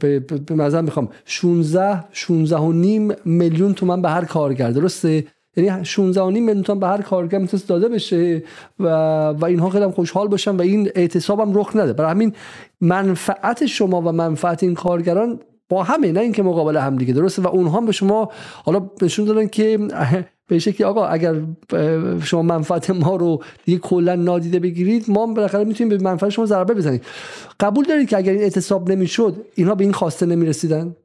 [0.00, 1.08] به مثلا می‌خوام.
[1.24, 5.24] 16 16 و نیم میلیون تومن به هر کارگر درسته؟
[5.56, 8.42] یعنی 16 و نیم میلیون تومن به هر کارگر می‌تونست داده بشه
[8.80, 8.88] و
[9.28, 11.92] و اینها خیلی خوشحال باشن و این اعتصاب هم رخ نده.
[11.92, 12.32] برای همین
[12.80, 17.46] منفعت شما و منفعت این کارگران با همه نه اینکه مقابل هم دیگه درسته؟ و
[17.46, 18.28] اونها به شما
[18.64, 19.78] حالا نشون دادن که
[20.48, 21.34] به شکلی آقا اگر
[22.24, 26.74] شما منفعت ما رو دیگه کلا نادیده بگیرید ما بالاخره می‌تونیم به منفعت شما ضربه
[26.74, 27.00] بزنیم.
[27.60, 30.96] قبول دارید که اگر این اعتصاب نمی‌شد اینها به این خواسته نمی‌رسیدن؟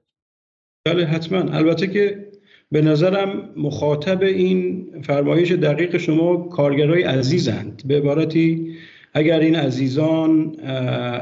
[0.85, 1.39] بله حتما.
[1.39, 2.27] البته که
[2.71, 7.81] به نظرم مخاطب این فرمایش دقیق شما کارگرای عزیزند.
[7.85, 8.75] به عبارتی
[9.13, 10.55] اگر این عزیزان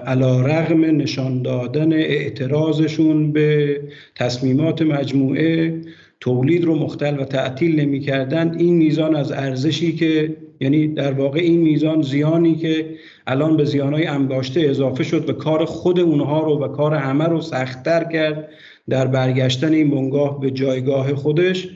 [0.08, 3.82] علا رغم نشان دادن اعتراضشون به
[4.16, 5.82] تصمیمات مجموعه
[6.20, 11.40] تولید رو مختل و تعطیل نمی کردند این میزان از ارزشی که یعنی در واقع
[11.40, 12.96] این میزان زیانی که
[13.28, 17.42] الان به زیانهای انباشته اضافه شد و کار خود اونها رو و کار همه رو
[17.42, 18.50] سختتر کرد
[18.90, 21.70] در برگشتن این بنگاه به جایگاه خودش.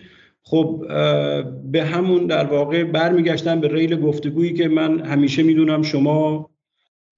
[0.44, 0.86] خب
[1.72, 6.50] به همون در واقع برمیگشتن به ریل گفتگویی که من همیشه می‌دونم شما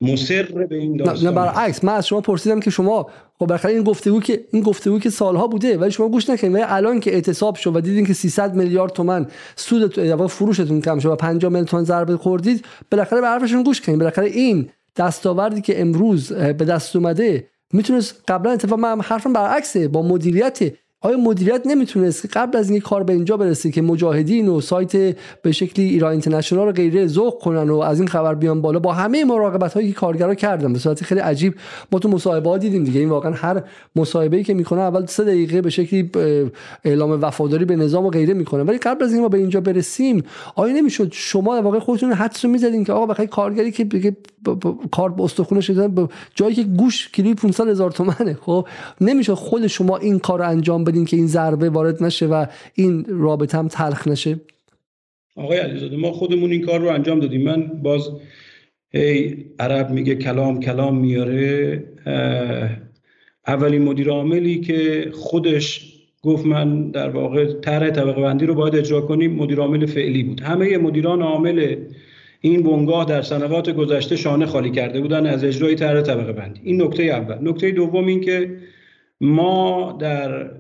[0.02, 1.84] مصر به این داستان نه برعکس.
[1.84, 3.10] من از شما پرسیدم که شما
[3.40, 6.64] خب بالاخره این گفتگو که این گفتگو که سالها بوده ولی شما گوش نکنید ولی
[6.68, 11.10] الان که اعتصاب شد و دیدین که 300 میلیارد تومان سود یا فروشتون کم شد
[11.10, 15.82] و 50 میلیون تومان ضربه خوردید بالاخره به حرفشون گوش کنید بالاخره این دستاوردی که
[15.82, 19.88] امروز به دست اومده می‌تونست قبلا اتفاق من حرفم برعکسه.
[19.88, 20.60] با مدیریت
[21.04, 25.52] آیا مدیریت نمی‌تونست قبل از اینکه کار به اینجا برسه که مجاهدین و سایت به
[25.52, 29.26] شکلی ایران اینترنشنال رو غیره ذوق کنن و از این خبر بیان بالا با همه
[29.26, 31.56] مراقبت هایی که کارگرا کردن به صورت خیلی عجیب
[31.92, 33.00] ما تو مصاحبه ها دیدیم دیگه.
[33.00, 33.64] این واقعا هر
[33.96, 36.10] مصاحبه که می‌کنه اول سه دقیقه به شکلی
[36.84, 38.64] اعلام وفاداری به نظام و غیره می‌کنه.
[38.64, 40.24] ولی قبل از اینکه ما به اینجا برسیم
[40.56, 44.18] آیا نمی‌شد شما در واقع خودتون حدس می‌زدین که آقا بخیر کارگری که بگه
[44.92, 45.72] کار به استخونش
[46.36, 48.68] جایی که گوش کیلوی 500 هزار تومنه؟ خب
[49.02, 52.46] نمیشه خود شما این کار انجام بدین که این ضربه وارد نشه و
[52.76, 54.40] این رابطه هم تلخ نشه؟
[55.36, 57.44] آقای علیزاده ما خودمون این کار رو انجام دادیم.
[57.44, 58.10] من باز
[58.94, 61.84] هی عرب میگه کلام کلام میاره.
[63.48, 65.88] اولین مدیر عاملی که خودش
[66.22, 70.42] گفت من در واقع طرح طبقه بندی رو باید اجرا کنیم مدیر عامل فعلی بود.
[70.42, 71.76] همه مدیران عامل
[72.42, 76.62] این بنگاه در سنوات گذشته شانه خالی کرده بودن از اجرای طرح طبقه بندی.
[76.64, 77.50] این نکته اول.
[77.50, 78.58] نکته دوم این که
[79.22, 80.52] ما در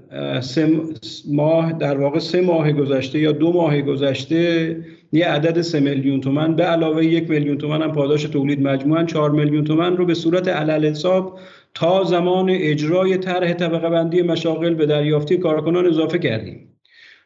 [1.31, 4.77] ماه در واقع سه ماه گذشته یا دو ماه گذشته
[5.11, 9.31] یه عدد سه میلیون تومن به علاوه یک میلیون تومن هم پاداش تولید مجموعا چهار
[9.31, 11.39] میلیون تومن رو به صورت علل حساب
[11.73, 16.67] تا زمان اجرای طرح طبقه بندی مشاغل به دریافتی کارکنان اضافه کردیم.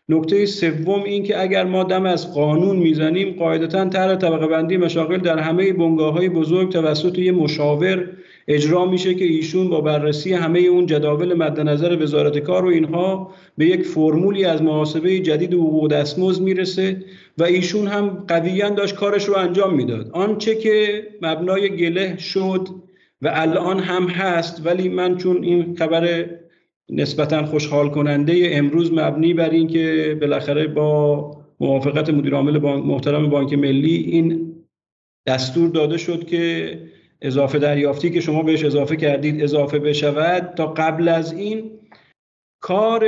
[0.09, 5.17] نکته سوم این که اگر ما دم از قانون می‌زنیم قاعدتا طرح طبقه بندی مشاغل
[5.17, 8.09] در همه بنگاه های بزرگ توسط یه مشاور
[8.47, 13.33] اجرا میشه که ایشون با بررسی همه اون جداول مد نظر وزارت کار و اینها
[13.57, 17.03] به یک فرمولی از محاسبه جدید حقوق دستمزد می‌رسه
[17.37, 20.09] و ایشون هم قویا داشت کارش رو انجام می‌داد.
[20.13, 22.67] آنچه که مبنای گله شد
[23.21, 26.25] و الان هم هست ولی من چون این خبر
[26.89, 33.53] نسبتا خوشحال کننده امروز مبنی بر این که بالاخره با موافقت مدیر عامل محترم بانک
[33.53, 34.55] ملی این
[35.27, 36.79] دستور داده شد که
[37.21, 40.53] اضافه دریافتی که شما بهش اضافه کردید اضافه بشود.
[40.55, 41.71] تا قبل از این
[42.61, 43.05] کار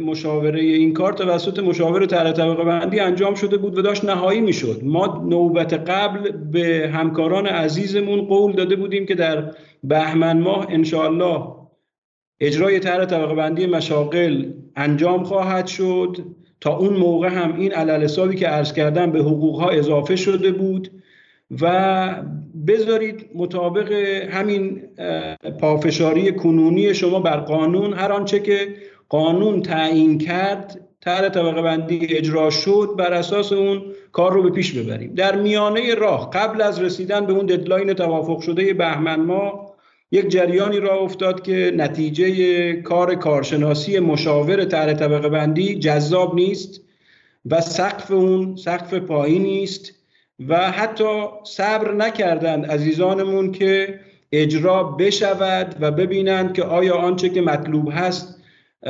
[0.00, 4.80] مشاوره این کار توسط مشاور طرح طبقه بندی انجام شده بود و داشت نهایی می‌شد.
[4.84, 9.54] ما نوبت قبل به همکاران عزیزمون قول داده بودیم که در
[9.84, 11.46] بهمن ماه انشاءالله
[12.40, 14.44] اجرای طرح طبقه بندی مشاغل
[14.76, 16.16] انجام خواهد شد.
[16.60, 21.01] تا اون موقع هم این علل که عرض کردم به حقوق ها اضافه شده بود.
[21.60, 22.14] و
[22.66, 23.92] بذارید مطابق
[24.30, 24.82] همین
[25.60, 28.68] پافشاری کنونی شما بر قانون هر آنچه که
[29.08, 34.72] قانون تعیین کرد طرح طبقه بندی اجرا شد بر اساس اون کار رو به پیش
[34.72, 35.14] ببریم.
[35.14, 39.72] در میانه راه قبل از رسیدن به اون ددلاین توافق شده بهمن ما
[40.10, 46.80] یک جریانی را افتاد که نتیجه کار کارشناسی مشاور طرح طبقه بندی جذاب نیست
[47.46, 50.01] و سقف اون سقف پایینی است.
[50.48, 54.00] و حتی صبر نکردند عزیزانمون که
[54.32, 58.38] اجرا بشود و ببینند که آیا آنچه که مطلوب هست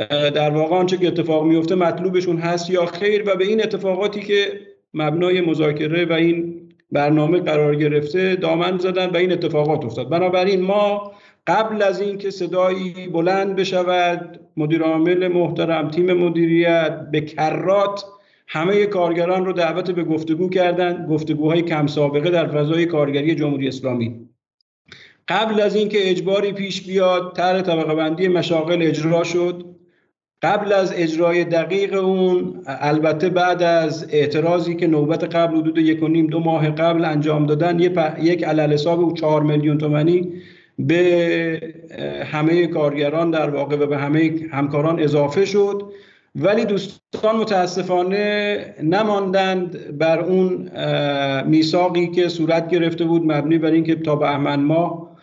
[0.09, 4.59] در واقع آنچه که اتفاق میفته مطلوبشون هست یا خیر و به این اتفاقاتی که
[4.93, 6.59] مبنای مذاکره و این
[6.91, 10.09] برنامه قرار گرفته دامن زدن و این اتفاقات افتاد.
[10.09, 11.11] بنابراین ما
[11.47, 18.05] قبل از اینکه صدایی بلند بشود مدیر عامل محترم تیم مدیریت به کرات
[18.47, 24.29] همه کارگران رو دعوت به گفتگو کردند گفتگوهای کم سابقه در فضای کارگری جمهوری اسلامی.
[25.27, 29.73] قبل از اینکه اجباری پیش بیاد طرح طبقه بندی مشاغل اجرا شد.
[30.41, 36.07] قبل از اجرای دقیق اون البته بعد از اعتراضی که نوبت قبل حدود یک و
[36.07, 37.79] نیم دو ماه قبل انجام دادن
[38.19, 40.33] یک علل حساب چهار میلیون تومنی
[40.79, 41.73] به
[42.31, 45.91] همه کارگران در واقع و به همه همکاران اضافه شد.
[46.35, 50.69] ولی دوستان متاسفانه نماندند بر اون
[51.47, 55.13] میثاقی که صورت گرفته بود مبنی بر اینکه تا بهمن ماه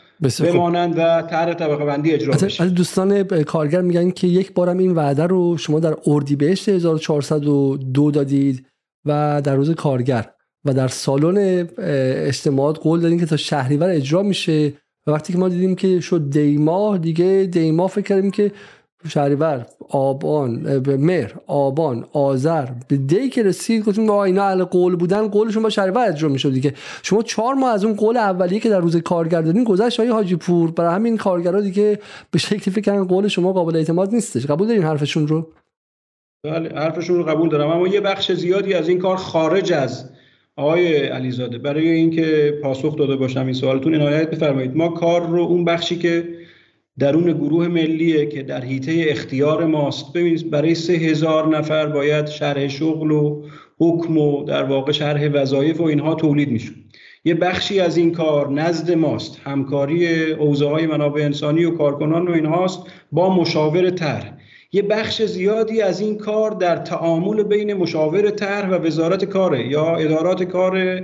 [0.40, 2.62] بمانند و طرح طبقه بندی اجرا بشه.
[2.62, 8.66] از دوستان کارگر میگن که یک بارم این وعده رو شما در اردیبهشت 1402 دادید
[9.04, 10.30] و در روز کارگر
[10.64, 11.68] و در سالن
[12.26, 14.72] اجتماعات قول دادین که تا شهریور اجرا میشه.
[15.06, 18.52] و وقتی که ما دیدیم که شد دیما دیگه دیما فکر کردیم که
[19.08, 25.62] شهریور آبان مهر آبان آذر به دی که رسید گفتیم اینا اهل قول بودن قولشون
[25.62, 26.74] با شهریور اجرا می‌شد دیگه.
[27.02, 30.36] شما چهار ماه از اون قول اولیه که در روز کارگر دادین گذشت های حاجی
[30.36, 31.98] پور برای همین کارگرا دیگه
[32.30, 34.46] به شکلی فکر کردن قول شما قابل اعتماد نیستش.
[34.46, 35.46] قبول دارین حرفشون رو؟
[36.44, 37.68] بله حرفشون رو قبول دارم.
[37.68, 40.10] اما یه بخش زیادی از این کار خارج از
[40.56, 41.58] آقای علیزاده.
[41.58, 44.76] برای اینکه پاسخ داده باشم این سوالتون عنایت بفرمایید.
[44.76, 46.39] ما کار رو اون بخشی که
[47.00, 50.12] درون گروه ملیه که در حیطه اختیار ماست.
[50.12, 53.42] ببینید برای سه هزار نفر باید شرح شغل و
[53.78, 56.74] حکم و در واقع شرح وظایف و اینها تولید میشون
[57.24, 59.40] یه بخشی از این کار نزد ماست.
[59.44, 62.82] همکاری اوضاع های منابع انسانی و کارکنان و اینهاست
[63.12, 64.32] با مشاور طرح.
[64.72, 69.96] یه بخش زیادی از این کار در تعامل بین مشاور طرح و وزارت کاره یا
[69.96, 71.02] ادارات کار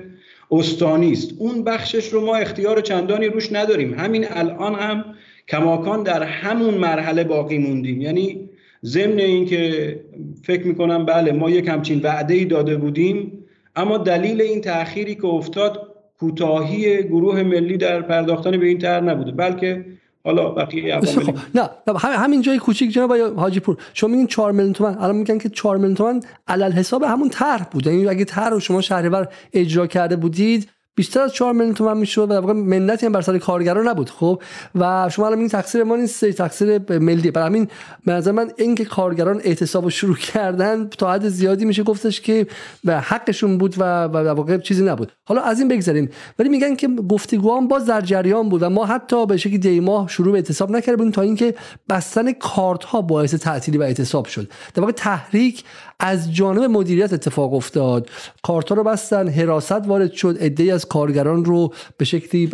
[0.50, 1.30] استانی است.
[1.38, 3.94] اون بخشش رو ما اختیار چندانی روش نداریم.
[3.94, 5.04] همین الان هم
[5.48, 8.00] کماکان در همون مرحله باقی موندیم.
[8.00, 8.48] یعنی
[8.84, 10.00] ضمن اینکه
[10.42, 13.32] فکر می‌کنم بله ما یک همچین وعده ای داده بودیم
[13.76, 19.32] اما دلیل این تأخیری که افتاد کوتاهی گروه ملی در پرداختن به این طرح نبوده
[19.32, 19.84] بلکه
[20.24, 21.34] حالا بقیه خب.
[21.54, 21.68] نه
[21.98, 25.76] همین جای کوچیک جناب حاجی پور شما میگین 4 میلیون تومان الان میگن که 4
[25.76, 27.86] میلیون تومان علل حساب همون طرح بود.
[27.86, 32.22] یعنی اگه طرح رو شما شهریور اجرا کرده بودید بیشتر از 4 میلیون تومان می‌شد
[32.22, 34.42] و در واقع منتی هم بر سر کارگران نبود خب؟
[34.74, 37.30] و شما الان این تقصیر ما نیست تقصیر ملی.
[37.30, 37.68] برای همین
[38.04, 42.46] به نظر من اینکه کارگران اعتصاب رو شروع کردن تا حد زیادی میشه گفتش که
[42.84, 45.12] به حقشون بود و در واقع چیزی نبود.
[45.24, 46.10] حالا از این بگذریم.
[46.38, 49.80] ولی میگن که گفتگو هم باز در جریان بود و ما حتی به شکلی دی
[49.80, 51.54] ماه شروع به اعتصاب نکرده بودیم تا اینکه
[51.88, 54.50] بستن کارت ها باعث تعطیلی و اعتصاب شد.
[54.74, 55.64] در واقع تحریک
[56.00, 58.10] از جانب مدیریت اتفاق افتاد.
[58.42, 62.46] کارتا رو بستن حراست وارد شد عده از کارگران رو به شکلی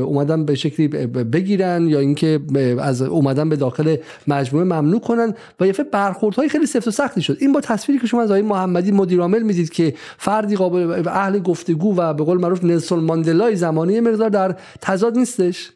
[0.00, 2.40] اومدن به شکلی بگیرن یا اینکه
[2.78, 3.96] از اومدن به داخل
[4.26, 7.36] مجموعه ممنوع کنن و یه برخوردهای خیلی سفت و سختی شد.
[7.40, 11.38] این با تصویری که شما از آقای محمدی مدیر عامل می‌دید که فردی قابل اهل
[11.38, 15.72] گفتگو و به قول معروف نلسون ماندلای زمانی مقدار در تضاد نیستش؟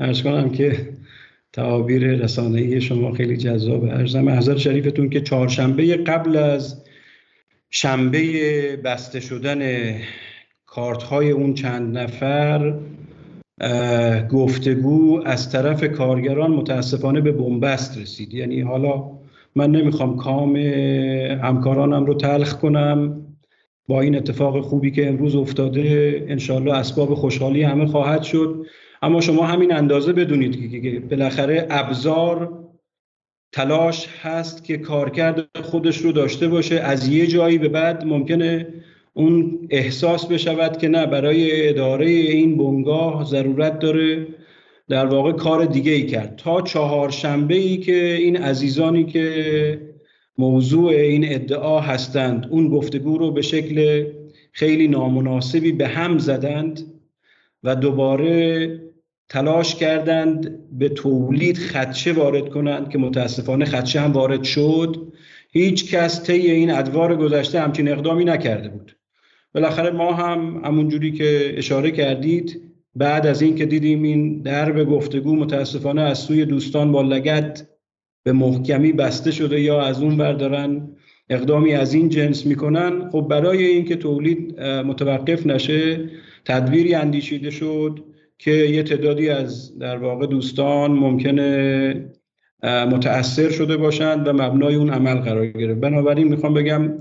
[0.00, 0.88] ارز کنم که
[1.52, 3.92] تعابیر رسانه‌ای شما خیلی جذابه.
[3.92, 6.84] ارزم محضر شریفتون که چهارشنبه قبل از
[7.70, 8.20] شنبه
[8.84, 9.92] بسته شدن
[10.66, 12.74] کارت های اون چند نفر
[14.30, 18.34] گفتگو از طرف کارگران متاسفانه به بنبست رسید.
[18.34, 19.10] یعنی حالا
[19.56, 20.56] من نمی‌خوام کام
[21.42, 23.26] همکارانم رو تلخ کنم.
[23.88, 28.66] با این اتفاق خوبی که امروز افتاده انشالله اسباب خوشحالی همه خواهد شد.
[29.02, 32.60] اما شما همین اندازه بدونید که بالاخره ابزار
[33.52, 36.80] تلاش هست که کارکرد خودش رو داشته باشه.
[36.80, 38.66] از یه جایی به بعد ممکنه
[39.14, 44.26] اون احساس بشود که نه برای اداره این بنگاه ضرورت داره
[44.88, 46.36] در واقع کار دیگه ای کرد.
[46.36, 49.90] تا چهارشنبه ای که این عزیزانی که
[50.38, 54.06] موضوع این ادعا هستند اون گفتگو رو به شکل
[54.52, 56.99] خیلی نامناسبی به هم زدند
[57.62, 58.80] و دوباره
[59.28, 65.12] تلاش کردند به تولید خدشه وارد کنند که متاسفانه خدشه هم وارد شد.
[65.52, 68.96] هیچ کس طی این ادوار گذشته همچین اقدامی نکرده بود.
[69.54, 72.60] بالاخره ما هم همونجوری که اشاره کردید
[72.94, 77.66] بعد از اینکه دیدیم این درب گفتگو متاسفانه از سوی دوستان با لگت
[78.22, 80.96] به محکمی بسته شده یا از اون بردارن
[81.28, 86.10] اقدامی از این جنس می‌کنن خب برای اینکه تولید متوقف نشه
[86.44, 88.04] تدبیری اندیشیده شد
[88.38, 92.10] که یه تعدادی از در واقع دوستان ممکنه
[92.62, 95.80] متأثر شده باشند و مبنای اون عمل قرار گرفت.
[95.80, 96.98] بنابراین می‌خوام بگم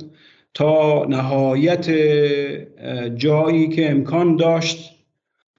[0.54, 1.90] تا نهایت
[3.16, 4.96] جایی که امکان داشت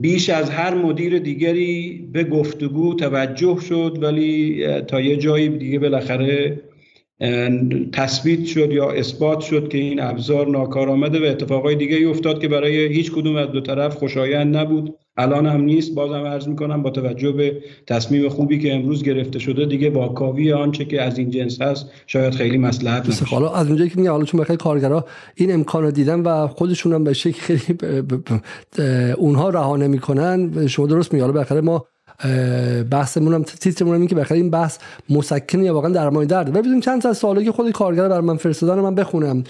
[0.00, 6.60] بیش از هر مدیر دیگری به گفتگو توجه شد ولی تا یه جایی دیگه بالاخره
[7.92, 12.48] تثبیت شد یا اثبات شد که این ابزار ناکارآمده و اتفاقای دیگه ای افتاد که
[12.48, 14.94] برای هیچ کدوم از دو طرف خوشایند نبود.
[15.16, 15.94] الان هم نیست.
[15.94, 20.52] بازم عرض می‌کنم با توجه به تصمیم خوبی که امروز گرفته شده دیگه با کاوی
[20.52, 23.24] آنچه که از این جنس هست شاید خیلی مصلحت نباشه.
[23.24, 26.92] حالا از اونجایی که میگه حالا چون بخیر کارگرا این امکان رو دیدن و خودشون
[26.92, 27.78] هم به شکل خیلی
[29.18, 31.86] اونها رها نمی‌کنن شما درست میگه حالا ما
[32.90, 34.78] بحثمون هم تیترمون هم این که بخاطر این بحث
[35.10, 36.52] مسکن یا واقعا درمان درد.
[36.52, 39.44] ببینیم چند تا سوالی که خود کارگر بر من فرستادن من بخونم.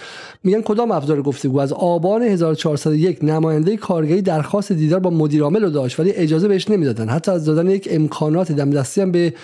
[0.45, 5.71] میگن کدام ابزار گفتگو؟ از آبان 1401 نماینده کارگری درخواست دیدار با مدیر عامل رو
[5.71, 7.09] داشت ولی اجازه بهش نمی‌دادن.
[7.09, 9.35] حتی از دادن یک امکانات دم دستی هم به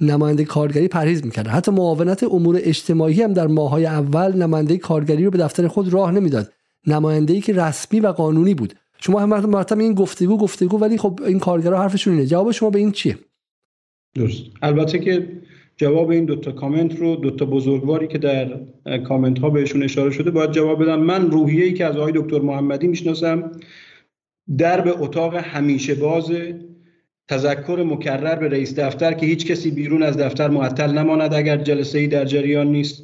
[0.00, 1.50] نماینده کارگری پرهیز می‌کردن.
[1.50, 6.10] حتی معاونت امور اجتماعی هم در ماهای اول نماینده کارگری رو به دفتر خود راه
[6.10, 6.52] نمی‌داد.
[6.86, 8.74] نماینده ای که رسمی و قانونی بود.
[8.98, 12.26] شما هم مرتب این گفتگو گفتگو ولی خب این کارگرا حرفشون اینه.
[12.26, 13.18] جواب شما به این چیه؟
[14.14, 14.42] درست.
[14.62, 15.28] البته که
[15.76, 18.60] جواب این دوتا کامنت رو دوتا بزرگواری که در
[18.98, 21.00] کامنت ها بهشون اشاره شده باید جواب بدم.
[21.00, 23.52] من روحیه ای که از آقای دکتر محمدی می‌شناسم
[24.58, 26.32] در به اتاق همیشه باز
[27.28, 31.98] تذکر مکرر به رئیس دفتر که هیچ کسی بیرون از دفتر معطل نماند اگر جلسه
[31.98, 33.02] ای در جریان نیست.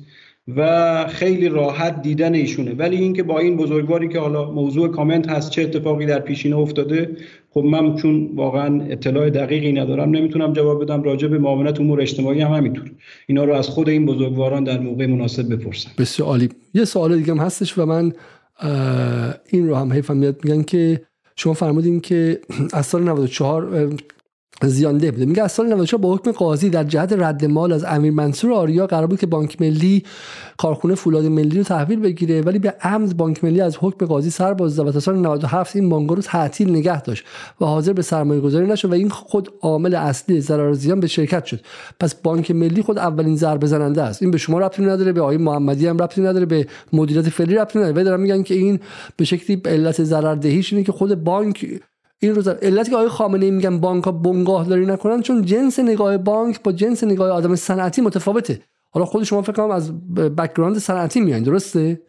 [0.57, 2.75] و خیلی راحت دیدن ایشونه.
[2.75, 7.17] ولی اینکه با این بزرگواری که حالا موضوع کامنت هست چه اتفاقی در پیشینه افتاده
[7.51, 11.03] خب من چون واقعا اطلاع دقیقی ندارم نمی‌تونم جواب بدم.
[11.03, 12.91] راجع به معاونت امور اجتماعی هم همینطور.
[13.27, 16.49] اینا رو از خود این بزرگواران در موقع مناسب بپرسم بسیار عالی.
[16.75, 18.13] یه سوال دیگه هم هستش و من
[19.51, 20.41] این رو هم حیفم میاد.
[20.45, 21.01] میگن که
[21.37, 22.41] شما فرمودین که
[22.73, 23.89] از سال 94
[24.69, 25.27] زیانده بوده.
[25.27, 28.87] میگه از سال 94 با حکم قاضی در جهت رد مال از امیر منصور آریا
[28.87, 30.03] قرار بود که بانک ملی
[30.57, 34.55] کارخونه فولاد ملی رو تحویل بگیره ولی به عمد بانک ملی از حکم قاضی سر
[34.55, 37.25] باز و تا سال 97 این بانک رو تعطیل نگه داشت
[37.61, 41.45] و حاضر به سرمایه گذاری نشد و این خود عامل اصلی ضرر زیان به شرکت
[41.45, 41.61] شد.
[42.01, 44.23] پس بانک ملی خود اولین ضربه زننده است.
[44.23, 47.79] این به شما ربطی نداره به آقای محمدی هم ربطی نداره به مدیریت فعلی ربطی
[47.79, 48.01] نداره.
[48.01, 48.81] و دارن میگن که این
[49.17, 51.81] به شکلی علت ضرر دهیش اینه که خود بانک
[52.23, 55.79] این روز علتی که آقای خامنه ای میگن بانک ها بنگاه داری نکنن چون جنس
[55.79, 58.61] نگاه بانک با جنس نگاه آدم صنعتی متفاوته.
[58.91, 62.01] حالا خود شما فکر کنم از background صنعتی میایین درسته؟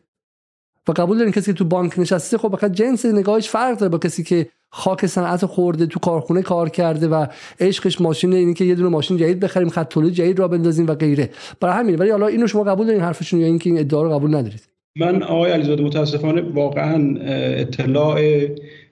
[0.88, 3.98] و قبول دارین کسی که تو بانک نشسته خب فقط جنس نگاهش فرق داره با
[3.98, 7.26] کسی که خاک صنعت خورده تو کارخونه کار کرده و
[7.60, 10.96] عشقش ماشین اینه که یه دونه ماشین جدید بخریم خط تولید جدید را بندازیم و
[10.96, 11.30] غیره.
[11.60, 14.36] برای همین ولی حالا اینو شما قبول دارین حرفشون یا اینکه این ادعا رو قبول
[14.36, 17.16] ندارید؟ من آقای علیزاده متاسفانه واقعا
[17.60, 18.48] اطلاع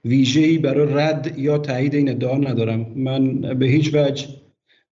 [0.06, 2.86] ویژه‌ای برای رد یا تایید این ادعا ندارم.
[2.96, 4.28] من به هیچ وجه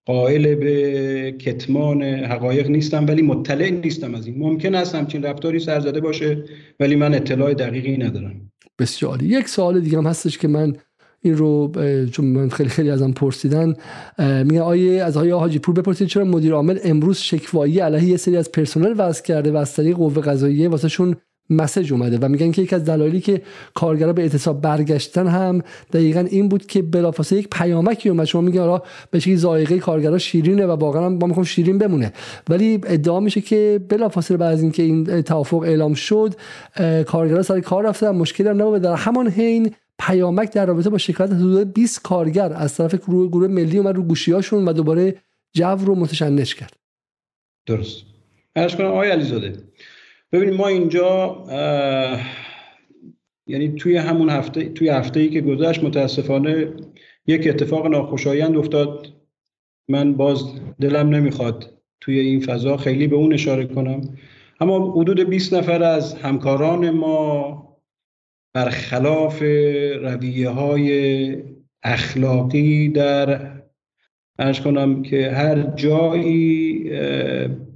[0.06, 4.38] قائل به کتمان حقایق نیستم ولی مطلع نیستم از این.
[4.38, 6.44] ممکن است همچین رفتاری سرزده باشه
[6.80, 8.52] ولی من اطلاع دقیقی ندارم.
[8.80, 10.76] بسیار یک سوال دیگه هم هستش که من
[11.22, 11.72] این رو
[12.12, 13.74] چون من خیلی خیلی ازم پرسیدن
[14.20, 18.38] میگن آیه از آیه حاجی پور بپرسید چرا مدیر عامل امروز شکوایی علیه یه سری
[18.38, 21.16] از پرسنل وضع کرده و از طریق قوه قضاییه واسهشون
[21.50, 23.42] مسج اومده و میگن که یکی از دلایلی که
[23.74, 25.62] کارگرا به اعتصاب برگشتن هم
[25.94, 28.26] دقیقا این بود که بلافاصله یک پیامکی اومد.
[28.26, 28.82] شما میگن آره
[29.12, 32.14] به شکلی ذائقه کارگرا شیرینه و واقعا هم با می‌خوام شیرین بمونه.
[32.50, 36.36] ولی ادعا میشه که بلافاصله بعد از اینکه این توافق اعلام شد
[37.06, 38.10] کارگرا سر کار رفتن.
[38.10, 38.82] مشکلی هم نبود.
[38.82, 43.48] در همان حین پیامک در رابطه با شکایت حدود 20 کارگر از طرف گروه, گروه
[43.48, 45.16] ملی اومد رو گوشیاشون و دوباره
[45.54, 46.74] جو رو متشنج کرد.
[47.66, 48.04] درست.
[48.56, 49.54] کنم آقای علیزاده
[50.32, 51.46] ببینید ما اینجا
[53.48, 56.74] یعنی توی همون هفته توی هفته ای که گذشت متاسفانه
[57.28, 59.08] یک اتفاق ناخوشایند افتاد.
[59.90, 60.44] من باز
[60.82, 64.02] دلم نمی‌خواد توی این فضا خیلی به اون اشاره کنم.
[64.60, 67.78] اما حدود 20 نفر از همکاران ما
[68.54, 69.42] برخلاف
[70.02, 71.38] رویه های
[71.84, 73.52] اخلاقی در
[74.40, 76.69] ارز کنم که هر جایی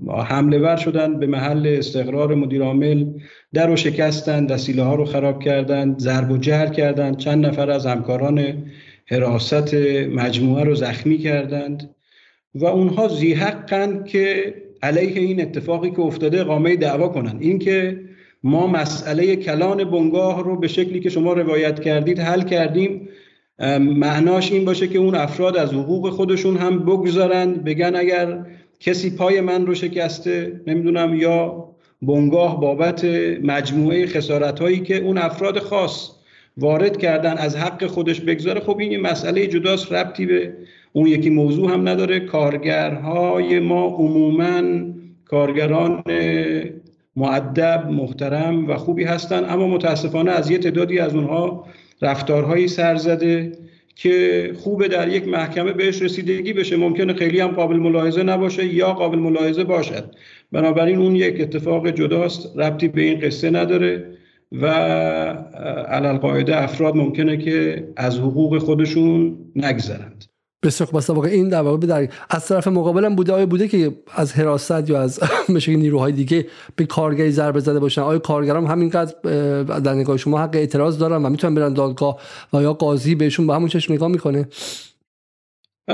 [0.10, 3.06] حمله ور شدن به محل استقرار مدیر عامل
[3.54, 7.86] در رو شکستن وسیله ها رو خراب کردند ضرب و جهر کردند چند نفر از
[7.86, 8.64] همکاران
[9.06, 9.74] حراست
[10.14, 11.90] مجموعه رو زخمی کردند.
[12.56, 18.00] و اونها زیحقند که علیه این اتفاقی که افتاده اقامه دعوا کنند اینکه
[18.44, 23.10] ما مسئله کلان بنگاه رو به شکلی که شما روایت کردید حل کردیم
[23.80, 28.46] معناش این باشه که اون افراد از حقوق خودشون هم بگذارند بگن اگر
[28.84, 31.70] کسی پای من رو شکسته نمی‌دونم یا
[32.02, 33.06] بنگاه بابت
[33.44, 36.12] مجموعه خسارت هایی که اون افراد خاص
[36.58, 40.54] وارد کردن از حق خودش بگذاره خب این مسئله جداست ربطی به
[40.94, 42.20] اون یکی موضوع هم نداره.
[42.20, 44.62] کارگرهای ما عموما
[45.26, 46.04] کارگران
[47.16, 51.68] معدب محترم و خوبی هستن اما متاسفانه از یه تعدادی از اونها
[52.02, 53.52] رفتارهایی سر زده.
[53.96, 56.78] که خوبه در یک محکمه بهش رسیدگی بشه.
[56.78, 60.16] ممکنه خیلی هم قابل ملاحظه نباشه یا قابل ملاحظه باشد.
[60.52, 64.18] بنابراین اون یک اتفاق جداست ربطی به این قصه نداره
[64.52, 64.68] و
[65.88, 70.26] علل قاعده افراد ممکنه که از حقوق خودشون نگذرند.
[70.64, 70.98] بسیار خوب.
[70.98, 74.90] است واقعا این در واقع در از طرف مقابلم بوده آیا بوده که از حراست
[74.90, 75.20] یا از
[75.50, 76.46] مشه نیروهای دیگه
[76.76, 78.02] به کارگری ضربه زده باشن.
[78.02, 79.14] آیا کارگران همینقدر
[79.80, 82.20] در نگاه شما حق اعتراض دارن و می‌تونن برن دادگاه
[82.54, 84.48] و یا قاضی بهشون با همون چشم نگاه می‌کنه.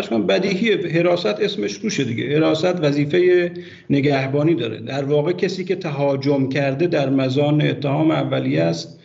[0.10, 2.36] کنم بدیهی حراست اسمش روشه دیگه.
[2.36, 3.52] حراست وظیفه
[3.90, 4.82] نگهبانی داره.
[4.82, 8.99] در واقع کسی که تهاجم کرده در مزان اتهام اولیه است.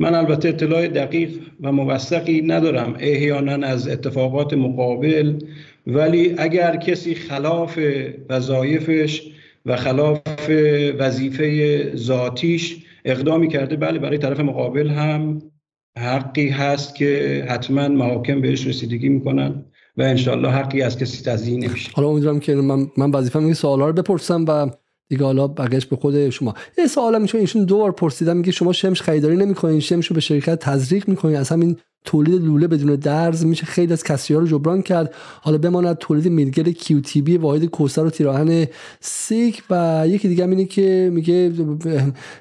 [0.00, 5.38] من البته اطلاع دقیق و موثقی ندارم احیانا از اتفاقات مقابل
[5.86, 7.78] ولی اگر کسی خلاف
[8.28, 9.22] وظایفش
[9.66, 10.20] و خلاف
[10.98, 15.42] وظیفه ذاتیش اقدامی کرده بله برای طرف مقابل هم
[15.98, 19.64] حقی هست که حتما محاکم بهش رسیدگی می‌کنن
[19.96, 21.90] و انشالله حقی از کسی تزیین نمیشه.
[21.94, 24.70] حالا امیدوارم که من, من وظیفه این سوالا رو بپرسم و
[25.10, 26.54] دیگه حالا بقیش به خود شما.
[26.78, 30.20] یه سوال میشه ایشون دو بار پرسیدم میگه شما شمش خریداری نمی‌کنین شمش رو به
[30.20, 33.66] شرکت تزریق می‌کنین از همین تولید لوله بدون درز میشه.
[33.66, 35.14] خیلی از کسری رو جبران کرد.
[35.40, 38.66] حالا بماند تولید میلگر کیو تی بی واحد کوسر و تیراهن
[39.00, 41.52] سیک و یکی دیگه اینه که میگه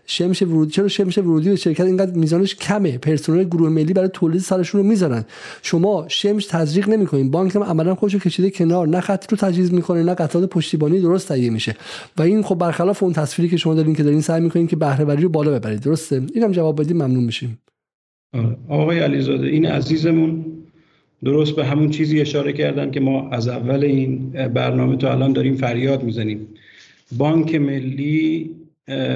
[0.06, 2.98] شمش ورودی چرا شمش ورودی به شرکت؟ اینقدر میزانش کمه.
[2.98, 5.26] پرسنل گروه ملی برای تولید سرشون رو می‌ذارن.
[5.62, 7.32] شما شمش تزریق نمی‌کنین.
[7.32, 8.88] بانک هم عملا خودش کشیده کنار.
[8.88, 11.76] نه خط رو تجهیز می‌کنه نه قطعات پشتیبانی درست تهیه میشه.
[12.18, 15.16] و این خب برخلاف اون تصویری که شما دارین که دارین سعی می‌کنین که بهره
[15.16, 15.80] رو بالا ببرید.
[15.80, 17.60] درسته؟ اینم جواب بدید ممنون میشیم.
[18.70, 20.46] آقای علیزاده این عزیزمون
[21.24, 25.56] درست به همون چیزی اشاره کردن که ما از اول این برنامه تا الان داریم
[25.56, 26.48] فریاد می‌زنیم.
[27.18, 28.56] بانک ملی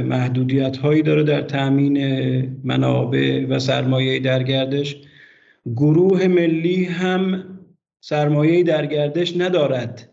[0.06, 1.98] محدودیت هایی داره در تامین
[2.64, 4.96] منابع و سرمایه در گردش.
[5.76, 7.44] گروه ملی هم
[8.02, 10.10] سرمایه در گردش ندارد.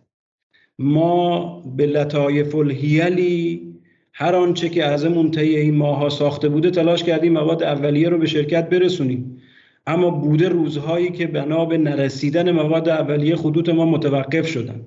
[0.78, 3.70] ما به لطایف الهیلی
[4.12, 8.26] هر آنچه که از منتهی این ماها ساخته بوده تلاش کردیم مواد اولیه رو به
[8.26, 9.42] شرکت برسونیم.
[9.86, 14.86] اما بوده روزهایی که بنا به نرسیدن مواد اولیه خطوط ما متوقف شدن.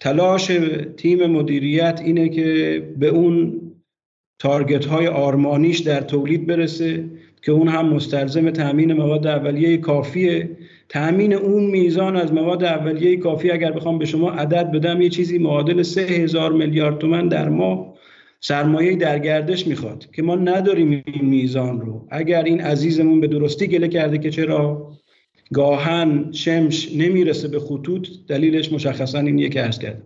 [0.00, 0.50] تلاش
[0.96, 3.60] تیم مدیریت اینه که به اون
[4.38, 7.04] تارگت های آرمانیش در تولید برسه
[7.42, 10.50] که اون هم مستلزم تامین مواد اولیه کافیه.
[10.88, 15.38] تامین اون میزان از مواد اولیه کافی اگر بخوام به شما عدد بدم یه چیزی
[15.38, 17.95] معادل سه هزار میلیارد تومن در ماه
[18.40, 22.08] سرمایه در گردش می‌خواد که ما نداریم این میزان رو.
[22.10, 24.92] اگر این عزیزمون به درستی گله کرده که چرا
[25.52, 30.02] گاهن شمش نمی‌رسه به خطوط دلیلش مشخصا این یک عرض کرد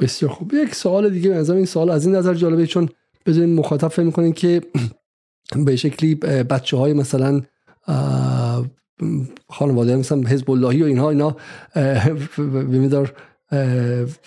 [0.00, 0.54] بسیار خوب.
[0.54, 2.66] یک سوال دیگه از این سوال از این نظر جالبه.
[2.66, 2.88] چون
[3.26, 4.60] بذارین مخاطب فهم می‌کنین که
[5.66, 7.42] به شکلی بچه های مثلا
[9.48, 11.36] خانواده مثلا حزب اللهی و اینها اینا
[12.70, 13.10] به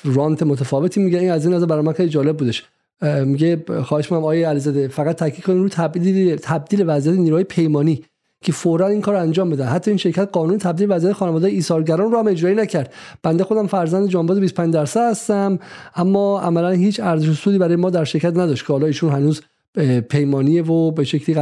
[0.04, 2.64] رانت متفاوتی میگه این از این نظر برای من خیلی جالب بودش.
[3.02, 8.04] میگه خواهش می‌کنم آقای علیزاده فقط تاکید کنید رو تبدیل تبدیل وضعیت نیروهای پیمانی
[8.42, 12.28] که فورا این کار انجام بدن حتی این شرکت قانون تبدیل وضعیت خانواده ایثارگران هم
[12.28, 12.94] اجرایی نکرد.
[13.24, 15.60] بنده خودم فرزند جانباز 25 درصد هستم
[15.96, 19.42] اما عملا هیچ ارزش سودی برای ما در شرکت نداشت که حالا ایشون هنوز
[20.10, 21.36] پیمانیه و به شکلی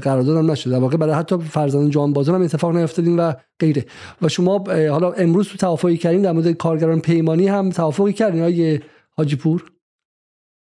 [0.00, 0.70] قرارداد هم نشده.
[0.70, 3.84] در واقع برای حتی فرزند جانبازان هم اتفاق نیفتادین و غیره.
[4.22, 8.80] و شما حالا امروز تو توافقی کردین در مورد کارگران پیمانی هم توافقی کردین آقای
[9.10, 9.64] حاجی پور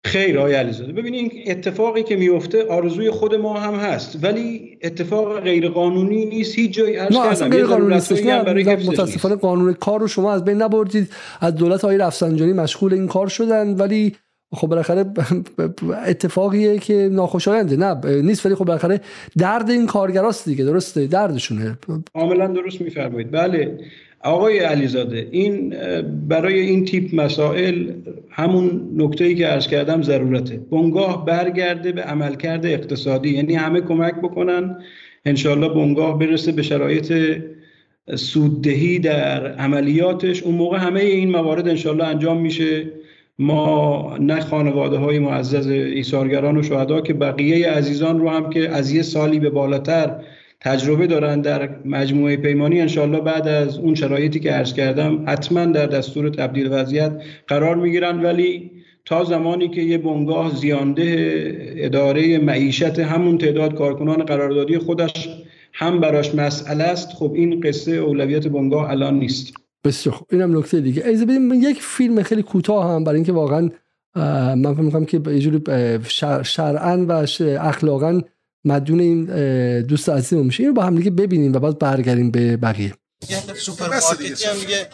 [0.06, 0.94] خیر آقای علیزاده.
[0.94, 6.74] ببینید اتفاقی که میفته آرزوی خود ما هم هست ولی اتفاق غیر قانونی نیست هیچ
[6.74, 11.10] جایی عرض نه اصلا غیر قانونی نیست متاسفانه قانون کار رو شما از بین نبردید.
[11.42, 14.16] از دولت آقای رفسنجانی مشغول این کار شدن ولی
[14.54, 15.06] خب بالاخره
[16.08, 19.02] اتفاقیه که ناخوشاینده نه نیست ولی خب بالاخره
[19.38, 20.66] درد این کارگراست دیگه.
[20.66, 21.78] درسته دردشونه.
[22.14, 23.32] کاملا درست میفرمایید.
[23.32, 23.78] بله.
[24.24, 25.76] آقای علیزاده این
[26.28, 27.92] برای این تیپ مسائل
[28.30, 30.58] همون نکته ای که عرض کردم ضرورته.
[30.72, 34.78] بنگاه برگرده به عملکرد اقتصادی یعنی همه کمک بکنن
[35.26, 37.14] انشالله بنگاه برسه به شرایط
[38.16, 40.44] سوددهی در عملیاتش.
[40.44, 42.86] اون موقع همه این موارد انشالله انجام میشه.
[43.40, 48.92] ما نه خانواده های معزز ایثارگران و شهدا که بقیه عزیزان رو هم که از
[48.92, 50.16] یه سالی به بالاتر
[50.62, 55.86] تجربه دارن در مجموعه پیمانی انشالله بعد از اون شرایطی که عرض کردم حتما در
[55.86, 58.22] دستور تبدیل وضعیت قرار می‌گیرن.
[58.26, 58.72] ولی
[59.06, 61.04] تا زمانی که یه بنگاه زیانده
[61.78, 65.30] اداره معیشت همون تعداد کارکنان قراردادی خودش
[65.74, 69.54] هم براش مسئله است خب این قصه اولویت بنگاه الان نیست.
[69.84, 70.28] بسیار خوب.
[70.32, 71.06] اینم نکته دیگه.
[71.06, 73.70] اجازه بدیم یک فیلم خیلی کوتاه هم برای اینکه واقعا
[74.56, 75.62] من فکر می‌کنم که یه جوری
[76.44, 77.26] شرعا و
[77.60, 78.22] اخلاقا
[78.66, 79.26] مدیون این
[79.82, 80.64] دوست عزیزمون میشه.
[80.64, 82.94] اینو با هم دیگه ببینیم و بعد برگردیم به بقیه.
[83.58, 84.90] سوپرمارکتی هم دیگه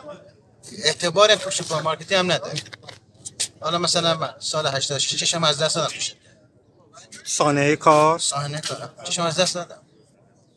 [0.84, 2.54] اعتبار تو سوپرمارکتی هم نداره
[3.60, 5.94] حالا مثلا من سال 86 چشم از دست دادم.
[5.96, 6.14] میشه
[7.24, 8.90] سانه کار؟ سانه کار.
[9.04, 9.82] چشم از دست دادم.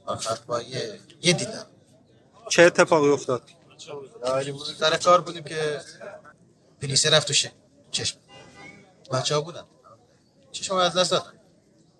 [0.06, 1.66] آخر با یه یه دیدم.
[2.50, 3.42] چه اتفاقی افتاد؟
[4.78, 5.80] سر کار بودیم که
[6.82, 7.52] پلیسه رفت توشه
[7.90, 8.18] چشم.
[9.12, 9.64] بچه ها بودن.
[10.52, 11.32] چشم از دست دادم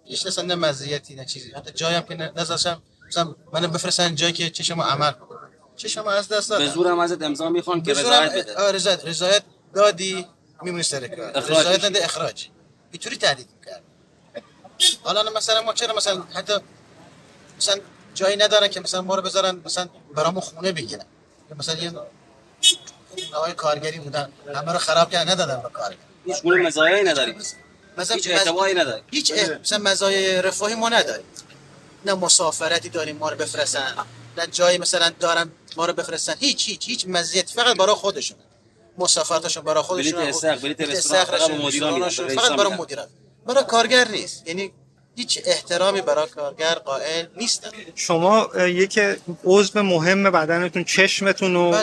[0.08, 1.52] هیچ اصلا نه مزیتی نه چیزی.
[1.52, 5.38] حتی جایم که نذاشتم مثلا منو بفرستن جایی که چشم عمل کنه
[5.76, 8.72] چشم از دست دادم به زورم ازت امضا می‌خوان که رضایت بده.
[8.72, 9.42] رضایت رضایت
[9.74, 10.26] دادی
[10.62, 11.40] میمونی سر کار.
[11.40, 12.48] رضایت نده اخراج.
[12.92, 13.82] اینطوری تهدید می‌کرد.
[15.02, 16.52] حالا مثلا ما چرا مثلا حتی
[17.58, 17.76] مثلا
[18.14, 21.04] جایی ندارن که مثلا ما رو بذارن مثلا برامو خونه بگیرن.
[21.58, 21.92] مثلا یه
[23.34, 27.58] آقای کارگری بودن همه رو خراب کردن ندادن به کارگر هیچ گونه مزایایی نداری مثلا
[27.98, 31.24] هیچ اعتباری نداری هیچ مثلا مزایای رفاهی ما نداریم.
[32.06, 33.94] نه مسافرتی داریم ما رو بفرستن.
[34.38, 36.34] نه جایی مثلا دارن ما رو بفرستن.
[36.40, 37.50] هیچ هیچ هیچ مزیت.
[37.50, 38.36] فقط برای خودشون.
[38.98, 40.12] مسافرتشون برای خودشون.
[40.12, 41.24] بلیت استخ بلیت رستوران.
[41.24, 43.06] فقط مدیران فقط برای مدیران.
[43.46, 44.46] برای کارگر نیست.
[44.46, 44.72] یعنی
[45.18, 47.70] هیچ احترامی برای کارگر قائل نیستن.
[47.94, 49.00] شما یک
[49.44, 51.74] عضو مهم بدنتون چشمتون رو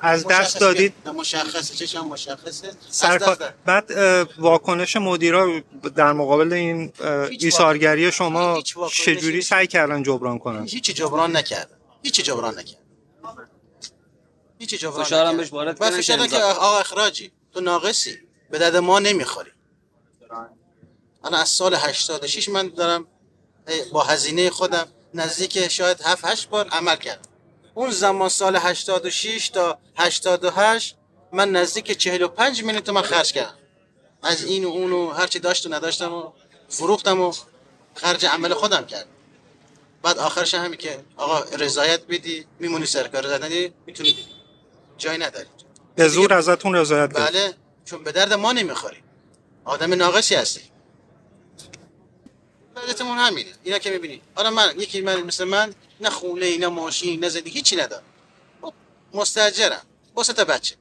[0.00, 1.74] از دست دادید؟ مشخصه.
[1.74, 2.70] چشم مشخصه.
[2.90, 3.90] سرکار بعد
[4.38, 5.60] واکنش مدیرا
[5.96, 6.92] در مقابل این
[7.40, 8.62] ایثارگری شما
[8.92, 11.76] چجوری سعی کردن جبران کنن؟ هیچ جبران نکردن.
[12.02, 12.84] هیچ جبران نکردن.
[14.58, 18.18] هیچ جبران فشارم بهش وارد کردن که آقا اخراجی تو ناقصی.
[18.50, 19.50] به درد ما نمی‌خوری.
[21.24, 23.06] الان از سال 86 من دارم
[23.92, 27.28] با هزینه خودم نزدیک شاید 7 8 بار عمل کردم.
[27.74, 30.96] اون زمان سال 86 تا 88
[31.32, 33.54] من نزدیک 45 میلیون تومن خرج کردم.
[34.22, 36.32] از این و اون و هر چی داشت و نداشتم و
[36.68, 37.32] فروختم و
[37.94, 39.10] خرج عمل خودم کردم.
[40.02, 44.16] بعد آخرش همین که آقا رضایت بدی میمونی سرکار ندی می‌تونی
[44.98, 45.48] جای نداری.
[45.96, 49.02] به زور ازتون رضایت بله چون به درد ما نمی‌خوری.
[49.64, 50.73] آدم ناقصی هستی.
[52.84, 53.48] وضعیتمون همینه.
[53.64, 54.20] اینا که می‌بینی.
[54.34, 58.02] آره من یکی من مثل من نه خونه نه ماشین نه زندگی هیچی ندارم.
[59.14, 59.82] مستاجرم
[60.14, 60.74] با تا بچه.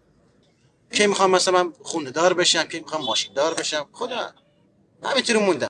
[0.92, 4.34] کی می‌خوام مثلا من خونه دار بشم کی می‌خوام ماشین دار بشم؟ خدا.
[5.04, 5.68] همینطوری موندم.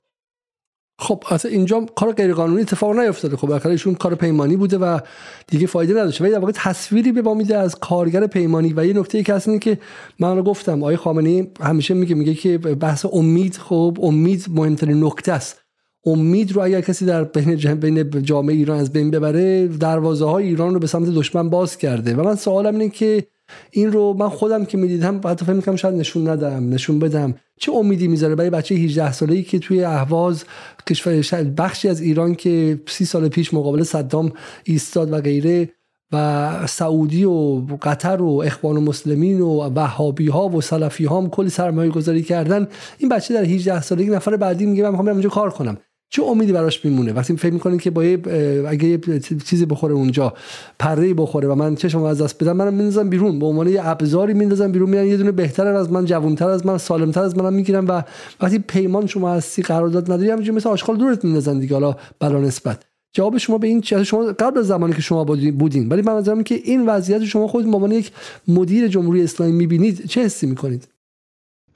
[1.00, 3.36] خب اصلا اینجا کار غیر قانونی اتفاق نیفتاده.
[3.36, 5.00] خب بالاخره ایشون کار پیمانی بوده و
[5.46, 6.24] دیگه فایده نداشته.
[6.24, 8.72] ولی در واقع تصویری به ما میده از کارگر پیمانی.
[8.76, 9.80] و یه نکته ای که که
[10.18, 15.32] من رو گفتم آقای خامنه‌ای همیشه میگه میگه که بحث امید خب امید مهمترین نکته
[15.32, 15.63] است.
[16.06, 20.74] امید رو اگر کسی در بین بین جامعه ایران از بین ببره دروازه های ایران
[20.74, 22.14] رو به سمت دشمن باز کرده.
[22.14, 23.26] و من سوالم اینه که
[23.70, 27.34] این رو من خودم که می‌دیدم حتی فکر می‌کنم شاید نشون ندم نشون بدم.
[27.60, 30.44] چه امیدی می‌ذاره برای بچه 18 ساله‌ای که توی اهواز
[30.88, 34.32] کشور بخشی از ایران که سی سال پیش مقابل صدام
[34.64, 35.68] ایستاد و غیره
[36.12, 41.30] و سعودی و قطر و اخوان و مسلمین و وهابی ها و سلفی ها هم
[41.30, 42.68] کلی سرمایه گذاری کردن.
[42.98, 45.76] این بچه در 18 سالگی نفر بعدی میگه من می‌خوام اونجا کار کنم.
[46.14, 48.98] چه امیدی براش میمونه؟ وقتی فکر می‌کنین که با اگه یه
[49.44, 50.34] چیزی بخوره اونجا
[50.78, 53.38] پره بخوره و من چشم از دست بدم منم میندازم بیرون.
[53.38, 54.90] به عنوان یه ابزاری میندازم بیرون.
[54.90, 58.02] میرن یه دونه بهتر از من جوانتر از من سالمتر از منم می‌گیرم و
[58.40, 61.74] وقتی پیمان شما هستی قرارداد نداری همینجوری مثل آشغال دورت میندازن دیگه.
[61.74, 62.82] حالا بلا نسبت.
[63.12, 65.88] جواب شما به این چیه شما قبل از زمانی که شما بودین.
[65.88, 68.10] ولی من نظرم که این وضعیت شما خود به عنوان یک
[68.48, 70.88] مدیر جمهوری اسلامی می‌بینید چه حسی می‌کنید؟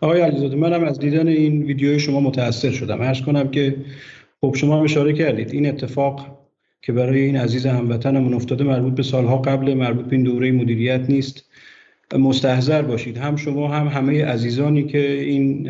[0.01, 3.03] آقای علیزاده منم از دیدن این ویدیوی شما متاثر شدم.
[3.03, 3.77] عرض کنم که
[4.41, 5.53] خب شما هم اشاره کردید.
[5.53, 6.39] این اتفاق
[6.83, 11.01] که برای این عزیز هموطنمون افتاده مربوط به سالها قبل مربوط به این دوره مدیریت
[11.09, 11.45] نیست.
[12.19, 13.19] مستحضر باشید.
[13.19, 15.63] هم شما هم همه عزیزانی که این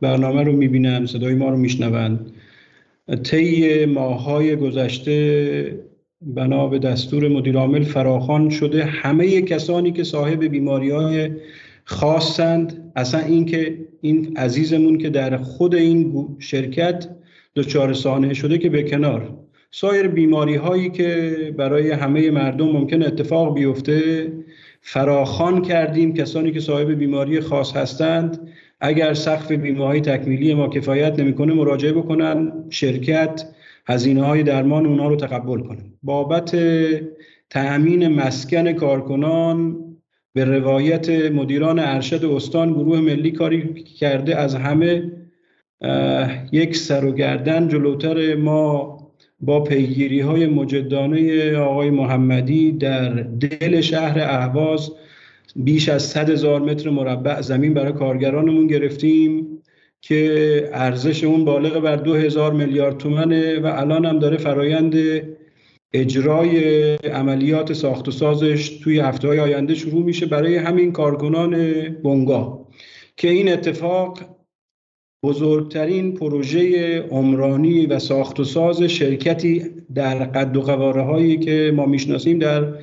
[0.00, 2.30] برنامه رو می‌بینن صدای ما رو میشنوند.
[3.22, 5.78] طی ماهای گذشته
[6.22, 11.30] بنا به دستور مدیر عامل فراخوان شده همه کسانی که صاحب بیماری های
[11.84, 12.92] خاصند.
[12.96, 17.08] اصلا این که این عزیزمون که در خود این شرکت
[17.56, 19.38] دچار سانحه شده که به کنار.
[19.70, 24.32] سایر بیماری هایی که برای همه مردم ممکن اتفاق بیفته
[24.80, 28.48] فراخان کردیم کسانی که صاحب بیماری خاص هستند.
[28.80, 33.44] اگر سقف بیمه های تکمیلی ما کفایت نمی‌کنه مراجعه بکنن شرکت
[33.86, 36.56] هزینه های درمان اونها رو تقبل کنه بابت
[37.50, 39.78] تأمین مسکن کارکنان
[40.32, 45.12] به روایت مدیران ارشد استان گروه ملی کاری کرده از همه
[46.52, 48.98] یک سر و گردن جلوتر ما
[49.40, 54.92] با پیگیری های مجدانه آقای محمدی در دل شهر اهواز
[55.56, 59.58] بیش از 100 هزار متر مربع زمین برای کارگرانمون گرفتیم
[60.00, 64.94] که ارزش اون بالغ بر دو هزار میلیارد تومنه و الان هم داره فرایند
[65.92, 71.50] اجرای عملیات ساخت و سازش توی هفته های آینده شروع میشه برای همین کارکنان
[71.88, 72.66] بنگاه.
[73.16, 74.18] که این اتفاق
[75.24, 81.86] بزرگترین پروژه عمرانی و ساخت و ساز شرکتی در قد و قواره هایی که ما
[81.86, 82.74] می‌شناسیم در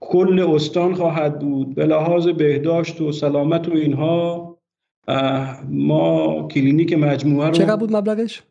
[0.00, 4.58] کل استان خواهد بود به لحاظ بهداشت و سلامت و اینها
[5.68, 8.42] ما کلینیک مجموعه رو چقدر بود مبلغش؟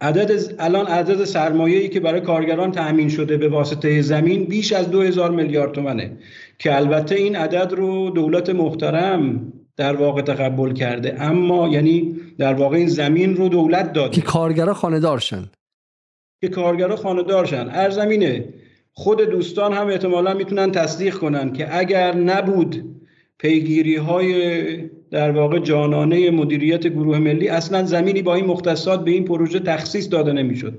[0.00, 5.30] عدد الان عدد سرمایه‌ای که برای کارگران تأمین شده به واسطه زمین بیش از 2000
[5.30, 6.18] میلیارد تومنه
[6.58, 11.22] که البته این عدد رو دولت محترم در واقع تقبل کرده.
[11.22, 14.14] اما یعنی در واقع این زمین رو دولت داده.
[14.14, 15.50] که کارگرا خانه دارشن
[16.40, 18.54] که کارگرا خانه دارشن ارزمینه
[18.92, 22.84] خود دوستان هم احتمالا می‌تونن تصدیق کنن که اگر نبود
[23.46, 29.24] پیگیری های در واقع جانانه مدیریت گروه ملی اصلا زمینی با این مختصات به این
[29.24, 30.78] پروژه تخصیص داده نمی‌شد.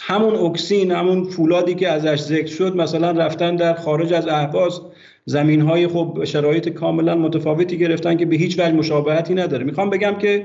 [0.00, 4.80] همون اکسین همون فولادی که ازش ذکر شد مثلا رفتن در خارج از اهواز
[5.24, 9.64] زمین های خب شرایط کاملا متفاوتی گرفتن که به هیچ وجه مشابهتی نداره.
[9.64, 10.44] می‌خوام بگم که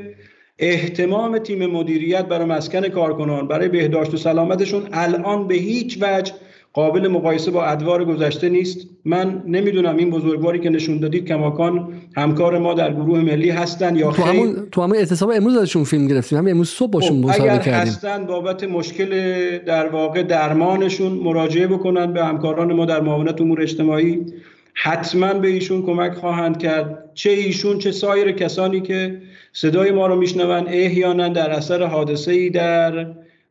[0.60, 6.34] احتمام تیم مدیریت برای مسکن کارکنان برای بهداشت و سلامتشون الان به هیچ وجه
[6.78, 8.88] قابل مقایسه با ادوار گذشته نیست.
[9.06, 14.12] من نمی‌دونم این بزرگواری که نشون دادید کماکان همکار ما در گروه ملی هستن یا
[14.12, 16.38] تو همون تو همون اعتصاب امروز ازشون فیلم گرفتیم.
[16.38, 17.74] همین امروز صبح باشون خب مصاحبه کردیم.
[17.74, 19.12] اگر هستن بابت مشکل
[19.58, 24.26] در واقع درمانشون مراجعه بکنن به همکاران ما در معاونت امور اجتماعی.
[24.74, 27.10] حتما به ایشون کمک خواهند کرد.
[27.14, 29.22] چه ایشون چه سایر کسانی که
[29.54, 33.08] صدای ما رو میشنون احیانا در اثر حادثه ای در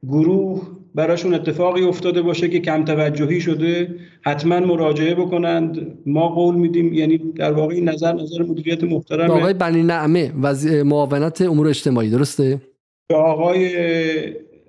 [0.09, 0.63] گروه
[0.97, 5.99] براشون اتفاقی افتاده باشه که کم توجهی شده حتما مراجعه بکنند.
[6.07, 9.31] ما قول میدیم یعنی در واقع این نظر نظر مدیریت محترم.
[9.31, 10.55] آقای بنی نعمه و
[10.85, 12.61] معاونت امور اجتماعی درسته؟
[13.09, 13.71] به آقای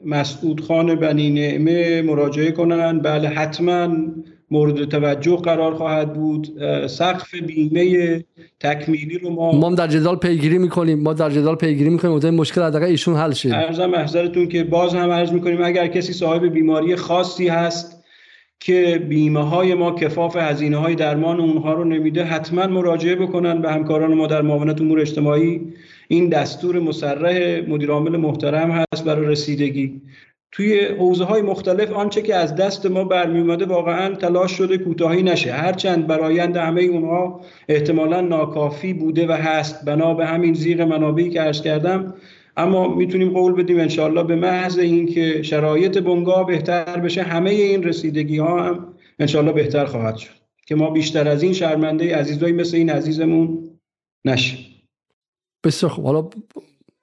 [0.05, 3.03] مسعود خان بنی نعمه مراجعه کنند.
[3.03, 3.95] بله حتما
[4.51, 6.47] مورد توجه قرار خواهد بود.
[6.87, 8.23] سقف بیمه
[8.59, 10.99] تکمیلی رو ما ما در جدال پیگیری می‌کنیم.
[10.99, 12.19] ما در جدال پیگیری می‌کنیم.
[12.23, 13.55] و مشکل حداقل ایشون حل شه.
[13.55, 18.03] ارزم محضرتون که باز هم عرض می‌کنیم اگر کسی صاحب بیماری خاصی هست
[18.59, 23.71] که بیمه های ما کفاف هزینه های درمان اونها رو نمیده حتما مراجعه بکنن به
[23.71, 25.61] همکاران ما در معاونت امور اجتماعی.
[26.07, 30.01] این دستور مسرح مدیر عامل محترم هست برای رسیدگی.
[30.51, 35.23] توی حوزه های مختلف آنچه که از دست ما برمی اومده واقعا تلاش شده کوتاهی
[35.23, 35.51] نشه.
[35.51, 39.85] هرچند برایند همه اونها احتمالا ناکافی بوده و هست.
[39.85, 42.13] بنا به همین زیغ منابعی که عرض کردم.
[42.57, 48.37] اما می‌تونیم قول بدیم انشاءالله به محض اینکه شرایط بنگاه بهتر بشه همه این رسیدگی
[48.37, 50.37] ها هم انشاءالله بهتر خواهد شد.
[50.65, 53.69] که ما بیشتر از این شرمنده عزیزایی مثل این عزیزمون
[54.25, 54.57] نشه
[55.63, 56.05] بسیار خوب.
[56.05, 56.29] حالا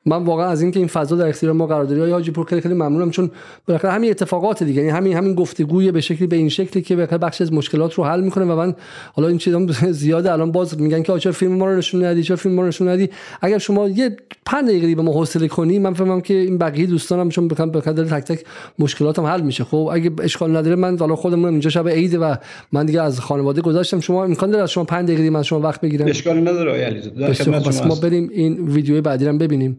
[0.06, 2.60] من واقعا از اینکه این فضا در اختیار ما قرار داره یا حاجی پور خیلی
[2.60, 3.30] خیلی ممنونم چون
[3.66, 7.18] بالاخره همین اتفاقات دیگه یعنی همین همین گفتگوی به شکلی به این شکلی که بالاخره
[7.18, 8.74] بخش از مشکلات رو حل می‌کنه و من
[9.12, 10.32] حالا این چیزا زیاده.
[10.32, 12.88] الان باز میگن که آچار فیلم ما رو نشون ندی؟ چرا فیلم ما رو نشون
[12.88, 13.10] ندی؟
[13.42, 14.16] اگر شما یه
[14.46, 17.80] 5 دقیقه به ما حوصله کنی من فهمم که این بقیه دوستانم چون بخوام به
[17.80, 18.44] قدر تک تک
[18.78, 19.64] مشکلاتم حل میشه.
[19.64, 22.34] خب اگه اشکال نداره من حالا خودمون اینجا شب عید و
[22.72, 24.00] من دیگه از خانواده گذاشتم.
[24.00, 27.86] شما امکان داره از شما 5 دقیقه من شما وقت بگیرم؟ اشکالی نداره علیزاده.
[27.86, 29.78] ما بریم این ویدیو بعدی رو ببینیم.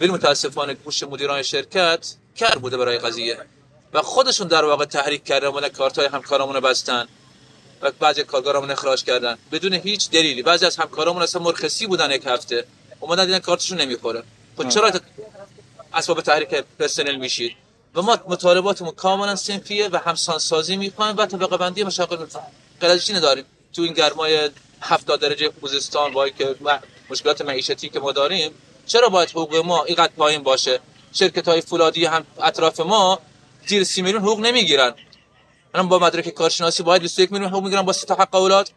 [0.00, 3.38] ولی متاسفانه گوش مدیران شرکت کر بوده برای قضیه.
[3.92, 7.08] و خودشون در واقع تحریک کردن و کارت های همکارامون رو بستن
[7.82, 9.38] و بعضی کارگرامون اخراج کردن.
[9.52, 10.42] بدون هیچ دلیلی.
[10.42, 12.64] بعضی از همکارامون اصلا مرخصی بودن یک هفته.
[13.00, 14.22] اومدن دیدن کارتشون نمی‌خوره.
[14.56, 14.92] خب چرا
[15.94, 16.48] اسباب تحریک
[16.78, 17.56] پرسنل میشید؟
[17.94, 22.26] و ما مطالباتمون کاملا سنفیه و همسان سازی می‌کنیم و طبقه بندی مشاغل
[22.80, 23.44] غلطی نداریم.
[23.72, 24.50] تو این گرمای
[24.80, 26.56] 70 درجه خوزستان با که
[27.10, 28.50] مشکلات معیشتی که ما داریم
[28.90, 30.80] چرا باید حقوق ما اینقدر پایین باشه؟
[31.12, 33.18] شرکت های فولادی هم اطراف ما
[33.66, 34.94] زیر 30 میلیون حقوق نمی‌گیرن.
[35.74, 38.70] الان با مدرک کارشناسی باید 21 میلیون حقوق می‌گیرن با سی تا حق اولاد.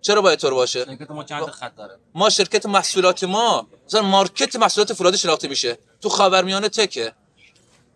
[0.00, 4.56] چرا باید طور باشه؟ شرکت ما چند خط داره؟ ما شرکت محصولات ما مثلا مارکت
[4.56, 5.78] محصولات فولادی شناخته میشه.
[6.00, 7.12] تو خاورمیانه تکه.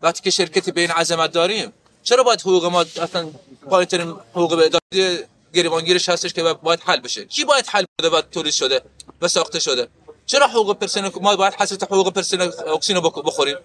[0.03, 1.73] وقتی که شرکت بین عظمت داریم
[2.03, 3.31] چرا باید حقوق ما اصلا
[3.71, 8.09] پایین ترین حقوق به اداره گریبانگیرش هستش که باید حل بشه؟ کی باید حل بده
[8.09, 8.83] و تولید شده
[9.23, 9.89] و ساخته شده؟
[10.27, 13.57] چرا حقوق پرسنل ما باید حسرت حقوق پرسنل اکسیژن بخوریم؟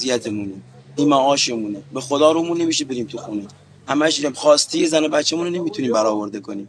[0.00, 0.52] وضعیتمونه
[0.96, 1.82] این معاشمونه.
[1.94, 3.46] به خدا رومون نمیشه بریم تو خونه.
[3.88, 6.68] همش ریم خواستی زن بچه‌مون رو نمی‌تونیم برآورده کنیم.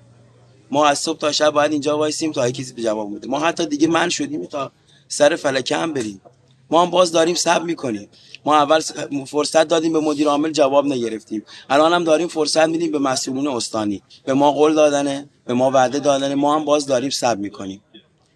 [0.72, 3.28] ما از صبح تا شب باید اینجا وایسیم تا کسی به جواب بده.
[3.28, 4.72] ما حتی دیگه من شدیم تا
[5.08, 6.22] سر فلکه هم بریم.
[6.70, 8.10] ما هم باز داریم صبر می‌کنیم.
[8.46, 8.82] ما اول
[9.28, 11.44] فرصت دادیم به مدیر عامل جواب نگرفتیم.
[11.70, 14.02] الان هم داریم فرصت میدیم به مسئولین استانی.
[14.26, 16.36] به ما قول دادنه به ما وعده دادنه.
[16.36, 17.82] ما هم باز داریم صبر می‌کنیم.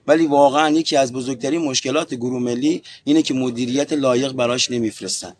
[0.10, 5.34] ولی واقعا یکی از بزرگترین مشکلات گروه ملی اینه که مدیریت لایق براش نمیفرستن.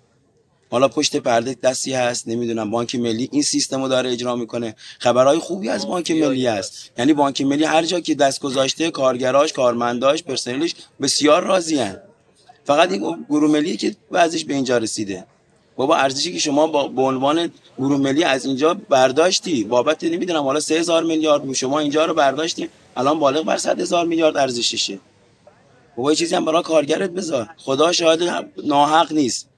[0.72, 4.76] حالا پشت پرده دستی هست نمی‌دونم بانک ملی این سیستم رو داره اجرا می‌کنه.
[5.00, 6.92] خبرهای خوبی از بانک ملی هست.
[6.98, 11.98] یعنی بانک ملی هر جا که دست گذاشته کارگراش کارمنداش پرسنلش بسیار راضی هن.
[12.64, 15.26] فقط این گروه ملی که وضعش به اینجا رسیده.
[15.76, 19.64] بابا ارزشی که شما با به عنوان گروه ملی از اینجا برداشتی.
[19.64, 22.70] بابت نمی‌دونم حالا 3000 میلیارد شما اینجا رو برداشتی.
[23.00, 25.00] الان بالغ بر 100 هزار میلیارد ارزششه.
[25.98, 27.50] بابا چیزی هم برای کارگرت بذار.
[27.58, 29.50] خدا شاهد ناحق نیست.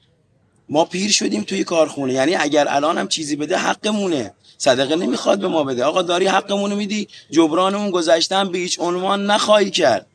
[0.69, 2.13] ما پیر شدیم توی کارخونه.
[2.13, 4.33] یعنی اگر الان هم چیزی بده حقمونه.
[4.57, 5.83] صدقه نمی‌خواد به ما بده.
[5.83, 10.07] آقا داری حقمونو میدی؟ جبرانمون گذشتن به هیچ عنوان نخواهی کرد.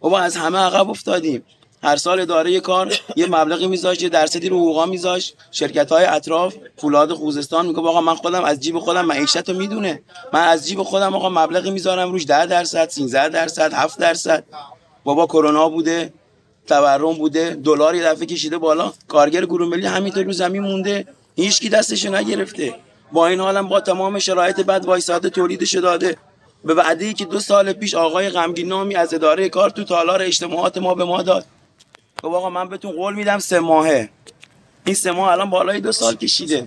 [0.00, 1.42] بابا از همه عقب افتادیم.
[1.82, 5.36] هر سال اداره کار یه مبلغی میذاشت یه درصدی رو حقوقا میذاشت.
[5.50, 10.02] شرکت های اطراف فولاد خوزستان میگه آقا من خودم از جیب خودم معیشت رو می‌دونه.
[10.32, 14.44] من از جیب خودم آقا مبلغی می‌ذارم روش 10 درصد 13 درصد 7 درصد.
[15.04, 16.12] بابا کرونا بوده
[16.66, 18.92] تورم بوده دلار یه دفعه کشیده بالا.
[19.08, 21.06] کارگر گروه ملی همینطور رو زمین مونده.
[21.36, 22.74] هیچ کی دستش نگرفته.
[23.12, 26.16] با این حالم با تمام شرایط بد وایساده تولیدش داده.
[26.64, 30.22] به وعده ای که دو سال پیش آقای غمگین نامی از اداره کار تو تالار
[30.22, 31.44] اجتماعات ما به ما داد.
[32.22, 34.10] گفت آقا من بهتون قول میدم سه ماهه.
[34.84, 36.66] این سه ماه الان بالای دو سال کشیده.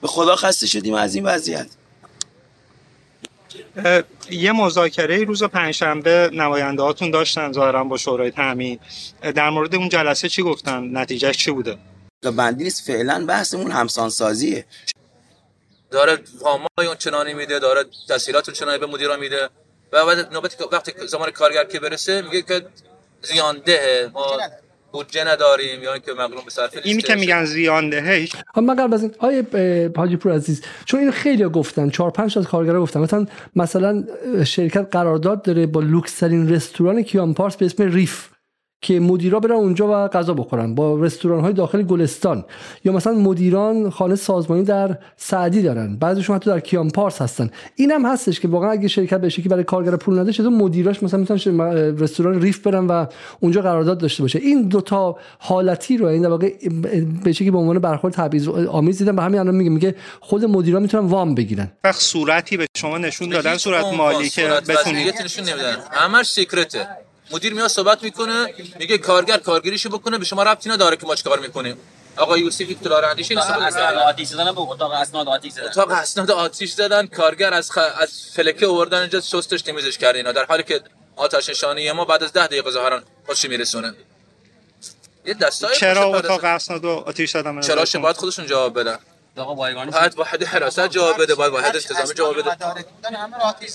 [0.00, 1.66] به خدا خسته شدیم از این وضعیت.
[4.30, 8.78] یه مذاکره روز پنجشنبه نماینده هاتون داشتن ظاهرا با شورای تامین
[9.20, 11.78] در مورد اون جلسه چی گفتن؟ نتیجهش چی بوده؟
[12.22, 14.64] بندی نیست فعلا بحثمون همسان سازیه
[15.90, 19.48] داره وامای اون چنانی میده داره تسهیلات اون چنانی به مدیران میده.
[19.92, 22.66] و بعد نوبتی وقتی زمان کارگر که برسه میگه که
[23.22, 24.26] زیانده ما
[24.92, 25.82] بودجه نداریم.
[25.82, 29.46] یا اینکه مقلوم به صرف اینی که میگن زیانده ها من قبل از این آیه
[29.96, 33.00] حاجی پور عزیز چون این خیلی گفتن چهار پنج از کارگرا گفتن.
[33.00, 33.26] مثلا
[33.56, 34.04] مثلا
[34.44, 38.28] شرکت قرارداد داره با لوکس ترین رستوران کیان پارس به اسم ریف.
[38.80, 42.44] که مدیرا برن اونجا و غذا بخورن با رستوران های داخل گلستان.
[42.84, 45.96] یا مثلا مدیران خانه سازمانی در سعدی دارن.
[45.96, 47.50] بعضیشون حتی در کیان پارس هستن.
[47.76, 51.20] اینم هستش که واقعا اگه شرکت بشه که برای کارگر پول نده شده مدیراش مثلا
[51.20, 51.60] می‌تونن
[51.98, 53.06] رستوران ریف برن و
[53.40, 56.52] اونجا قرارداد داشته باشه؟ این دوتا حالتی رو این در واقع
[57.24, 60.80] به شکلی به عنوان برخورد تبعیض آمیز دیدن به همین الان میگه میگه خود مدیرا
[60.80, 61.72] می‌تونن وام بگیرن.
[61.84, 65.14] وقت صورتی به شما نشون دادن صورت مالی که بتونید.
[65.24, 65.76] نشون نمیدن.
[65.92, 66.86] همش سیکرته.
[67.30, 71.38] مدیر میاد صحبت می‌کنه میگه کارگر کارگریشو بکنه به شما ربطی نداره که ما چیکار
[71.38, 71.78] می‌کنیم.
[72.16, 75.66] آقا یوسفی تو داره اندیشه نیست آتیش زدن به اتاق اسناد آتیش زدن.
[75.66, 77.78] اتاق اسناد آتیش زدن کارگر از خ...
[77.98, 80.32] از فلکه آوردن اینجا شستش تمیزش کرد اینا.
[80.32, 80.80] در حالی که
[81.16, 83.94] آتش نشانی ما بعد از 10 دقیقه ظاهرا خودش میرسونه؟
[85.26, 88.98] یه دستای چرا اتاق اسناد آتیش زدن چرا باید خودشون جواب بدن؟
[89.36, 92.56] آقا بایگانی باید واحد حراست جواب بده باید واحد انتظامی جواب بده.
[93.18, 93.72] همه آتیش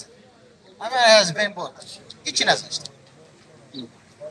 [0.82, 1.72] همه از بین برد.
[2.24, 2.82] هیچی نذاشت.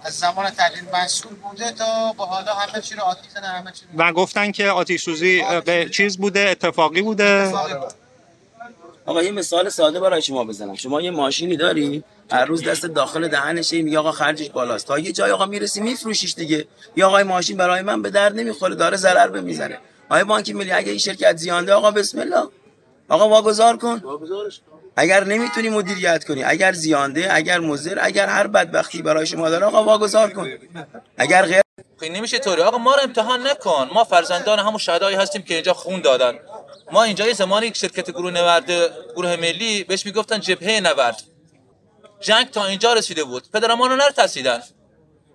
[0.04, 3.84] از زمان تعلیم مسئول بوده تا با حالا همه چی رو آتیش زدن همه چی
[3.96, 7.24] و گفتن که آتیش سوزی به چیز بوده اتفاقی بوده.
[7.24, 7.92] اتفاقی بود.
[9.06, 10.74] آقا یه مثال ساده برای شما بزنم.
[10.74, 14.86] شما یه ماشینی داری هر روز دست داخل دهنش میگه آقا خرجش بالاست.
[14.86, 16.66] تا یه جای آقا می‌رسی میفروشیش دیگه.
[16.96, 19.78] یا آقا ماشین برای من به درد نمی‌خوره داره ضرر به می‌زنه.
[20.08, 22.48] آقا بانک ملی اگه این شرکت زیانده آقا بسم الله.
[23.08, 24.02] آقا واگذار کن.
[24.96, 29.84] اگر نمی‌تونی مدیریت کنی اگر زیانده اگر مضر اگر هر بدبختی برای شما داره آقا
[29.84, 30.50] واگذار کن.
[31.18, 31.62] اگر غیر
[32.00, 32.62] خیلی نمیشه طوری.
[32.62, 33.90] آقا ما رو امتحان نکن.
[33.94, 36.38] ما فرزندان همون شهدایی هستیم که اینجا خون دادن.
[36.92, 38.70] ما اینجا یه زمانی شرکت گروه نورد
[39.16, 41.22] گروه ملی بهش می‌گفتن جبهه نورد.
[42.20, 43.50] جنگ تا اینجا رسیده بود.
[43.50, 44.62] پدرمان رو نرتسیدن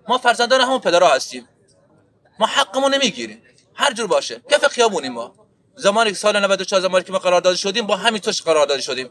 [0.07, 1.47] ما فرزندان همون پدرها هستیم.
[2.39, 3.41] ما حقمون نمی‌گیریم
[3.75, 4.41] هر جور باشه.
[4.51, 5.35] کف خیابونیم ما.
[5.75, 9.09] زمانی سال 94 زمانی که ما قرارداد شدیم با همین توش قرارداد شدیم.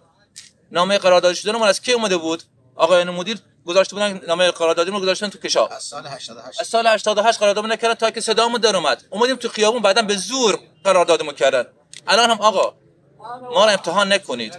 [0.73, 2.43] نامه قراردادی شده مال از کی اومده بود؟
[2.77, 5.73] آقایان مدیر گذاشته بودن نامه قراردادی رو گذاشتن تو کشاف.
[5.73, 9.05] از سال 88 از سال 88 قرارداد نکردن تا که صدامون در اومد.
[9.11, 11.65] اومدیم تو خیابون بعدا به زور قراردادمون کردن.
[12.07, 12.75] الان هم آقا
[13.55, 14.59] ما رو امتحان نکنید.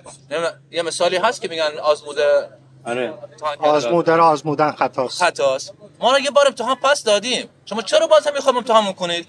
[0.72, 2.50] یه مثالی هست که میگن آزموده
[2.86, 3.14] آره.
[3.60, 5.24] آزموده رو آزمودن خطاست.
[5.24, 5.74] خطاست.
[6.00, 7.50] ما رو یه بار امتحان پس دادیم.
[7.66, 9.28] شما چرا باز هم می‌خوام امتحان کنید؟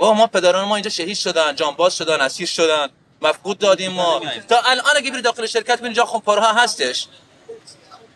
[0.00, 2.88] و ما پدران ما اینجا شهید شدن جانباز شدن اسیر شدن.
[3.22, 4.20] مفقود دادیم ما.
[4.48, 7.06] تا الان اگه بری داخل شرکت ببین جا خونپارها هستش.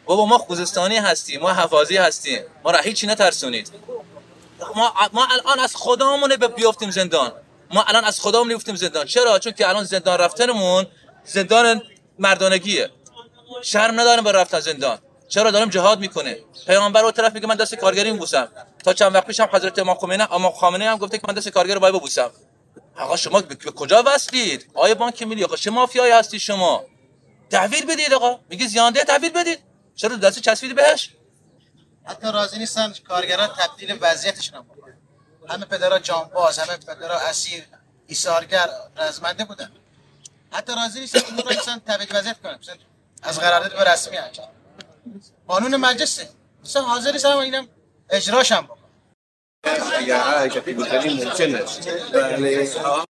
[0.05, 2.43] بابا ما خوزستانی هستیم ما حفاظی هستیم.
[2.65, 3.71] ما را هیچی نترسونید.
[4.75, 7.33] ما, ما الان از خدامون بیافتیم زندان.
[7.71, 9.07] ما الان از خدامون بیافتیم زندان.
[9.07, 10.87] چرا؟ چون که الان زندان رفتنمون
[11.25, 11.83] زندان
[12.19, 12.91] مردانگیه.
[13.63, 14.99] شرم نداریم به رفتن زندان.
[15.29, 18.49] چرا دارم جهاد می‌کنه پیامبر اون طرف میگه من دست کارگری میبوسم
[18.85, 21.75] تا چند وقت پیشم حضرت امام خمینی امام خامنه هم گفته که من دست کارگر
[21.75, 22.31] رو باید ببوسم.
[22.99, 26.85] آقا شما به کجا وصلید؟ آیا بانک ملی آقا چه مافیایی هستی شما؟
[27.51, 28.41] تحویل بدید آقا.
[28.49, 29.59] میگه زیانده تحویل بدید.
[29.95, 31.11] چرا دست چسبید بهش؟
[32.05, 34.67] حتی راضی نیستن کارگران تبدیل وضعیتشون هم
[35.49, 37.65] همه پدرها جانباز همه پدرها اسیر
[38.07, 39.73] ایثارگر رزمنده بودن.
[40.53, 42.59] حتی راضی نیستن اون رو اصلا تبدیل وضعیت کنن.
[43.23, 44.49] از قرارداد به رسمی انجام
[45.49, 46.29] قانون مجلسه.
[46.65, 47.69] مثلا حاضر نیستن اینم
[48.11, 48.69] اجراش هم
[51.07, 51.61] ممکنه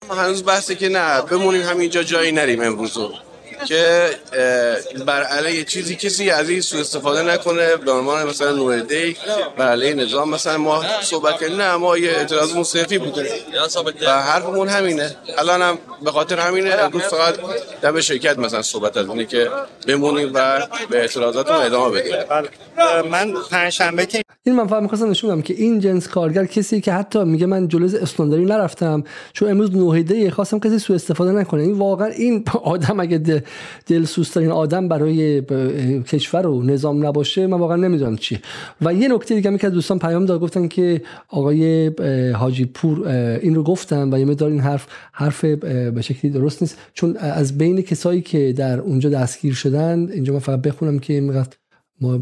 [0.10, 1.22] هنوز بحثه که نه.
[1.22, 2.98] بمونیم همینجا جایی نریم امروز
[3.66, 4.10] که
[5.06, 9.18] بر علیه چیزی کسی از این سوء استفاده نکنه به عنوان مثلا نور دی
[9.58, 10.30] بر علیه نظام.
[10.30, 13.32] مثلا ما صحبت کنیم نه ما یه اعتراض موسیقی بوده
[14.08, 15.16] و حرفمون همینه.
[15.38, 17.36] الان هم به خاطر همینه امروز فقط
[17.82, 19.50] دم شرکت مثلا صحبت از اینه که
[19.88, 22.14] بمونیم و به اعتراضاتون ادامه بدیم.
[23.12, 26.94] من پنجشنبه که این من فهم می‌خواستم نشون بدم که این جنس کارگر کسی که
[26.94, 29.04] حتی میگه من جلوز استانداری نرفتم
[29.34, 31.62] چون امروز نوهیده خواستم کسی سوء استفاده نکنه.
[31.62, 33.44] این واقعا این آدم اگه
[33.86, 35.42] دلسوزترین آدم برای
[36.02, 38.40] کشور و نظام نباشه من واقعا نمی‌دونم چیه.
[38.82, 41.92] و یه نکته دیگه که دوستان پیام داد گفتن که آقای
[42.36, 43.08] حاجی پور
[43.42, 46.78] این رو گفتن و یه مقدار این حرف حرف به شکلی درست نیست.
[46.94, 51.60] چون از بین کسایی که در اونجا دستگیر شدن اینجا من فقط بخونم که می‌گفت
[52.02, 52.20] ما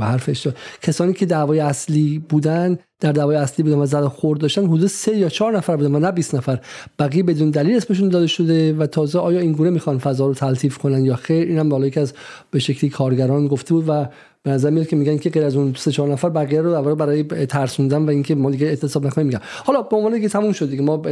[0.00, 0.48] حرفش
[0.82, 5.16] کسانی که دعوای اصلی بودن در دعوای اصلی بودن و زد خورد داشتن حدود سه
[5.16, 6.58] یا چهار نفر بودن و نه 20 نفر.
[6.98, 10.78] بقیه بدون دلیل اسمشون داده شده و تازه آیا این گونه می‌خوان فضا رو تلطیف
[10.78, 12.12] کنن یا خیر اینم بالا که از
[12.50, 14.06] به شکلی کارگران گفته بود و
[14.44, 17.24] به نظر میاد که میگن که غیر از اون سه چهار نفر بقیه رو برای
[17.24, 19.40] ترسوندن و اینکه ما دیگه اعتصاب نکنیم میگن.
[19.64, 21.02] حالا به عنوان که تموم شد دیگه ما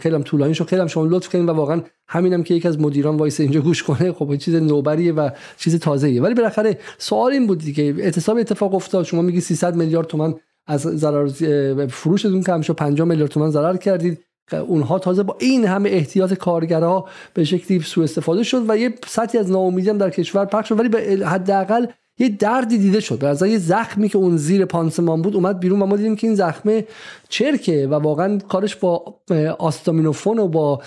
[0.00, 0.66] خیلی هم طولانی شد.
[0.66, 3.82] خیلی هم شما لطف کردین و واقعا همینم که یکی از مدیران وایس اینجا گوش
[3.82, 4.12] کنه.
[4.12, 6.22] خب چیز نوبریه و چیز تازه‌ایه.
[6.22, 9.04] ولی بالاخره سوال این بود دیگه اعتصاب اتفاق افتاد.
[9.04, 10.34] شما میگی 300 میلیارد تومان
[10.68, 14.24] از ضرر فروشتون کم شد 50 میلیارد تومان ضرر کردید.
[14.52, 19.38] اونها تازه با این همه احتیاط کارگرها به شکلی سوء استفاده شد و یه سطحی
[19.38, 21.86] از ناامیدی هم در کشور پخش شد ولی به حداقل
[22.18, 23.24] یه دردی دیده شد.
[23.24, 26.36] از یه زخمی که اون زیر پانسمان بود اومد بیرون و ما دیدیم که این
[26.36, 26.84] زخمه
[27.28, 29.14] چرکه و واقعا کارش با
[29.58, 30.82] آستامینوفون و با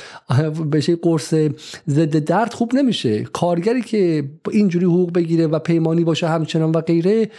[0.72, 1.34] بشه قرص
[1.90, 3.24] ضد درد خوب نمیشه.
[3.24, 7.30] کارگری که اینجوری حقوق بگیره و پیمانی باشه همچنان و غیره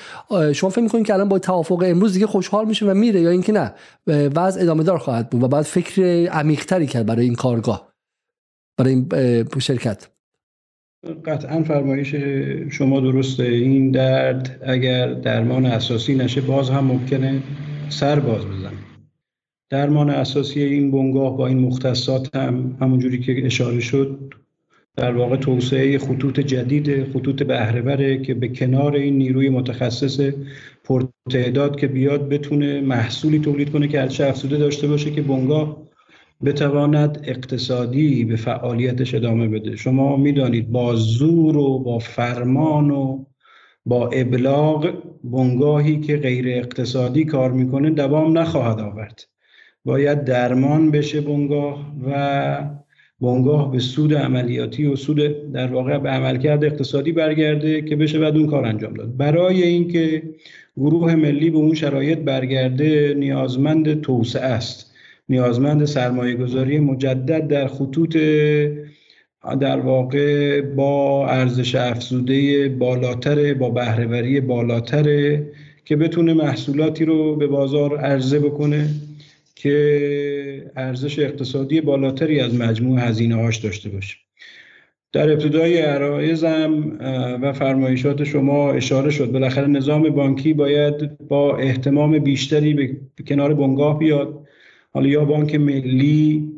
[0.52, 3.52] شما فکر می‌کنید که الان با توافق امروز دیگه خوشحال میشه و میره یا اینکه
[3.52, 3.74] نه؟
[4.06, 7.93] وضع ادامه دار خواهد بود و بعد فکر عمیقتری کرد برای این کارگاه
[8.78, 9.09] برای این
[9.59, 10.11] شرکت.
[11.24, 12.14] قطعا فرمایش
[12.70, 13.44] شما درسته.
[13.44, 17.42] این درد اگر درمان اساسی نشه باز هم ممکنه
[17.88, 18.78] سر باز بزنه.
[19.70, 24.34] درمان اساسی این بنگاه با این مختصات هم همونجوری که اشاره شد
[24.96, 30.20] در واقع توسعه خطوط جدید خطوط بهرهوره که به کنار این نیروی متخصص
[30.84, 35.82] پرتعداد که بیاد بتونه محصولی تولید کنه که ارزش افزوده داشته باشه که بنگاه
[36.44, 39.77] بتواند اقتصادی به فعالیتش ادامه بده.
[39.77, 43.24] شما می‌دانید با زور و با فرمان و
[43.86, 44.93] با ابلاغ
[45.24, 49.27] بنگاهی که غیر اقتصادی کار می‌کنه دوام نخواهد آورد.
[49.85, 52.64] باید درمان بشه بنگاه و
[53.20, 58.36] بنگاه به سود عملیاتی و سود در واقع به عملکرد اقتصادی برگرده که بشه بعد
[58.36, 59.16] اون کار انجام داد.
[59.16, 60.23] برای اینکه
[60.77, 64.91] گروه ملی به اون شرایط برگرده نیازمند توسعه است.
[65.32, 68.16] نیازمند سرمایه گذاری مجدد در خطوط
[69.60, 75.38] در واقع با ارزش افزوده بالاتر با بهرهوری بالاتر
[75.84, 78.88] که بتونه محصولاتی رو به بازار عرضه بکنه
[79.54, 84.16] که ارزش اقتصادی بالاتری از مجموع هزینه هاش داشته باشه.
[85.12, 86.98] در ابتدای عرایزم
[87.42, 89.32] و فرمایشات شما اشاره شد.
[89.32, 94.41] بالاخره نظام بانکی باید با احتمام بیشتری به کنار بنگاه بیاد.
[94.94, 96.52] حالا یا بانک ملی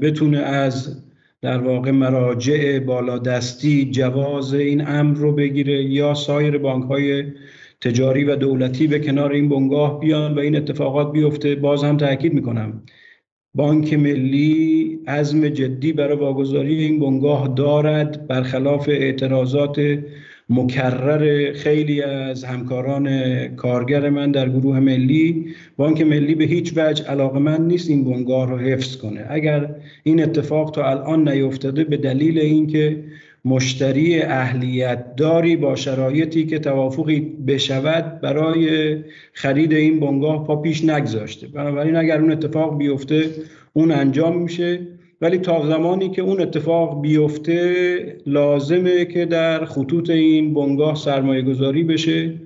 [0.00, 1.02] بتونه از
[1.42, 7.32] در واقع مراجع بالادستی جواز این امر رو بگیره یا سایر بانک های
[7.80, 12.34] تجاری و دولتی به کنار این بنگاه بیان و این اتفاقات بیفته باز هم تاکید
[12.34, 12.82] می‌کنم.
[13.54, 19.98] بانک ملی عزم جدی برای واگذاری این بنگاه دارد برخلاف اعتراضات
[20.48, 23.08] مکرر خیلی از همکاران
[23.48, 25.46] کارگر من در گروه ملی.
[25.76, 29.26] بانک ملی به هیچ وجه علاقه من نیست این بنگاه رو حفظ کنه.
[29.28, 33.04] اگر این اتفاق تا الان نیفتاده به دلیل اینکه
[33.44, 38.96] مشتری اهلیت داری با شرایطی که توافقی بشود برای
[39.32, 41.46] خرید این بنگاه پا پیش نگذاشته.
[41.46, 43.30] بنابراین اگر اون اتفاق بیفته
[43.72, 44.80] اون انجام میشه.
[45.20, 51.84] ولی تا زمانی که اون اتفاق بیفته لازمه که در خطوط این بنگاه سرمایه گذاری
[51.84, 52.40] بشه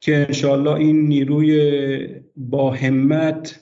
[0.00, 3.60] که انشالله این نیروی با همت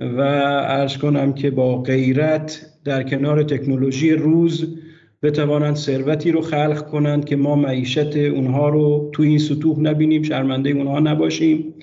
[0.00, 4.78] و ارز کنم که با غیرت در کنار تکنولوژی روز
[5.22, 10.70] بتوانند ثروتی رو خلق کنند که ما معیشت اونها رو تو این سطوح نبینیم شرمنده
[10.70, 11.74] اونها نباشیم.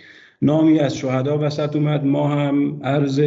[0.41, 3.21] نامی از شهدا وسط اومد ما هم عرض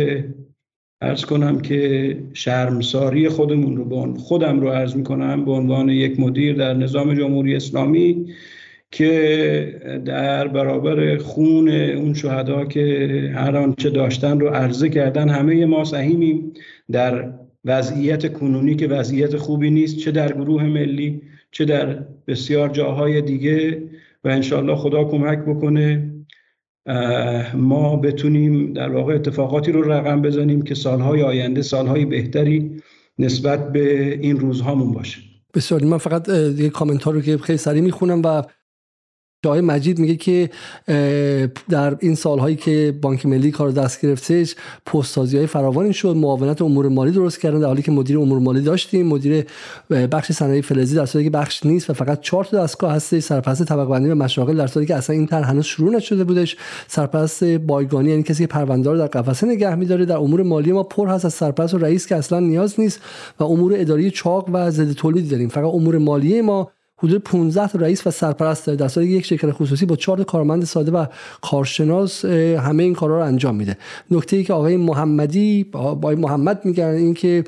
[1.00, 6.56] ارز کنم که شرمساری خودمون رو به خودم رو عرض می‌کنم به عنوان یک مدیر
[6.56, 8.26] در نظام جمهوری اسلامی
[8.90, 15.84] که در برابر خون اون شهدا که هر آنچه داشتن رو عرضه کردن همه ما
[15.84, 16.52] سهیمیم.
[16.92, 17.32] در
[17.64, 23.82] وضعیت کنونی که وضعیت خوبی نیست چه در گروه ملی چه در بسیار جاهای دیگه
[24.24, 26.10] و انشالله خدا کمک بکنه.
[27.54, 32.82] ما بتونیم در واقع اتفاقاتی رو رقم بزنیم که سالهای آینده سالهای بهتری
[33.18, 35.20] نسبت به این روزهامون باشه.
[35.54, 36.28] بسیار من فقط
[36.58, 38.42] یه کامنتار رو که خیلی سریع می‌خونم و
[39.48, 40.50] آقای مجید میگه که
[41.68, 44.54] در این سالهایی که بانک ملی کار دست گرفتش
[44.86, 46.16] پستازی های فراوانی شد.
[46.16, 49.06] معاونت امور مالی درست کردن در حالی که مدیر امور مالی داشتیم.
[49.06, 49.44] مدیر
[49.90, 53.64] بخش صنایع فلزی در صورتی که بخش نیست و فقط چهار تا دستگاه هست سرپرست
[53.64, 56.56] طبقه بندی و مشاغل در صورتی که اصلا این طرح هنوز شروع نشده بودش.
[56.86, 60.04] سرپرست بایگانی یعنی کسی که پرونده رو در قفسه نگه میداره.
[60.04, 63.00] در امور مالی ما پر هست از سرپرست و رئیس که اصلا نیاز نیست
[63.40, 65.48] و امور اداری چاق و ضد تولید داریم.
[65.48, 68.76] فقط امور مالی ما حدود 15 تا رئیس و سرپرست داره.
[68.76, 71.06] در یک شرکت خصوصی با 4 کارمند ساده و
[71.42, 73.76] کارشناس همه این کارا رو انجام میده.
[74.10, 77.44] نکته ای که آقای محمدی با محمد میگن این که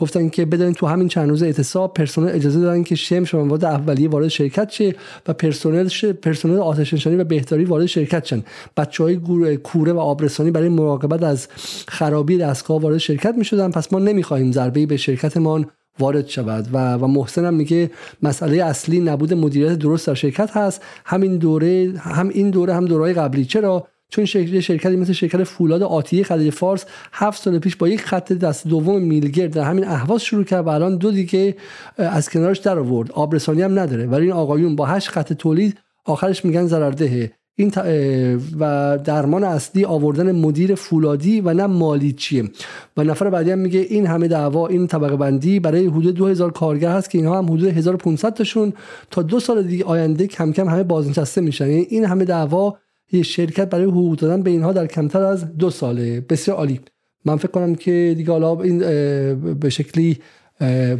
[0.00, 4.08] گفتن که بدن تو همین چند روز اعتصاب پرسنل اجازه دادن که شم مواد اولیه
[4.08, 4.94] وارد شرکت شه
[5.28, 8.42] و پرسنل پرسنل آتش نشانی و بهداری وارد شرکت شن.
[8.76, 9.16] بچهای
[9.56, 11.48] کوره و آبرسانی برای مراقبت از
[11.88, 13.70] خرابی دستگاه وارد شرکت می‌شدن.
[13.70, 15.66] پس ما نمی‌خواهیم ضربه به شرکتمان.
[16.00, 17.90] وارد شود و و محسن هم میگه
[18.22, 20.82] مسئله اصلی نبود مدیریت درست در شرکت هست.
[21.04, 23.44] همین دوره هم این دوره هم دوره قبلی.
[23.44, 28.00] چرا؟ چون شرکت شرکتی مثل شرکت فولاد آتیه خلیج فارس هفت سال پیش با یک
[28.00, 31.56] خط دست دوم میلگر در همین اهواز شروع کرد و الان دو دیگه
[31.96, 33.12] از کنارش در آورد.
[33.12, 34.06] آبرسانی هم نداره.
[34.06, 37.72] ولی این آقایون با هشت خط تولید آخرش میگن ضرردهه این
[38.60, 42.44] و درمان اصلی آوردن مدیر فولادی و نه مالیچیه
[42.96, 46.90] و نفر بعدی هم میگه این همه دعوا این طبقه بندی برای حدود 2000 کارگر
[46.90, 48.72] هست که اینها هم حدود 1500 تاشون
[49.10, 51.68] تا دو سال دیگه آینده کم کم همه بازنشسته میشن.
[51.70, 52.76] یعنی این همه دعوا
[53.12, 56.20] یه شرکت برای حقوق دادن به اینها در کمتر از دو ساله.
[56.20, 56.80] بسیار عالی.
[57.24, 58.78] من فکر کنم که دیگه حالا این
[59.54, 60.18] به شکلی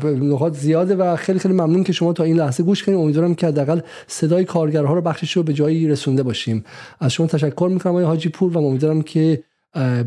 [0.05, 3.47] نقاط زیاده و خیلی خیلی ممنون که شما تا این لحظه گوش کنید امیدوارم که
[3.47, 6.65] حداقل صدای کارگرها رو بخشش رو به جایی رسونده باشیم.
[7.01, 9.43] از شما تشکر می‌کنم آقای حاجی پور و امیدوارم که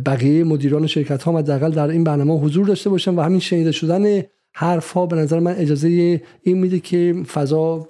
[0.06, 4.22] بقیه مدیران شرکت ها حداقل در این برنامه حضور داشته باشن و همین شنیده شدن
[4.56, 7.88] حرف ها به نظر من اجازه این میده که فضا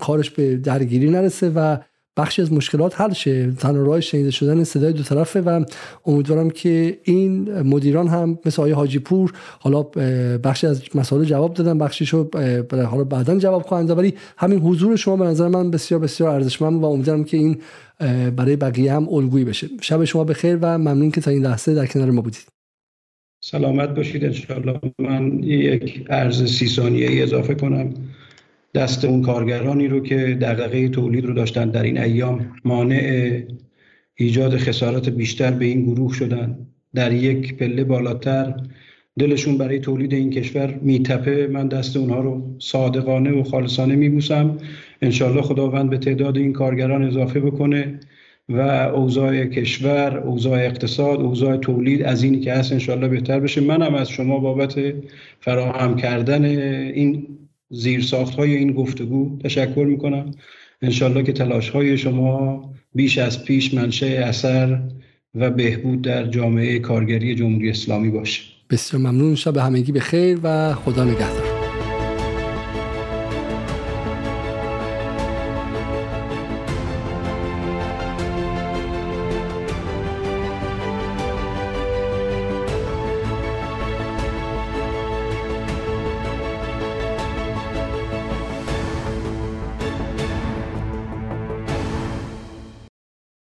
[0.00, 1.76] کارش به درگیری نرسه و
[2.16, 3.52] بخشی از مشکلات حل شه.
[3.52, 5.64] تنها راه شنیده شدن صدای دو طرفه و
[6.06, 9.82] امیدوارم که این مدیران هم مثل آقای حاجی پور حالا
[10.44, 12.30] بخشی از مسائل جواب دادن بخشیشو
[12.70, 16.84] حالا بعدا جواب خواهند ولی همین حضور شما به نظر من بسیار بسیار ارزشمند و
[16.84, 17.60] امیدوارم که این
[18.36, 19.68] برای بقیه هم الگویی بشه.
[19.80, 22.46] شب شما بخیر و ممنون که تا این لحظه در کنار ما بودید.
[23.40, 24.24] سلامت باشید.
[24.24, 27.94] انشاءالله من یک عرض سی ثانیه اضافه کنم.
[28.74, 33.42] دست اون کارگرانی رو که دغدغه تولید رو داشتن در این ایام مانع
[34.14, 36.58] ایجاد خسارات بیشتر به این گروه شدن.
[36.94, 38.54] در یک پله بالاتر
[39.18, 41.46] دلشون برای تولید این کشور میتپه.
[41.46, 44.58] من دست اونها رو صادقانه و خالصانه میبوسم.
[45.02, 48.00] انشالله خداوند به تعداد این کارگران اضافه بکنه
[48.48, 48.60] و
[48.94, 53.60] اوضاع کشور اوضاع اقتصاد اوضاع تولید از اینی که هست انشالله بهتر بشه.
[53.60, 54.74] منم از شما بابت
[55.40, 57.26] فراهم کردن این
[57.70, 60.30] زیرساخت های این گفتگو تشکر می‌کنم.
[60.82, 64.82] انشالله که تلاش های شما بیش از پیش منشه اثر
[65.34, 68.42] و بهبود در جامعه کارگری جمهوری اسلامی باشه.
[68.70, 69.34] بسیار ممنون.
[69.34, 71.53] شب همگی به خیر و خدا نگهدار.